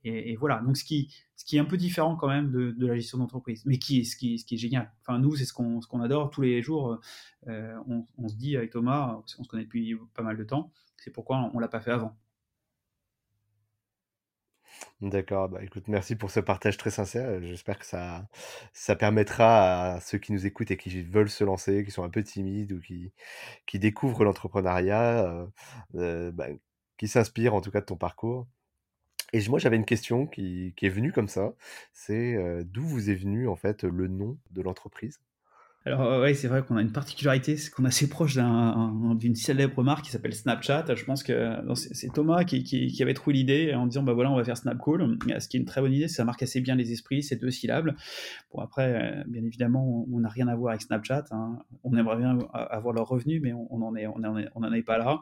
Et, 0.04 0.36
voilà, 0.36 0.60
donc 0.60 0.76
ce 0.76 0.84
qui, 0.84 1.12
ce 1.36 1.44
qui 1.44 1.56
est 1.56 1.60
un 1.60 1.64
peu 1.64 1.76
différent 1.76 2.16
quand 2.16 2.28
même 2.28 2.50
de, 2.50 2.86
la 2.86 2.94
gestion 2.94 3.18
d'entreprise, 3.18 3.64
mais 3.66 3.78
qui, 3.78 4.04
ce, 4.04 4.16
qui, 4.16 4.38
ce 4.38 4.44
qui 4.44 4.54
est 4.54 4.58
génial. 4.58 4.92
Enfin, 5.00 5.18
nous, 5.18 5.34
c'est 5.36 5.44
ce 5.44 5.52
qu'on 5.52 5.80
ce 5.80 5.88
qu'on 5.88 6.00
adore 6.00 6.30
tous 6.30 6.42
les 6.42 6.62
jours. 6.62 7.00
Euh, 7.48 7.76
on, 8.16 8.28
se 8.28 8.36
dit 8.36 8.56
avec 8.56 8.70
Thomas, 8.70 9.20
qu'on 9.36 9.44
se 9.44 9.48
connaît 9.48 9.64
depuis 9.64 9.96
pas 10.14 10.22
mal 10.22 10.36
de 10.36 10.44
temps, 10.44 10.72
c'est 10.96 11.10
pourquoi 11.10 11.50
on 11.52 11.56
ne 11.56 11.60
l'a 11.60 11.68
pas 11.68 11.80
fait 11.80 11.90
avant. 11.90 12.16
D'accord, 15.00 15.48
bah 15.48 15.62
écoute, 15.62 15.86
merci 15.88 16.16
pour 16.16 16.30
ce 16.30 16.40
partage 16.40 16.76
très 16.76 16.90
sincère. 16.90 17.40
J'espère 17.40 17.78
que 17.78 17.86
ça, 17.86 18.28
ça 18.72 18.96
permettra 18.96 19.94
à 19.94 20.00
ceux 20.00 20.18
qui 20.18 20.32
nous 20.32 20.46
écoutent 20.46 20.70
et 20.72 20.76
qui 20.76 21.02
veulent 21.02 21.30
se 21.30 21.44
lancer, 21.44 21.84
qui 21.84 21.90
sont 21.92 22.02
un 22.02 22.10
peu 22.10 22.22
timides 22.22 22.72
ou 22.72 22.80
qui, 22.80 23.12
qui 23.66 23.78
découvrent 23.78 24.24
l'entrepreneuriat, 24.24 25.24
euh, 25.24 25.46
euh, 25.94 26.32
bah, 26.32 26.48
qui 26.96 27.08
s'inspirent 27.08 27.54
en 27.54 27.60
tout 27.60 27.70
cas 27.70 27.80
de 27.80 27.86
ton 27.86 27.96
parcours, 27.96 28.48
et 29.32 29.48
moi, 29.48 29.58
j'avais 29.58 29.76
une 29.76 29.84
question 29.84 30.26
qui, 30.26 30.74
est 30.80 30.88
venue 30.88 31.12
comme 31.12 31.28
ça. 31.28 31.54
C'est 31.92 32.36
d'où 32.64 32.82
vous 32.82 33.10
est 33.10 33.14
venu 33.14 33.48
en 33.48 33.56
fait 33.56 33.84
le 33.84 34.08
nom 34.08 34.38
de 34.50 34.62
l'entreprise? 34.62 35.20
Alors 35.84 36.20
oui, 36.20 36.34
c'est 36.34 36.48
vrai 36.48 36.62
qu'on 36.62 36.76
a 36.76 36.82
une 36.82 36.92
particularité, 36.92 37.56
c'est 37.56 37.70
qu'on 37.70 37.84
est 37.84 37.88
assez 37.88 38.08
proche 38.08 38.36
d'une 38.36 39.34
célèbre 39.34 39.82
marque 39.82 40.04
qui 40.04 40.10
s'appelle 40.10 40.34
Snapchat. 40.34 40.84
Je 40.94 41.04
pense 41.04 41.22
que 41.22 41.56
c'est 41.74 42.12
Thomas 42.12 42.44
qui, 42.44 42.62
qui, 42.62 43.02
avait 43.02 43.14
trouvé 43.14 43.36
l'idée 43.36 43.72
en 43.74 43.86
disant 43.86 44.02
bah 44.02 44.12
voilà 44.12 44.30
on 44.30 44.36
va 44.36 44.44
faire 44.44 44.56
Snapcall, 44.56 45.18
ce 45.38 45.48
qui 45.48 45.56
est 45.56 45.60
une 45.60 45.66
très 45.66 45.80
bonne 45.80 45.92
idée, 45.92 46.08
ça 46.08 46.24
marque 46.24 46.42
assez 46.42 46.60
bien 46.60 46.74
les 46.74 46.92
esprits, 46.92 47.22
c'est 47.22 47.36
deux 47.36 47.50
syllabes. 47.50 47.94
Bon 48.52 48.60
après, 48.60 48.92
euh, 48.94 49.24
bien 49.28 49.44
évidemment, 49.44 50.06
on 50.12 50.20
n'a 50.20 50.28
rien 50.28 50.48
à 50.48 50.56
voir 50.56 50.70
avec 50.70 50.82
Snapchat. 50.82 51.24
Hein. 51.30 51.58
On 51.84 51.96
aimerait 51.96 52.16
bien 52.16 52.38
avoir 52.52 52.92
leurs 52.92 53.08
revenus, 53.08 53.40
mais 53.42 53.52
on 53.52 53.78
n'en 53.78 53.94
est, 53.94 54.06
on 54.06 54.22
en 54.62 54.72
est, 54.72 54.82
pas 54.82 54.98
là. 54.98 55.20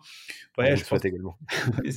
Ouais, 0.59 0.77
je 0.77 0.85
pense 0.85 1.05
également. 1.05 1.37
et, 1.85 1.91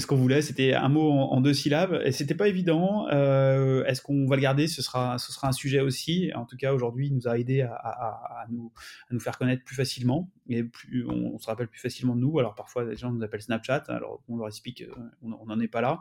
ce 0.00 0.06
qu'on 0.06 0.16
voulait, 0.16 0.42
c'était 0.42 0.74
un 0.74 0.88
mot 0.88 1.10
en, 1.10 1.40
deux 1.40 1.54
syllabes, 1.54 2.00
et 2.04 2.12
c'était 2.12 2.34
pas 2.34 2.48
évident. 2.48 3.06
Euh, 3.12 3.84
est-ce 3.84 4.00
qu'on 4.00 4.26
va 4.26 4.36
le 4.36 4.42
garder? 4.42 4.66
Ce 4.68 4.82
sera, 4.82 5.18
ce 5.18 5.32
sera 5.32 5.48
un 5.48 5.52
sujet 5.52 5.80
aussi. 5.80 6.30
En 6.34 6.44
tout 6.44 6.56
cas, 6.56 6.72
aujourd'hui, 6.72 7.08
il 7.08 7.14
nous 7.26 7.32
a 7.32 7.38
aider 7.38 7.62
à, 7.62 8.46
nous, 8.50 8.72
faire 9.20 9.38
connaître 9.38 9.64
plus 9.64 9.76
facilement 9.76 10.30
et 10.48 10.64
plus, 10.64 11.06
on, 11.08 11.38
se 11.38 11.46
rappelle 11.46 11.68
plus 11.68 11.80
facilement 11.80 12.14
de 12.14 12.20
nous. 12.20 12.38
Alors 12.38 12.54
parfois, 12.54 12.84
les 12.84 12.96
gens 12.96 13.12
nous 13.12 13.22
appellent 13.22 13.42
Snapchat, 13.42 13.84
alors 13.88 14.22
on 14.28 14.36
leur 14.36 14.48
explique 14.48 14.84
qu'on 15.20 15.46
n'en 15.46 15.60
est 15.60 15.68
pas 15.68 15.80
là. 15.80 16.00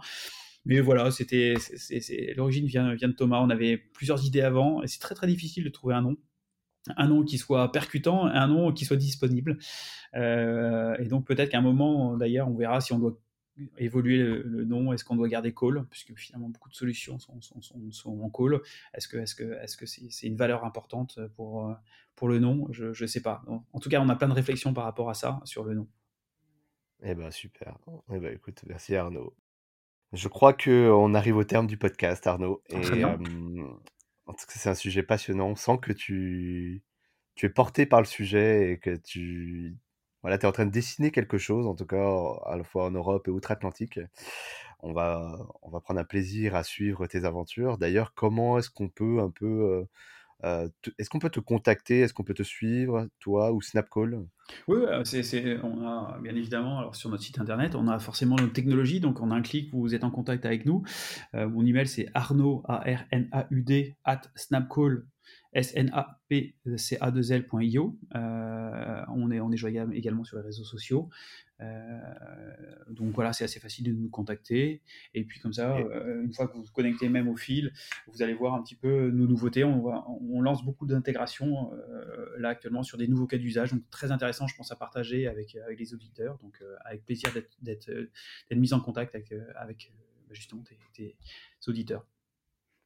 Mais 0.65 0.79
voilà, 0.79 1.11
c'était, 1.11 1.55
l'origine 2.35 2.65
vient, 2.65 2.95
vient 2.95 3.07
de 3.07 3.13
Thomas. 3.13 3.39
On 3.39 3.49
avait 3.49 3.77
plusieurs 3.77 4.25
idées 4.25 4.41
avant 4.41 4.81
et 4.81 4.87
c'est 4.87 4.99
très 4.99 5.13
très 5.13 5.27
difficile 5.27 5.63
de 5.63 5.69
trouver 5.69 5.93
un 5.93 6.01
nom 6.01 6.17
un 6.97 7.07
nom 7.07 7.23
qui 7.23 7.37
soit 7.37 7.71
percutant, 7.71 8.25
un 8.25 8.47
nom 8.47 8.71
qui 8.71 8.85
soit 8.85 8.97
disponible. 8.97 9.57
Euh, 10.15 10.95
et 10.99 11.07
donc 11.07 11.25
peut-être 11.25 11.49
qu'à 11.49 11.57
un 11.57 11.61
moment, 11.61 12.15
d'ailleurs, 12.17 12.47
on 12.47 12.55
verra 12.55 12.81
si 12.81 12.93
on 12.93 12.99
doit 12.99 13.19
évoluer 13.77 14.17
le, 14.17 14.65
nom? 14.65 14.93
Est-ce 14.93 15.03
qu'on 15.03 15.15
doit 15.15 15.27
garder 15.27 15.53
call? 15.53 15.85
Puisque 15.89 16.15
finalement, 16.15 16.49
beaucoup 16.49 16.69
de 16.69 16.75
solutions 16.75 17.19
sont, 17.19 17.39
sont, 17.91 18.21
en 18.21 18.29
call. 18.29 18.61
Est-ce 18.93 19.07
que 19.07 19.25
c'est 19.25 19.43
-ce 19.43 19.77
que 19.77 19.85
c'est 19.85 20.27
une 20.27 20.37
valeur 20.37 20.65
importante 20.65 21.19
pour, 21.35 21.75
pour 22.15 22.27
le 22.27 22.39
nom? 22.39 22.67
Je 22.71 22.87
ne 22.87 23.07
sais 23.07 23.21
pas. 23.21 23.43
En 23.73 23.79
tout 23.79 23.89
cas, 23.89 24.01
on 24.01 24.09
a 24.09 24.15
plein 24.15 24.29
de 24.29 24.33
réflexions 24.33 24.73
par 24.73 24.83
rapport 24.83 25.09
à 25.09 25.13
ça, 25.13 25.41
sur 25.45 25.63
le 25.63 25.73
nom. 25.73 25.87
Eh 27.03 27.13
ben 27.13 27.31
super. 27.31 27.77
Eh 28.11 28.19
ben, 28.19 28.33
écoute, 28.33 28.63
merci 28.65 28.95
Arnaud. 28.95 29.35
Je 30.13 30.27
crois 30.27 30.53
qu'on 30.53 31.13
arrive 31.13 31.37
au 31.37 31.43
terme 31.43 31.67
du 31.67 31.77
podcast, 31.77 32.25
Arnaud. 32.25 32.63
Ah, 32.71 32.75
et, 32.75 33.03
en 33.03 34.33
tout 34.33 34.45
cas, 34.47 34.53
c'est 34.55 34.69
un 34.69 34.75
sujet 34.75 35.03
passionnant. 35.03 35.49
On 35.49 35.55
sent 35.55 35.77
que 35.81 35.91
tu, 35.91 36.83
tu 37.35 37.45
es 37.45 37.49
porté 37.49 37.85
par 37.85 38.01
le 38.01 38.05
sujet 38.05 38.71
et 38.71 38.79
que 38.79 38.95
tu 38.95 39.77
tu 40.25 40.31
es 40.31 40.45
en 40.45 40.51
train 40.51 40.65
de 40.65 40.71
dessiner 40.71 41.11
quelque 41.11 41.37
chose, 41.37 41.67
en 41.67 41.75
tout 41.75 41.85
cas 41.85 42.05
à 42.45 42.55
la 42.57 42.63
fois 42.63 42.85
en 42.85 42.91
Europe 42.91 43.27
et 43.27 43.31
outre-Atlantique. 43.31 43.99
On 44.81 44.93
va, 44.93 45.39
on 45.61 45.69
va 45.69 45.79
prendre 45.79 45.99
un 45.99 46.05
plaisir 46.05 46.55
à 46.55 46.63
suivre 46.63 47.07
tes 47.07 47.25
aventures. 47.25 47.77
D'ailleurs, 47.77 48.13
comment 48.13 48.57
est-ce 48.57 48.69
qu'on 48.69 48.89
peut 48.89 49.19
un 49.19 49.29
peu... 49.31 49.45
Euh, 49.45 49.85
euh, 50.43 50.67
est-ce 50.99 51.09
qu'on 51.09 51.19
peut 51.19 51.29
te 51.29 51.39
contacter? 51.39 52.01
Est-ce 52.01 52.13
qu'on 52.13 52.23
peut 52.23 52.33
te 52.33 52.43
suivre, 52.43 53.07
toi 53.19 53.51
ou 53.51 53.61
Snapcall? 53.61 54.25
Oui, 54.67 54.77
c'est, 55.05 55.57
on 55.63 55.87
a 55.87 56.19
bien 56.21 56.35
évidemment, 56.35 56.79
alors 56.79 56.95
sur 56.95 57.09
notre 57.09 57.23
site 57.23 57.39
internet, 57.39 57.73
on 57.73 57.87
a 57.87 57.99
forcément 57.99 58.35
notre 58.35 58.53
technologie, 58.53 58.99
donc 58.99 59.21
on 59.21 59.31
a 59.31 59.35
un 59.35 59.41
clic, 59.41 59.73
vous 59.73 59.95
êtes 59.95 60.03
en 60.03 60.11
contact 60.11 60.45
avec 60.45 60.65
nous. 60.65 60.83
Euh, 61.33 61.47
mon 61.47 61.65
email 61.65 61.87
c'est 61.87 62.09
arnaud, 62.13 62.63
A-R-N-A-U-D, 62.67 63.95
at 64.03 64.21
snapcall, 64.35 65.05
snapca2l.io. 65.61 67.99
Euh, 68.15 69.01
on 69.15 69.29
est, 69.31 69.39
on 69.39 69.51
est 69.51 69.57
joignable 69.57 69.95
également 69.95 70.23
sur 70.23 70.37
les 70.37 70.43
réseaux 70.43 70.63
sociaux. 70.63 71.09
Euh, 71.61 71.99
donc 72.89 73.15
voilà, 73.15 73.31
c'est 73.31 73.45
assez 73.45 73.61
facile 73.61 73.85
de 73.85 73.93
nous 73.93 74.09
contacter. 74.09 74.81
Et 75.13 75.23
puis 75.23 75.39
comme 75.39 75.53
ça, 75.53 75.77
euh, 75.77 76.23
une 76.23 76.33
fois 76.33 76.47
que 76.47 76.53
vous 76.53 76.63
vous 76.63 76.73
connectez 76.73 77.07
même 77.07 77.29
au 77.29 77.37
fil, 77.37 77.71
vous 78.07 78.21
allez 78.21 78.33
voir 78.33 78.55
un 78.55 78.61
petit 78.61 78.75
peu 78.75 79.09
nos 79.11 79.27
nouveautés. 79.27 79.63
On, 79.63 79.85
on 80.33 80.41
lance 80.41 80.65
beaucoup 80.65 80.85
d'intégration 80.85 81.71
là 82.37 82.49
actuellement 82.49 82.83
sur 82.83 82.97
des 82.97 83.07
nouveaux 83.07 83.27
cas 83.27 83.37
d'usage. 83.37 83.71
Donc 83.71 83.89
très 83.89 84.11
intéressant, 84.11 84.47
je 84.47 84.55
pense, 84.55 84.69
à 84.71 84.75
partager 84.75 85.27
avec, 85.27 85.55
avec 85.55 85.79
les 85.79 85.93
auditeurs. 85.93 86.37
Donc 86.39 86.61
avec 86.83 87.05
plaisir 87.05 87.31
d'être 87.61 87.89
mis 88.51 88.73
en 88.73 88.81
contact 88.81 89.15
avec, 89.15 89.33
avec 89.55 89.93
justement 90.31 90.63
tes 90.93 91.15
auditeurs. 91.67 92.05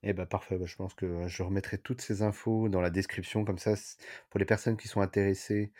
Eh 0.02 0.14
ben 0.14 0.26
parfait, 0.26 0.58
bah, 0.58 0.66
je 0.66 0.76
pense 0.76 0.94
que 0.94 1.28
je 1.28 1.44
remettrai 1.44 1.78
toutes 1.78 2.02
ces 2.02 2.22
infos 2.22 2.70
dans 2.70 2.82
la 2.82 2.90
description, 2.90 3.44
comme 3.44 3.58
ça, 3.58 3.76
pour 4.30 4.40
les 4.40 4.46
personnes 4.46 4.78
qui 4.78 4.88
sont 4.88 5.02
intéressées, 5.02 5.72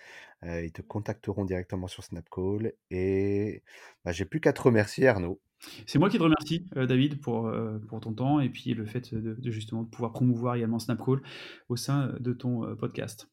ils 0.44 0.72
te 0.72 0.82
contacteront 0.82 1.46
directement 1.46 1.88
sur 1.88 2.04
Snapcall. 2.04 2.74
Et 2.92 3.64
bah, 4.04 4.12
j'ai 4.12 4.26
plus 4.26 4.42
qu'à 4.42 4.54
te 4.54 4.62
remercier, 4.62 5.08
Arnaud. 5.08 5.40
C'est 5.86 6.00
moi 6.00 6.10
qui 6.10 6.18
te 6.18 6.24
remercie, 6.24 6.66
David, 6.74 7.20
pour, 7.20 7.52
pour 7.88 8.00
ton 8.00 8.14
temps 8.14 8.40
et 8.40 8.50
puis 8.50 8.74
le 8.74 8.86
fait 8.86 9.14
de, 9.14 9.52
justement 9.52 9.84
de 9.84 9.90
pouvoir 9.90 10.14
promouvoir 10.14 10.56
également 10.56 10.80
Snapcall 10.80 11.22
au 11.68 11.76
sein 11.76 12.14
de 12.20 12.34
ton 12.34 12.76
podcast. 12.78 13.30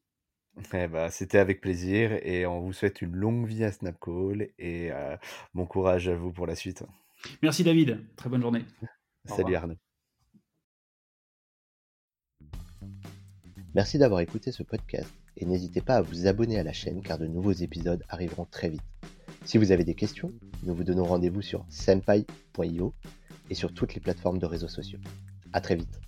Eh 0.72 0.88
bah, 0.88 1.10
c'était 1.10 1.38
avec 1.38 1.60
plaisir 1.60 2.18
et 2.26 2.46
on 2.46 2.60
vous 2.60 2.72
souhaite 2.72 3.02
une 3.02 3.14
longue 3.14 3.46
vie 3.46 3.62
à 3.62 3.72
Snapcall 3.72 4.48
et 4.58 4.90
bon 5.54 5.66
courage 5.66 6.08
à 6.08 6.16
vous 6.16 6.32
pour 6.32 6.46
la 6.46 6.56
suite. 6.56 6.84
Merci 7.42 7.62
David, 7.62 8.04
très 8.16 8.28
bonne 8.28 8.42
journée. 8.42 8.64
Salut 9.26 9.54
Arnaud. 9.54 9.76
Merci 13.76 13.98
d'avoir 13.98 14.20
écouté 14.20 14.52
ce 14.52 14.62
podcast 14.62 15.12
et 15.36 15.44
n'hésitez 15.44 15.82
pas 15.82 15.96
à 15.96 16.00
vous 16.00 16.26
abonner 16.26 16.58
à 16.58 16.62
la 16.62 16.72
chaîne 16.72 17.02
car 17.02 17.18
de 17.18 17.26
nouveaux 17.26 17.52
épisodes 17.52 18.02
arriveront 18.08 18.46
très 18.50 18.70
vite. 18.70 18.80
Si 19.44 19.58
vous 19.58 19.70
avez 19.70 19.84
des 19.84 19.92
questions, 19.92 20.32
nous 20.62 20.74
vous 20.74 20.82
donnons 20.82 21.04
rendez-vous 21.04 21.42
sur 21.42 21.62
senpai.io 21.68 22.94
et 23.50 23.54
sur 23.54 23.74
toutes 23.74 23.92
les 23.92 24.00
plateformes 24.00 24.38
de 24.38 24.46
réseaux 24.46 24.66
sociaux. 24.66 24.98
A 25.52 25.60
très 25.60 25.76
vite. 25.76 26.05